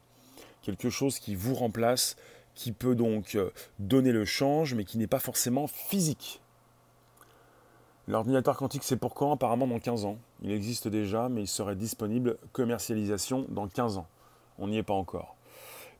quelque 0.60 0.90
chose 0.90 1.18
qui 1.18 1.34
vous 1.34 1.54
remplace, 1.54 2.16
qui 2.56 2.72
peut 2.72 2.96
donc 2.96 3.36
euh, 3.36 3.50
donner 3.78 4.10
le 4.10 4.24
change, 4.24 4.74
mais 4.74 4.84
qui 4.84 4.98
n'est 4.98 5.06
pas 5.06 5.20
forcément 5.20 5.68
physique. 5.68 6.40
L'ordinateur 8.08 8.56
quantique, 8.56 8.82
c'est 8.82 8.96
pour 8.96 9.14
quand 9.14 9.32
Apparemment 9.32 9.66
dans 9.66 9.78
15 9.78 10.04
ans. 10.04 10.18
Il 10.42 10.50
existe 10.50 10.88
déjà, 10.88 11.28
mais 11.28 11.42
il 11.42 11.48
serait 11.48 11.76
disponible 11.76 12.38
commercialisation 12.52 13.46
dans 13.48 13.68
15 13.68 13.98
ans. 13.98 14.06
On 14.58 14.68
n'y 14.68 14.78
est 14.78 14.82
pas 14.82 14.94
encore. 14.94 15.36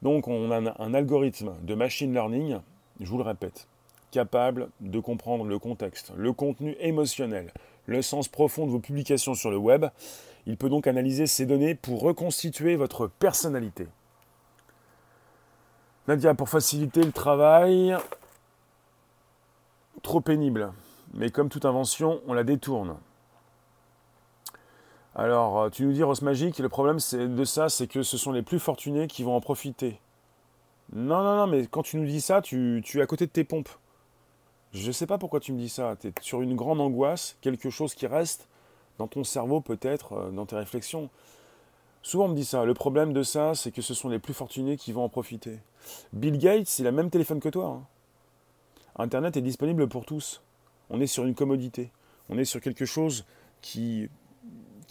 Donc 0.03 0.29
on 0.29 0.51
a 0.51 0.83
un 0.83 0.95
algorithme 0.95 1.55
de 1.63 1.75
machine 1.75 2.13
learning, 2.13 2.59
je 3.01 3.07
vous 3.07 3.19
le 3.19 3.25
répète, 3.25 3.67
capable 4.11 4.69
de 4.81 5.01
comprendre 5.01 5.45
le 5.45 5.59
contexte, 5.59 6.13
le 6.17 6.33
contenu 6.33 6.77
émotionnel, 6.81 7.53
le 7.87 8.03
sens 8.03 8.29
profond 8.29 8.67
de 8.67 8.71
vos 8.71 8.81
publications 8.81 9.35
sur 9.35 9.51
le 9.51 9.57
web. 9.57 9.87
Il 10.47 10.57
peut 10.57 10.69
donc 10.69 10.87
analyser 10.87 11.27
ces 11.27 11.45
données 11.45 11.75
pour 11.75 12.03
reconstituer 12.03 12.77
votre 12.77 13.09
personnalité. 13.09 13.89
Nadia, 16.09 16.35
pour 16.35 16.49
faciliter 16.49 17.03
le 17.03 17.13
travail, 17.13 17.97
trop 20.03 20.21
pénible 20.21 20.73
mais 21.17 21.31
comme 21.31 21.49
toute 21.49 21.65
invention, 21.65 22.21
on 22.27 22.35
la 22.35 22.45
détourne. 22.45 22.97
Alors, 25.15 25.61
euh, 25.61 25.71
tu 25.71 25.85
nous 25.85 25.93
dis, 25.93 26.03
Rose 26.03 26.23
Magique, 26.23 26.59
le 26.59 26.69
problème 26.69 26.99
de 27.13 27.45
ça, 27.45 27.69
c'est 27.69 27.87
que 27.87 28.03
ce 28.03 28.19
sont 28.19 28.33
les 28.33 28.43
plus 28.43 28.59
fortunés 28.59 29.07
qui 29.07 29.23
vont 29.23 29.35
en 29.35 29.41
profiter. 29.41 29.99
Non, 30.93 31.23
non, 31.23 31.37
non, 31.37 31.47
mais 31.47 31.67
quand 31.67 31.83
tu 31.83 31.97
nous 31.97 32.07
dis 32.07 32.21
ça, 32.21 32.43
tu, 32.43 32.83
es 32.95 33.01
à 33.01 33.07
côté 33.07 33.27
de 33.27 33.31
tes 33.31 33.45
pompes. 33.45 33.71
Je 34.73 34.87
ne 34.87 34.93
sais 34.93 35.07
pas 35.07 35.17
pourquoi 35.17 35.41
tu 35.41 35.53
me 35.53 35.59
dis 35.59 35.71
ça. 35.71 35.97
Tu 35.99 36.09
es 36.09 36.13
sur 36.21 36.43
une 36.43 36.55
grande 36.55 36.81
angoisse, 36.81 37.39
quelque 37.41 37.71
chose 37.71 37.95
qui 37.95 38.07
reste 38.07 38.47
dans 38.99 39.09
ton 39.09 39.25
cerveau 39.25 39.63
peut-être, 39.63 40.13
euh, 40.13 40.31
dans 40.31 40.45
tes 40.45 40.57
réflexions. 40.57 41.09
Souvent 42.07 42.27
on 42.27 42.29
me 42.29 42.37
dit 42.37 42.45
ça. 42.45 42.65
Le 42.65 42.73
problème 42.73 43.13
de 43.13 43.25
ça, 43.25 43.57
c'est 43.57 43.73
que 43.73 43.83
ce 43.83 43.93
sont 43.93 44.09
les 44.09 44.21
plus 44.21 44.33
fortunés 44.33 44.77
qui 44.77 44.93
vont 44.93 45.03
en 45.03 45.09
profiter. 45.09 45.59
Bill 46.13 46.39
Gates, 46.39 46.79
il 46.79 46.87
a 46.87 46.93
le 46.93 46.97
même 46.97 47.11
téléphone 47.11 47.41
que 47.41 47.49
toi. 47.49 47.67
Hein. 47.67 49.03
Internet 49.03 49.37
est 49.37 49.43
disponible 49.43 49.89
pour 49.89 50.07
tous 50.07 50.41
on 50.89 51.01
est 51.01 51.09
sur 51.09 51.25
une 51.25 51.35
commodité. 51.35 51.91
On 52.29 52.39
est 52.39 52.45
sur 52.45 52.61
quelque 52.61 52.85
chose 52.85 53.25
qui, 53.61 54.09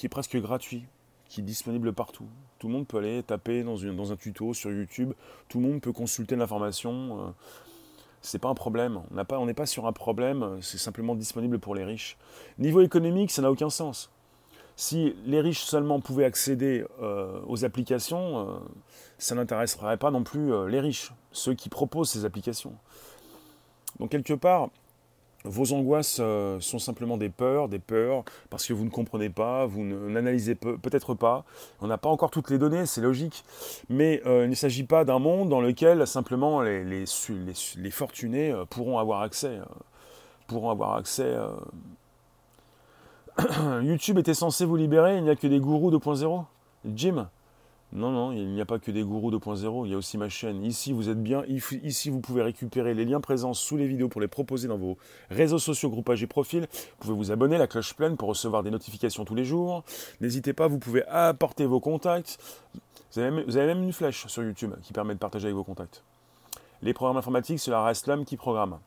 est 0.04 0.10
presque 0.10 0.38
gratuit, 0.42 0.84
qui 1.30 1.40
est 1.40 1.44
disponible 1.44 1.94
partout. 1.94 2.28
Tout 2.60 2.68
le 2.68 2.74
monde 2.74 2.86
peut 2.86 2.98
aller 2.98 3.24
taper 3.24 3.64
dans, 3.64 3.78
dans 3.78 4.12
un 4.12 4.18
tuto 4.18 4.54
sur 4.54 4.72
YouTube, 4.72 5.14
tout 5.48 5.62
le 5.62 5.68
monde 5.68 5.80
peut 5.80 5.94
consulter 5.94 6.36
l'information. 6.36 6.92
Euh, 6.92 7.32
c'est 8.22 8.40
pas 8.40 8.50
un 8.50 8.56
problème. 8.56 9.02
On 9.30 9.46
n'est 9.46 9.54
pas, 9.54 9.66
sur 9.66 9.88
un 9.88 9.94
problème, 9.94 10.58
c'est 10.62 10.78
simplement 10.78 11.16
disponible 11.16 11.60
pour 11.60 11.76
les 11.76 11.86
riches. 11.86 12.18
Niveau 12.58 12.82
économique, 12.82 13.32
ça 13.32 13.42
n'a 13.42 13.52
aucun 13.52 13.70
sens. 13.70 14.12
Si 14.76 15.16
les 15.26 15.42
riches 15.42 15.64
seulement 15.64 16.00
pouvaient 16.00 16.26
accéder 16.26 16.86
euh, 17.02 17.40
aux 17.48 17.64
applications, 17.64 18.40
euh, 18.40 18.54
ça 19.18 19.36
n'intéresserait 19.36 19.98
pas 19.98 20.12
non 20.12 20.24
plus 20.24 20.52
les 20.68 20.80
riches, 20.80 21.14
ceux 21.32 21.54
qui 21.54 21.70
proposent 21.70 22.10
ces 22.10 22.26
applications. 22.26 22.74
Donc 24.00 24.12
quelque 24.12 24.34
part, 24.34 24.70
vos 25.46 25.74
angoisses 25.74 26.18
euh, 26.20 26.60
sont 26.60 26.80
simplement 26.80 27.18
des 27.18 27.30
peurs, 27.30 27.70
des 27.70 27.80
peurs 27.80 28.24
parce 28.50 28.66
que 28.66 28.74
vous 28.74 28.84
ne 28.84 28.90
comprenez 28.90 29.30
pas, 29.30 29.66
vous 29.66 29.84
n'analysez 29.84 30.56
peut-être 30.56 31.14
pas, 31.14 31.46
on 31.82 31.88
n'a 31.88 31.98
pas 31.98 32.10
encore 32.10 32.32
toutes 32.32 32.50
les 32.50 32.58
données, 32.58 32.86
c'est 32.86 33.02
logique, 33.02 33.46
mais 33.90 34.22
euh, 34.26 34.46
il 34.46 34.50
ne 34.50 34.56
s'agit 34.56 34.84
pas 34.84 35.06
d'un 35.06 35.20
monde 35.20 35.50
dans 35.50 35.62
lequel 35.62 36.06
simplement 36.08 36.62
les, 36.62 37.06
fortunés 37.92 38.52
euh, 38.52 38.66
pourront 38.66 38.98
avoir 38.98 39.22
accès. 39.22 39.60
YouTube 43.84 44.18
était 44.18 44.34
censé 44.34 44.66
vous 44.66 44.76
libérer, 44.76 45.18
il 45.18 45.24
n'y 45.24 45.30
a 45.30 45.36
que 45.36 45.48
des 45.48 45.60
gourous 45.60 45.92
2.0 45.92 46.46
Jim 46.94 47.28
non, 47.94 48.12
non, 48.12 48.34
il 48.34 48.50
n'y 48.50 48.60
a 48.60 48.66
pas 48.66 48.78
que 48.78 48.92
des 48.92 49.04
gourous 49.04 49.32
2.0, 49.32 49.86
il 49.86 49.92
y 49.92 49.94
a 49.94 49.98
aussi 49.98 50.18
ma 50.18 50.28
chaîne. 50.28 50.66
Ici, 50.66 50.92
vous 50.92 51.08
êtes 51.08 51.22
bien. 51.22 51.44
Ici, 51.48 52.10
vous 52.10 52.20
pouvez 52.20 52.42
récupérer 52.42 52.94
les 52.94 53.06
liens 53.06 53.22
présents 53.22 53.54
sous 53.54 53.78
les 53.78 53.88
vidéos 53.88 54.10
pour 54.10 54.20
les 54.20 54.28
proposer 54.28 54.68
dans 54.68 54.78
vos 54.78 54.98
réseaux 55.30 55.60
sociaux, 55.60 55.90
groupages 55.90 56.22
et 56.22 56.28
profils. 56.28 56.64
Vous 56.64 56.96
pouvez 57.00 57.14
vous 57.14 57.32
abonner, 57.32 57.58
la 57.58 57.68
cloche 57.68 57.94
pleine 57.94 58.18
pour 58.18 58.28
recevoir 58.28 58.64
des 58.64 58.72
notifications 58.72 59.24
tous 59.24 59.36
les 59.36 59.46
jours. 59.46 59.86
N'hésitez 60.20 60.52
pas, 60.52 60.68
vous 60.68 60.80
pouvez 60.80 61.06
apporter 61.08 61.66
vos 61.66 61.80
contacts. 61.80 62.38
Vous 63.14 63.22
avez, 63.22 63.68
même, 63.68 63.84
une 63.84 63.94
flèche 63.94 64.28
sur 64.28 64.44
YouTube 64.44 64.74
qui 64.82 64.92
permet 64.92 65.14
de 65.14 65.20
partager 65.20 65.46
avec 65.46 65.56
vos 65.56 65.64
contacts. 65.64 66.04
Les 66.82 66.94
programmes 66.94 67.18
informatiques, 67.18 67.62
cela 67.62 67.82
reste 67.82 68.08
l'homme 68.08 68.26
qui 68.26 68.36
programme. 68.36 68.78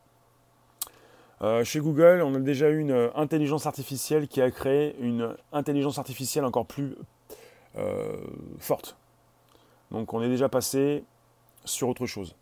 Euh, 1.41 1.63
chez 1.63 1.79
Google, 1.79 2.21
on 2.21 2.35
a 2.35 2.39
déjà 2.39 2.69
eu 2.69 2.79
une 2.79 2.91
euh, 2.91 3.09
intelligence 3.15 3.65
artificielle 3.65 4.27
qui 4.27 4.41
a 4.41 4.51
créé 4.51 4.95
une 4.99 5.35
intelligence 5.53 5.97
artificielle 5.97 6.43
encore 6.43 6.65
plus 6.65 6.95
euh, 7.77 8.17
forte. 8.57 8.97
Donc 9.91 10.13
on 10.13 10.21
est 10.21 10.27
déjà 10.27 10.49
passé 10.49 11.03
sur 11.63 11.87
autre 11.87 12.05
chose. 12.05 12.35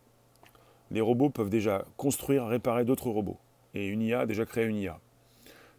Les 0.90 1.02
robots 1.02 1.30
peuvent 1.30 1.50
déjà 1.50 1.86
construire, 1.96 2.48
réparer 2.48 2.86
d'autres 2.86 3.10
robots. 3.10 3.38
Et 3.76 3.86
une 3.88 4.02
IA 4.02 4.22
a 4.22 4.26
déjà 4.26 4.46
créé 4.46 4.66
une 4.66 4.78
IA. 4.78 5.00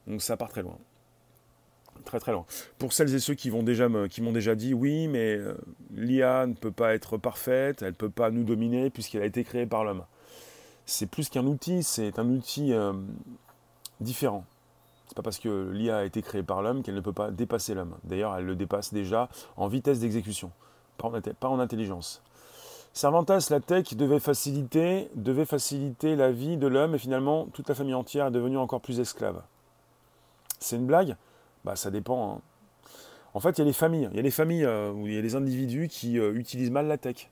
Donc 0.07 0.23
ça 0.23 0.37
part 0.37 0.49
très 0.49 0.63
loin. 0.63 0.79
Très 2.05 2.21
très 2.21 2.31
loin. 2.31 2.47
Pour 2.79 2.93
celles 2.93 3.13
et 3.15 3.19
ceux 3.19 3.35
qui, 3.35 3.51
vont 3.51 3.65
déjà 3.65 3.89
m'ont 3.89 4.33
déjà 4.33 4.55
dit 4.55 4.75
oui, 4.75 5.09
mais 5.09 5.39
l'IA 5.93 6.47
ne 6.47 6.55
peut 6.55 6.71
pas 6.71 6.95
être 6.95 7.17
parfaite, 7.17 7.83
elle 7.83 7.89
ne 7.89 7.95
peut 7.95 8.11
pas 8.11 8.31
nous 8.31 8.45
dominer 8.45 8.91
puisqu'elle 8.91 9.23
a 9.23 9.27
été 9.27 9.43
créée 9.43 9.67
par 9.67 9.83
l'homme. 9.85 10.05
C'est 10.91 11.07
plus 11.07 11.29
qu'un 11.29 11.45
outil, 11.45 11.83
c'est 11.83 12.19
un 12.19 12.27
outil 12.31 12.73
euh, 12.73 12.95
différent. 14.01 14.47
C'est 15.07 15.15
pas 15.15 15.21
parce 15.21 15.39
que 15.39 15.71
l'IA 15.71 15.99
a 15.99 16.05
été 16.05 16.23
créée 16.23 16.43
par 16.43 16.63
l'homme 16.63 16.83
qu'elle 16.83 16.95
ne 16.95 17.03
peut 17.03 17.13
pas 17.13 17.31
dépasser 17.31 17.75
l'homme. 17.75 17.99
D'ailleurs, 18.05 18.35
elle 18.35 18.47
le 18.47 18.57
dépasse 18.57 18.95
déjà 18.95 19.29
en 19.59 19.69
vitesse 19.69 20.01
d'exécution, 20.01 20.51
pas, 20.97 21.11
en 21.43 21.61
intelligence. 21.61 22.23
Cervantes, 22.95 23.29
la 23.51 23.61
tech 23.61 23.97
devait 23.97 24.19
faciliter, 24.19 25.11
devait 25.15 25.45
faciliter 25.45 26.17
la 26.17 26.33
vie 26.33 26.57
de 26.57 26.67
l'homme 26.67 26.95
et 26.95 26.99
finalement 26.99 27.45
toute 27.53 27.69
la 27.69 27.75
famille 27.75 27.93
entière 27.93 28.29
est 28.29 28.31
devenue 28.31 28.57
encore 28.57 28.81
plus 28.81 28.99
esclave. 28.99 29.43
C'est 30.59 30.77
une 30.77 30.87
blague? 30.87 31.17
Bah 31.67 31.77
ça 31.77 31.91
dépend. 31.91 32.37
Hein. 32.37 32.41
En 33.35 33.41
fait, 33.41 33.51
il 33.51 33.59
y 33.59 33.63
a 33.63 33.67
les 33.67 33.75
familles, 33.75 34.09
il 34.13 34.17
y 34.17 34.21
a 34.21 34.23
les 34.23 34.31
familles 34.31 34.65
euh, 34.65 34.91
où 34.91 35.07
il 35.07 35.13
y 35.13 35.19
a 35.19 35.23
des 35.23 35.35
individus 35.35 35.89
qui 35.89 36.19
euh, 36.19 36.33
utilisent 36.33 36.71
mal 36.71 36.87
la 36.87 36.97
tech. 36.97 37.31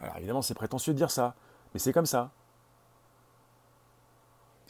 Alors 0.00 0.16
évidemment, 0.16 0.42
c'est 0.42 0.54
prétentieux 0.54 0.92
de 0.92 0.98
dire 0.98 1.12
ça, 1.12 1.36
mais 1.72 1.78
c'est 1.78 1.92
comme 1.92 2.06
ça. 2.06 2.32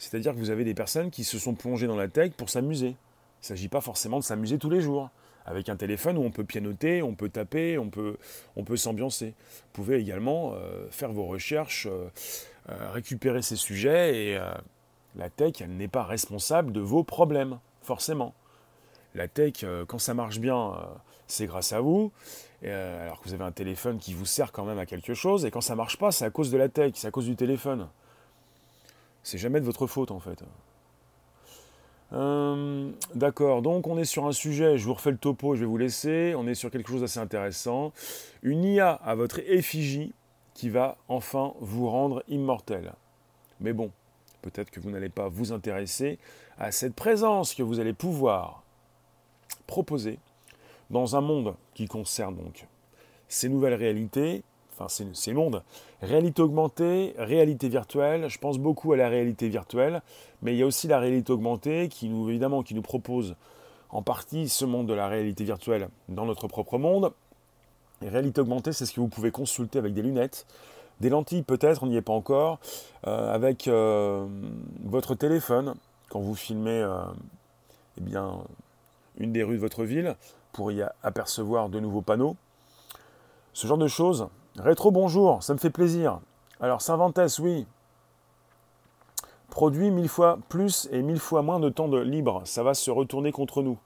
C'est-à-dire 0.01 0.33
que 0.33 0.39
vous 0.39 0.49
avez 0.49 0.63
des 0.63 0.73
personnes 0.73 1.11
qui 1.11 1.23
se 1.23 1.37
sont 1.37 1.53
plongées 1.53 1.85
dans 1.85 1.95
la 1.95 2.07
tech 2.07 2.31
pour 2.31 2.49
s'amuser. 2.49 2.87
Il 2.87 3.43
ne 3.43 3.45
s'agit 3.45 3.67
pas 3.67 3.81
forcément 3.81 4.17
de 4.17 4.23
s'amuser 4.23 4.57
tous 4.57 4.71
les 4.71 4.81
jours. 4.81 5.11
Avec 5.45 5.69
un 5.69 5.75
téléphone 5.75 6.17
où 6.17 6.23
on 6.23 6.31
peut 6.31 6.43
pianoter, 6.43 7.03
on 7.03 7.13
peut 7.13 7.29
taper, 7.29 7.77
on 7.77 7.91
peut, 7.91 8.17
on 8.55 8.75
s'ambiancer. 8.75 9.27
Vous 9.27 9.69
pouvez 9.73 9.99
également 9.99 10.53
euh, 10.55 10.87
faire 10.89 11.11
vos 11.11 11.25
recherches, 11.25 11.85
euh, 11.85 12.09
euh, 12.69 12.91
récupérer 12.91 13.43
ces 13.43 13.55
sujets 13.55 14.25
et 14.25 14.39
la 15.15 15.29
tech, 15.29 15.61
elle 15.61 15.77
n'est 15.77 15.87
pas 15.87 16.03
responsable 16.03 16.71
de 16.71 16.81
vos 16.81 17.03
problèmes, 17.03 17.59
forcément. 17.83 18.33
La 19.13 19.27
tech, 19.27 19.65
quand 19.87 19.99
ça 19.99 20.15
marche 20.15 20.39
bien, 20.39 20.73
c'est 21.27 21.45
grâce 21.45 21.73
à 21.73 21.81
vous, 21.81 22.11
alors 22.63 23.21
que 23.21 23.27
vous 23.27 23.35
avez 23.35 23.43
un 23.43 23.51
téléphone 23.51 23.99
qui 23.99 24.15
vous 24.15 24.25
sert 24.25 24.51
quand 24.51 24.65
même 24.65 24.79
à 24.79 24.87
quelque 24.87 25.13
chose, 25.13 25.45
et 25.45 25.51
quand 25.51 25.61
ça 25.61 25.75
marche 25.75 25.97
pas, 25.97 26.11
c'est 26.11 26.25
à 26.25 26.31
cause 26.31 26.49
de 26.49 26.57
la 26.57 26.69
tech, 26.69 26.93
c'est 26.95 27.07
à 27.07 27.11
cause 27.11 27.25
du 27.25 27.35
téléphone. 27.35 27.87
C'est 29.23 29.37
jamais 29.37 29.59
de 29.59 29.65
votre 29.65 29.87
faute 29.87 30.11
en 30.11 30.19
fait. 30.19 30.43
Euh, 32.13 32.91
d'accord, 33.15 33.61
donc 33.61 33.87
on 33.87 33.97
est 33.97 34.05
sur 34.05 34.25
un 34.25 34.33
sujet, 34.33 34.77
je 34.77 34.85
vous 34.85 34.93
refais 34.93 35.11
le 35.11 35.17
topo, 35.17 35.55
je 35.55 35.61
vais 35.61 35.65
vous 35.65 35.77
laisser, 35.77 36.33
on 36.35 36.45
est 36.45 36.55
sur 36.55 36.69
quelque 36.69 36.89
chose 36.89 37.01
d'assez 37.01 37.19
intéressant. 37.19 37.93
Une 38.43 38.65
IA 38.65 38.91
à 38.91 39.15
votre 39.15 39.39
effigie 39.39 40.13
qui 40.53 40.69
va 40.69 40.97
enfin 41.07 41.53
vous 41.61 41.89
rendre 41.89 42.23
immortel. 42.27 42.93
Mais 43.61 43.71
bon, 43.71 43.91
peut-être 44.41 44.71
que 44.71 44.79
vous 44.79 44.89
n'allez 44.89 45.09
pas 45.09 45.29
vous 45.29 45.53
intéresser 45.53 46.19
à 46.57 46.71
cette 46.71 46.95
présence 46.95 47.53
que 47.53 47.63
vous 47.63 47.79
allez 47.79 47.93
pouvoir 47.93 48.63
proposer 49.67 50.19
dans 50.89 51.15
un 51.15 51.21
monde 51.21 51.55
qui 51.73 51.87
concerne 51.87 52.35
donc 52.35 52.67
ces 53.29 53.47
nouvelles 53.47 53.75
réalités, 53.75 54.43
enfin 54.83 55.05
c'est 55.13 55.33
monde. 55.33 55.63
Réalité 56.01 56.41
augmentée, 56.41 57.13
réalité 57.17 57.69
virtuelle, 57.69 58.29
je 58.29 58.39
pense 58.39 58.57
beaucoup 58.57 58.93
à 58.93 58.97
la 58.97 59.09
réalité 59.09 59.49
virtuelle, 59.49 60.01
mais 60.41 60.53
il 60.53 60.59
y 60.59 60.63
a 60.63 60.65
aussi 60.65 60.87
la 60.87 60.99
réalité 60.99 61.31
augmentée 61.31 61.87
qui 61.89 62.09
nous, 62.09 62.29
évidemment, 62.29 62.63
qui 62.63 62.73
nous 62.73 62.81
propose 62.81 63.35
en 63.89 64.01
partie 64.01 64.49
ce 64.49 64.65
monde 64.65 64.87
de 64.87 64.93
la 64.93 65.07
réalité 65.07 65.43
virtuelle 65.43 65.89
dans 66.09 66.25
notre 66.25 66.47
propre 66.47 66.77
monde. 66.77 67.11
réalité 68.01 68.41
augmentée, 68.41 68.73
c'est 68.73 68.85
ce 68.85 68.93
que 68.93 69.01
vous 69.01 69.09
pouvez 69.09 69.31
consulter 69.31 69.79
avec 69.79 69.93
des 69.93 70.01
lunettes, 70.01 70.45
des 70.99 71.09
lentilles 71.09 71.43
peut-être, 71.43 71.83
on 71.83 71.87
n'y 71.87 71.97
est 71.97 72.01
pas 72.01 72.13
encore, 72.13 72.59
euh, 73.07 73.33
avec 73.33 73.67
euh, 73.67 74.25
votre 74.83 75.15
téléphone, 75.15 75.75
quand 76.09 76.19
vous 76.19 76.35
filmez 76.35 76.81
euh, 76.81 77.03
eh 77.97 78.01
bien, 78.01 78.39
une 79.17 79.31
des 79.31 79.43
rues 79.43 79.55
de 79.55 79.61
votre 79.61 79.83
ville 79.83 80.15
pour 80.53 80.71
y 80.71 80.83
apercevoir 81.03 81.69
de 81.69 81.79
nouveaux 81.79 82.01
panneaux. 82.01 82.35
Ce 83.53 83.67
genre 83.67 83.77
de 83.77 83.87
choses. 83.87 84.27
Rétro, 84.59 84.91
bonjour, 84.91 85.41
ça 85.41 85.53
me 85.53 85.59
fait 85.59 85.69
plaisir. 85.69 86.19
Alors, 86.59 86.81
Saint-Ventès, 86.81 87.39
oui. 87.39 87.65
Produit 89.49 89.91
mille 89.91 90.09
fois 90.09 90.39
plus 90.49 90.89
et 90.91 91.01
mille 91.01 91.19
fois 91.19 91.41
moins 91.41 91.59
de 91.61 91.69
temps 91.69 91.87
libre. 91.87 92.41
Ça 92.43 92.61
va 92.61 92.73
se 92.73 92.91
retourner 92.91 93.31
contre 93.31 93.63
nous. 93.63 93.77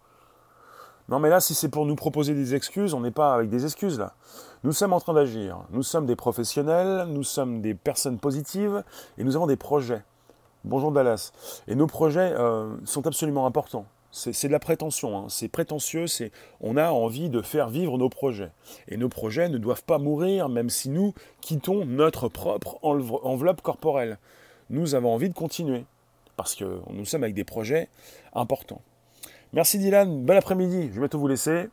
Non, 1.08 1.20
mais 1.20 1.30
là, 1.30 1.40
si 1.40 1.54
c'est 1.54 1.70
pour 1.70 1.86
nous 1.86 1.96
proposer 1.96 2.34
des 2.34 2.56
excuses, 2.56 2.96
on 2.96 3.02
n'est 3.02 3.12
pas 3.12 3.36
avec 3.36 3.50
des 3.50 3.64
excuses 3.64 4.00
là. 4.00 4.14
Nous 4.64 4.72
sommes 4.72 4.94
en 4.94 5.00
train 5.00 5.14
d'agir. 5.14 5.60
Nous 5.70 5.84
sommes 5.84 6.08
des 6.08 6.16
professionnels, 6.16 7.06
nous 7.10 7.24
sommes 7.24 7.62
des 7.62 7.76
personnes 7.76 8.18
positives 8.18 8.84
et 9.20 9.24
nous 9.24 9.36
avons 9.36 9.46
des 9.46 9.58
projets. 9.58 10.04
Bonjour 10.64 10.92
Dallas. 10.92 11.32
Et 11.68 11.76
nos 11.76 11.86
projets 11.86 12.34
euh, 12.34 12.76
sont 12.86 13.06
absolument 13.06 13.46
importants. 13.46 13.86
C'est 14.18 14.48
de 14.48 14.54
la 14.54 14.60
prétention, 14.60 15.18
hein. 15.18 15.26
c'est 15.28 15.50
prétentieux, 15.50 16.08
c'est 16.08 16.32
on 16.62 16.78
a 16.78 16.90
envie 16.90 17.30
de 17.30 17.42
faire 17.42 17.68
vivre 17.70 17.98
nos 17.98 18.08
projets. 18.08 18.50
Et 18.88 18.96
nos 18.96 19.10
projets 19.10 19.50
ne 19.50 19.58
doivent 19.58 19.84
pas 19.84 19.98
mourir 19.98 20.48
même 20.48 20.70
si 20.70 20.88
nous 20.88 21.14
quittons 21.42 21.84
notre 21.84 22.30
propre 22.30 22.80
enveloppe 22.82 23.62
corporelle. 23.62 24.18
Nous 24.70 24.96
avons 24.96 25.14
envie 25.14 25.28
de 25.28 25.34
continuer 25.34 25.84
parce 26.38 26.56
que 26.56 26.80
nous 26.92 27.04
sommes 27.04 27.24
avec 27.24 27.36
des 27.36 27.44
projets 27.44 27.90
importants. 28.34 28.82
Merci 29.52 29.80
Dylan, 29.80 30.24
bon 30.24 30.38
après-midi, 30.38 30.84
je 30.88 30.94
vais 30.94 31.00
bientôt 31.02 31.20
vous 31.20 31.28
laisser. 31.28 31.68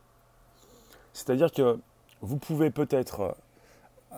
C'est-à-dire 1.13 1.49
que 1.49 1.79
vous 2.19 2.37
pouvez 2.37 2.71
peut-être 2.71 3.37
euh, 4.11 4.17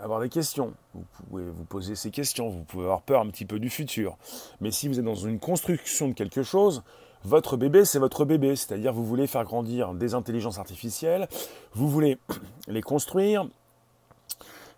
avoir 0.00 0.20
des 0.20 0.30
questions, 0.30 0.72
vous 0.94 1.04
pouvez 1.28 1.44
vous 1.44 1.64
poser 1.64 1.96
ces 1.96 2.10
questions, 2.10 2.48
vous 2.48 2.64
pouvez 2.64 2.84
avoir 2.84 3.02
peur 3.02 3.20
un 3.20 3.28
petit 3.28 3.44
peu 3.44 3.58
du 3.58 3.68
futur. 3.68 4.16
Mais 4.62 4.70
si 4.70 4.88
vous 4.88 4.98
êtes 4.98 5.04
dans 5.04 5.14
une 5.14 5.38
construction 5.38 6.08
de 6.08 6.14
quelque 6.14 6.42
chose, 6.42 6.82
votre 7.26 7.56
bébé, 7.56 7.84
c'est 7.84 7.98
votre 7.98 8.24
bébé, 8.24 8.54
c'est-à-dire 8.54 8.92
vous 8.92 9.04
voulez 9.04 9.26
faire 9.26 9.42
grandir 9.42 9.94
des 9.94 10.14
intelligences 10.14 10.58
artificielles, 10.58 11.28
vous 11.72 11.90
voulez 11.90 12.18
les 12.68 12.82
construire. 12.82 13.48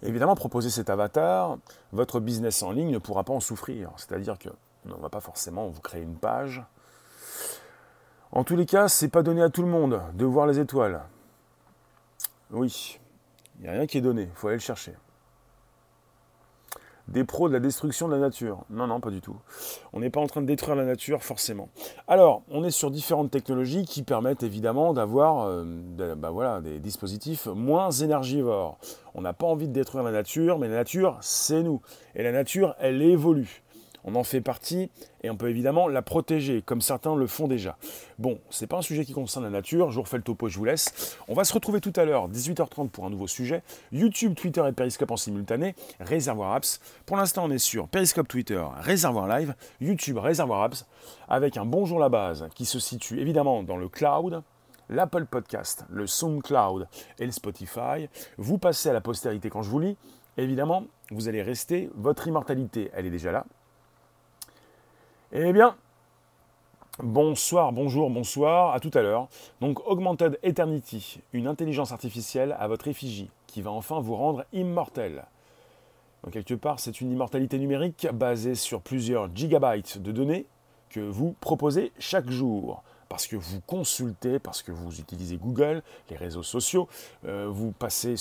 Évidemment, 0.03 0.35
proposer 0.35 0.71
cet 0.71 0.89
avatar, 0.89 1.59
votre 1.93 2.21
business 2.21 2.63
en 2.63 2.71
ligne 2.71 2.91
ne 2.91 2.99
pourra 2.99 3.23
pas 3.25 3.35
en 3.35 3.41
souffrir. 3.41 3.91
C'est-à-dire 3.97 4.39
que 4.39 4.49
on 4.87 4.97
ne 4.97 5.03
va 5.03 5.11
pas 5.11 5.21
forcément 5.21 5.69
vous 5.69 5.83
créer 5.83 6.03
une 6.03 6.17
page. 6.17 6.63
En 8.33 8.45
tous 8.45 8.57
les 8.57 8.65
cas, 8.65 8.89
c'est 8.89 9.09
pas 9.09 9.23
donné 9.23 9.43
à 9.43 9.51
tout 9.51 9.63
le 9.63 9.69
monde 9.69 10.01
de 10.15 10.25
voir 10.25 10.47
les 10.47 10.59
étoiles. 10.59 11.03
Oui, 12.51 12.99
il 13.59 13.65
n'y 13.65 13.69
a 13.69 13.73
rien 13.73 13.87
qui 13.87 13.99
est 13.99 14.03
donné, 14.03 14.23
il 14.23 14.35
faut 14.35 14.49
aller 14.49 14.57
le 14.57 14.63
chercher 14.63 14.95
des 17.09 17.25
pros 17.25 17.49
de 17.49 17.55
la 17.55 17.61
destruction 17.61 18.07
de 18.07 18.13
la 18.13 18.19
nature. 18.19 18.65
Non, 18.71 18.87
non, 18.87 19.01
pas 19.01 19.11
du 19.11 19.21
tout. 19.21 19.37
On 19.93 20.01
n'est 20.01 20.11
pas 20.11 20.21
en 20.21 20.27
train 20.27 20.43
de 20.43 20.47
détruire 20.47 20.77
la 20.77 20.85
nature, 20.85 21.23
forcément. 21.23 21.69
Alors, 22.07 22.43
on 22.51 22.65
est 22.65 22.71
sur 22.71 22.91
différentes 22.91 23.31
technologies 23.31 23.85
qui 23.85 24.03
permettent 24.03 24.43
évidemment 24.43 24.93
d'avoir 24.93 25.47
euh, 25.47 25.65
bah 26.15 26.61
des 26.61 26.79
dispositifs 26.79 27.47
moins 27.47 27.91
énergivores. 27.91 28.79
On 29.15 29.23
n'a 29.23 29.33
pas 29.33 29.47
envie 29.47 29.69
de 29.69 29.73
détruire 29.73 30.05
la 30.05 30.13
nature, 30.13 30.59
mais 30.59 30.69
la 30.69 30.77
nature, 30.77 31.17
c'est 31.21 31.63
nous. 31.63 31.81
Et 32.15 32.23
la 32.23 32.33
nature, 32.33 32.75
elle 32.79 33.01
évolue 33.03 33.63
on 34.09 34.15
en 34.15 34.25
fait 34.25 34.41
partie 34.41 34.91
et 35.23 35.31
on 35.31 35.37
peut 35.37 35.51
évidemment 35.51 35.89
la 35.89 36.03
protéger, 36.03 36.63
comme 36.63 36.81
certains 36.81 37.15
le 37.15 37.27
font 37.27 37.49
déjà. 37.49 37.77
Bon, 38.19 38.39
c'est 38.51 38.67
pas 38.67 38.79
un 38.79 38.83
sujet 38.83 39.05
qui 39.05 39.13
concerne 39.13 39.45
la 39.45 39.51
nature, 39.51 39.91
je 39.91 39.97
vous 39.97 40.03
refais 40.03 40.17
le 40.17 40.23
topo 40.23 40.49
je 40.49 40.57
vous 40.57 40.65
laisse. 40.65 41.17
On 41.29 41.35
va 41.35 41.45
se 41.45 41.53
retrouver 41.53 41.81
tout 41.81 41.93
à 41.97 42.05
l'heure, 42.05 42.29
18h30 42.29 42.89
pour 42.89 43.05
un 43.05 43.11
nouveau 43.11 43.27
sujet. 43.27 43.63
YouTube, 43.93 44.35
Twitter 44.35 44.65
et 44.67 44.73
Periscope 44.73 45.11
en 45.11 45.17
simultané, 45.17 45.75
Réservoir 46.01 46.55
Apps. 46.55 46.81
Pour 47.05 47.17
l'instant, 47.17 47.45
on 47.45 47.51
est 47.51 47.59
sur 47.59 47.89
Periscope, 47.89 48.29
Twitter, 48.29 48.63
Réservoir 48.81 49.29
Live, 49.29 49.55
YouTube, 49.81 50.19
Réservoir 50.19 50.63
Apps, 50.63 50.87
avec 51.29 51.57
un 51.57 51.67
bonjour 51.67 51.99
la 51.99 52.09
base 52.09 52.49
qui 52.55 52.65
se 52.65 52.79
situe 52.79 53.21
évidemment 53.21 53.63
dans 53.63 53.77
le 53.77 53.89
cloud, 53.89 54.43
l'Apple 54.89 55.27
Podcast, 55.27 55.85
le 55.91 56.07
SoundCloud 56.07 56.89
et 57.19 57.27
le 57.27 57.33
Spotify. 57.33 58.09
Vous 58.39 58.59
passez 58.59 58.89
à 58.89 58.93
la 58.93 59.01
postérité 59.01 59.51
quand 59.51 59.63
je 59.63 59.71
vous 59.71 59.81
lis. 59.81 59.97
Évidemment, 60.37 60.85
vous 61.11 61.29
allez 61.29 61.43
rester, 61.43 61.91
votre 61.95 62.29
immortalité, 62.29 62.91
elle 62.95 63.07
est 63.07 63.11
déjà 63.11 63.33
là, 63.33 63.45
eh 65.33 65.53
bien, 65.53 65.77
bonsoir, 67.03 67.73
bonjour, 67.73 68.09
bonsoir, 68.09 68.73
à 68.73 68.81
tout 68.81 68.91
à 68.95 69.03
l'heure. 69.03 69.29
Donc, 69.61 69.87
Augmented 69.87 70.39
Eternity, 70.43 71.21
une 71.35 71.47
intelligence 71.47 71.93
artificielle 71.93 72.57
à 72.59 72.67
votre 72.67 72.89
effigie, 72.89 73.31
qui 73.47 73.61
va 73.61 73.71
enfin 73.71 74.01
vous 74.01 74.17
rendre 74.17 74.47
immortel. 74.55 75.27
Donc, 76.25 76.33
quelque 76.33 76.55
part, 76.55 76.81
c'est 76.81 77.03
une 77.03 77.11
immortalité 77.11 77.59
numérique 77.59 78.09
basée 78.13 78.55
sur 78.55 78.81
plusieurs 78.81 79.29
gigabytes 79.35 79.99
de 80.01 80.13
données 80.13 80.47
que 80.89 81.01
vous 81.01 81.35
proposez 81.41 81.93
chaque 81.99 82.31
jour. 82.31 82.83
Parce 83.11 83.27
que 83.27 83.37
vous 83.37 83.61
consultez, 83.67 84.39
parce 84.39 84.63
que 84.63 84.73
vous 84.73 84.99
utilisez 84.99 85.37
Google, 85.37 85.83
les 86.09 86.17
réseaux 86.17 86.43
sociaux, 86.43 86.89
euh, 87.27 87.49
vous 87.51 87.73
passez 87.73 88.15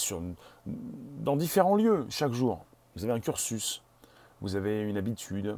dans 0.65 1.37
différents 1.37 1.75
lieux 1.75 2.05
chaque 2.09 2.33
jour. 2.33 2.65
Vous 2.95 3.05
avez 3.05 3.13
un 3.13 3.19
cursus, 3.19 3.81
vous 4.41 4.55
avez 4.55 4.81
une 4.81 4.97
habitude. 4.97 5.57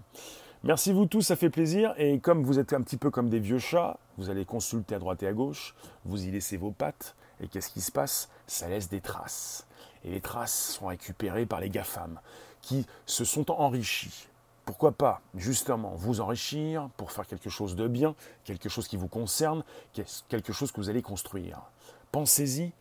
Merci 0.63 0.91
vous 0.91 1.05
tous, 1.05 1.21
ça 1.21 1.37
fait 1.37 1.49
plaisir. 1.49 1.93
Et 1.97 2.19
comme 2.19 2.43
vous 2.43 2.59
êtes 2.59 2.73
un 2.73 2.81
petit 2.81 2.97
peu 2.97 3.09
comme 3.09 3.29
des 3.29 3.39
vieux 3.39 3.59
chats, 3.59 3.97
vous 4.17 4.29
allez 4.29 4.43
consulter 4.43 4.95
à 4.95 4.99
droite 4.99 5.23
et 5.23 5.27
à 5.27 5.31
gauche, 5.31 5.73
vous 6.03 6.25
y 6.25 6.31
laissez 6.31 6.57
vos 6.57 6.71
pattes, 6.71 7.15
et 7.39 7.47
qu'est-ce 7.47 7.69
qui 7.69 7.79
se 7.79 7.93
passe? 7.93 8.27
Ça 8.45 8.67
laisse 8.67 8.89
des 8.89 8.99
traces. 8.99 9.65
Et 10.03 10.11
les 10.11 10.19
traces 10.19 10.73
sont 10.73 10.87
récupérées 10.87 11.45
par 11.45 11.61
les 11.61 11.69
GAFAM, 11.69 12.19
qui 12.61 12.85
se 13.05 13.23
sont 13.23 13.49
enrichis. 13.51 14.27
Pourquoi 14.65 14.91
pas, 14.91 15.21
justement, 15.33 15.93
vous 15.95 16.19
enrichir 16.19 16.89
pour 16.97 17.13
faire 17.13 17.25
quelque 17.25 17.49
chose 17.49 17.77
de 17.77 17.87
bien, 17.87 18.13
quelque 18.43 18.67
chose 18.67 18.89
qui 18.89 18.97
vous 18.97 19.07
concerne, 19.07 19.63
quelque 20.27 20.51
chose 20.51 20.73
que 20.73 20.81
vous 20.81 20.89
allez 20.89 21.01
construire? 21.01 21.61
Pensez-y, 22.11 22.73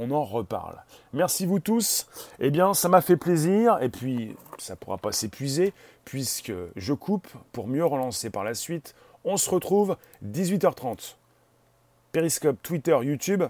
on 0.00 0.10
en 0.10 0.24
reparle. 0.24 0.82
Merci 1.12 1.44
vous 1.44 1.60
tous. 1.60 2.06
Eh 2.40 2.50
bien, 2.50 2.72
ça 2.72 2.88
m'a 2.88 3.02
fait 3.02 3.18
plaisir. 3.18 3.78
Et 3.82 3.90
puis, 3.90 4.34
ça 4.56 4.72
ne 4.72 4.78
pourra 4.78 4.96
pas 4.96 5.12
s'épuiser, 5.12 5.74
puisque 6.06 6.52
je 6.74 6.92
coupe 6.94 7.28
pour 7.52 7.68
mieux 7.68 7.84
relancer 7.84 8.30
par 8.30 8.42
la 8.42 8.54
suite. 8.54 8.94
On 9.24 9.36
se 9.36 9.50
retrouve 9.50 9.96
18h30. 10.24 11.16
Periscope, 12.12 12.56
Twitter, 12.62 12.96
YouTube, 13.02 13.44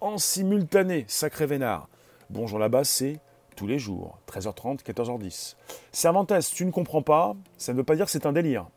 en 0.00 0.16
simultané, 0.16 1.04
sacré 1.08 1.46
vénard. 1.46 1.88
Bonjour 2.30 2.60
là-bas, 2.60 2.84
c'est 2.84 3.18
tous 3.56 3.66
les 3.66 3.80
jours, 3.80 4.18
13h30, 4.28 4.84
14h10. 4.84 5.56
Cervantes, 5.90 6.32
tu 6.54 6.64
ne 6.64 6.70
comprends 6.70 7.02
pas, 7.02 7.34
ça 7.58 7.72
ne 7.72 7.78
veut 7.78 7.84
pas 7.84 7.96
dire 7.96 8.04
que 8.04 8.10
c'est 8.12 8.26
un 8.26 8.32
délire. 8.32 8.68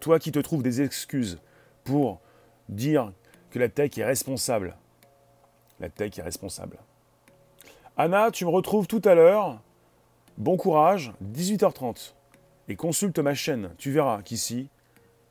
Toi 0.00 0.18
qui 0.18 0.32
te 0.32 0.38
trouves 0.38 0.62
des 0.62 0.80
excuses 0.80 1.38
pour 1.84 2.20
dire 2.68 3.12
que 3.50 3.58
la 3.58 3.68
tech 3.68 3.98
est 3.98 4.04
responsable 4.04 4.76
la 5.80 5.88
tech 5.88 6.18
est 6.18 6.22
responsable. 6.22 6.78
Anna, 7.96 8.30
tu 8.30 8.44
me 8.44 8.50
retrouves 8.50 8.86
tout 8.86 9.02
à 9.04 9.14
l'heure. 9.14 9.60
Bon 10.36 10.56
courage, 10.56 11.12
18h30. 11.34 12.14
Et 12.68 12.76
consulte 12.76 13.18
ma 13.18 13.34
chaîne. 13.34 13.74
Tu 13.78 13.90
verras 13.90 14.22
qu'ici, 14.22 14.68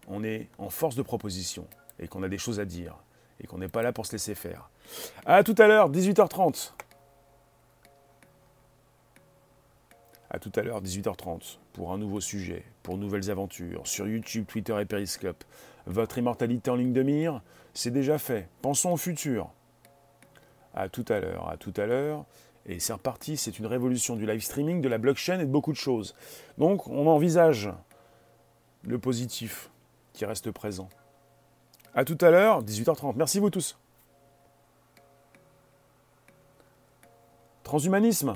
on 0.07 0.23
est 0.23 0.49
en 0.57 0.69
force 0.69 0.95
de 0.95 1.01
proposition 1.01 1.67
et 1.99 2.07
qu'on 2.07 2.23
a 2.23 2.29
des 2.29 2.37
choses 2.37 2.59
à 2.59 2.65
dire 2.65 2.95
et 3.39 3.47
qu'on 3.47 3.59
n'est 3.59 3.67
pas 3.67 3.83
là 3.83 3.93
pour 3.93 4.05
se 4.05 4.13
laisser 4.13 4.35
faire. 4.35 4.69
À 5.25 5.43
tout 5.43 5.55
à 5.57 5.67
l'heure, 5.67 5.91
18h30. 5.91 6.73
À 10.29 10.39
tout 10.39 10.51
à 10.55 10.61
l'heure, 10.61 10.81
18h30, 10.81 11.57
pour 11.71 11.93
un 11.93 11.97
nouveau 11.97 12.19
sujet, 12.19 12.65
pour 12.83 12.97
nouvelles 12.97 13.31
aventures, 13.31 13.87
sur 13.87 14.07
YouTube, 14.07 14.45
Twitter 14.45 14.75
et 14.81 14.85
Periscope. 14.85 15.43
Votre 15.85 16.17
immortalité 16.17 16.69
en 16.69 16.75
ligne 16.75 16.91
de 16.91 17.03
mire, 17.03 17.41
c'est 17.73 17.91
déjà 17.91 18.17
fait. 18.17 18.49
Pensons 18.61 18.91
au 18.91 18.97
futur. 18.97 19.51
À 20.78 20.89
tout 20.89 21.05
à 21.09 21.19
l'heure, 21.19 21.49
à 21.49 21.57
tout 21.57 21.73
à 21.75 21.88
l'heure. 21.88 22.23
Et 22.67 22.80
c'est 22.80 22.93
reparti, 22.93 23.36
c'est 23.36 23.57
une 23.57 23.65
révolution 23.65 24.15
du 24.15 24.28
live 24.28 24.41
streaming, 24.41 24.80
de 24.80 24.88
la 24.88 24.99
blockchain 24.99 25.39
et 25.39 25.45
de 25.45 25.51
beaucoup 25.51 25.71
de 25.71 25.78
choses. 25.78 26.13
Donc 26.59 26.88
on 26.88 27.07
envisage 27.07 27.71
le 28.84 28.99
positif 28.99 29.71
qui 30.13 30.23
reste 30.23 30.51
présent. 30.51 30.88
À 31.95 32.05
tout 32.05 32.17
à 32.21 32.30
l'heure, 32.30 32.63
18h30. 32.63 33.13
Merci 33.15 33.39
vous 33.39 33.49
tous. 33.49 33.75
Transhumanisme 37.63 38.36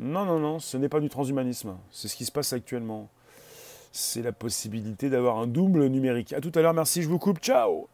Non, 0.00 0.24
non, 0.24 0.40
non, 0.40 0.58
ce 0.58 0.76
n'est 0.76 0.88
pas 0.88 0.98
du 0.98 1.08
transhumanisme. 1.08 1.76
C'est 1.92 2.08
ce 2.08 2.16
qui 2.16 2.24
se 2.24 2.32
passe 2.32 2.52
actuellement. 2.52 3.08
C'est 3.92 4.22
la 4.22 4.32
possibilité 4.32 5.08
d'avoir 5.08 5.38
un 5.38 5.46
double 5.46 5.86
numérique. 5.86 6.32
À 6.32 6.40
tout 6.40 6.52
à 6.56 6.62
l'heure, 6.62 6.74
merci, 6.74 7.00
je 7.00 7.08
vous 7.08 7.20
coupe. 7.20 7.38
Ciao 7.38 7.88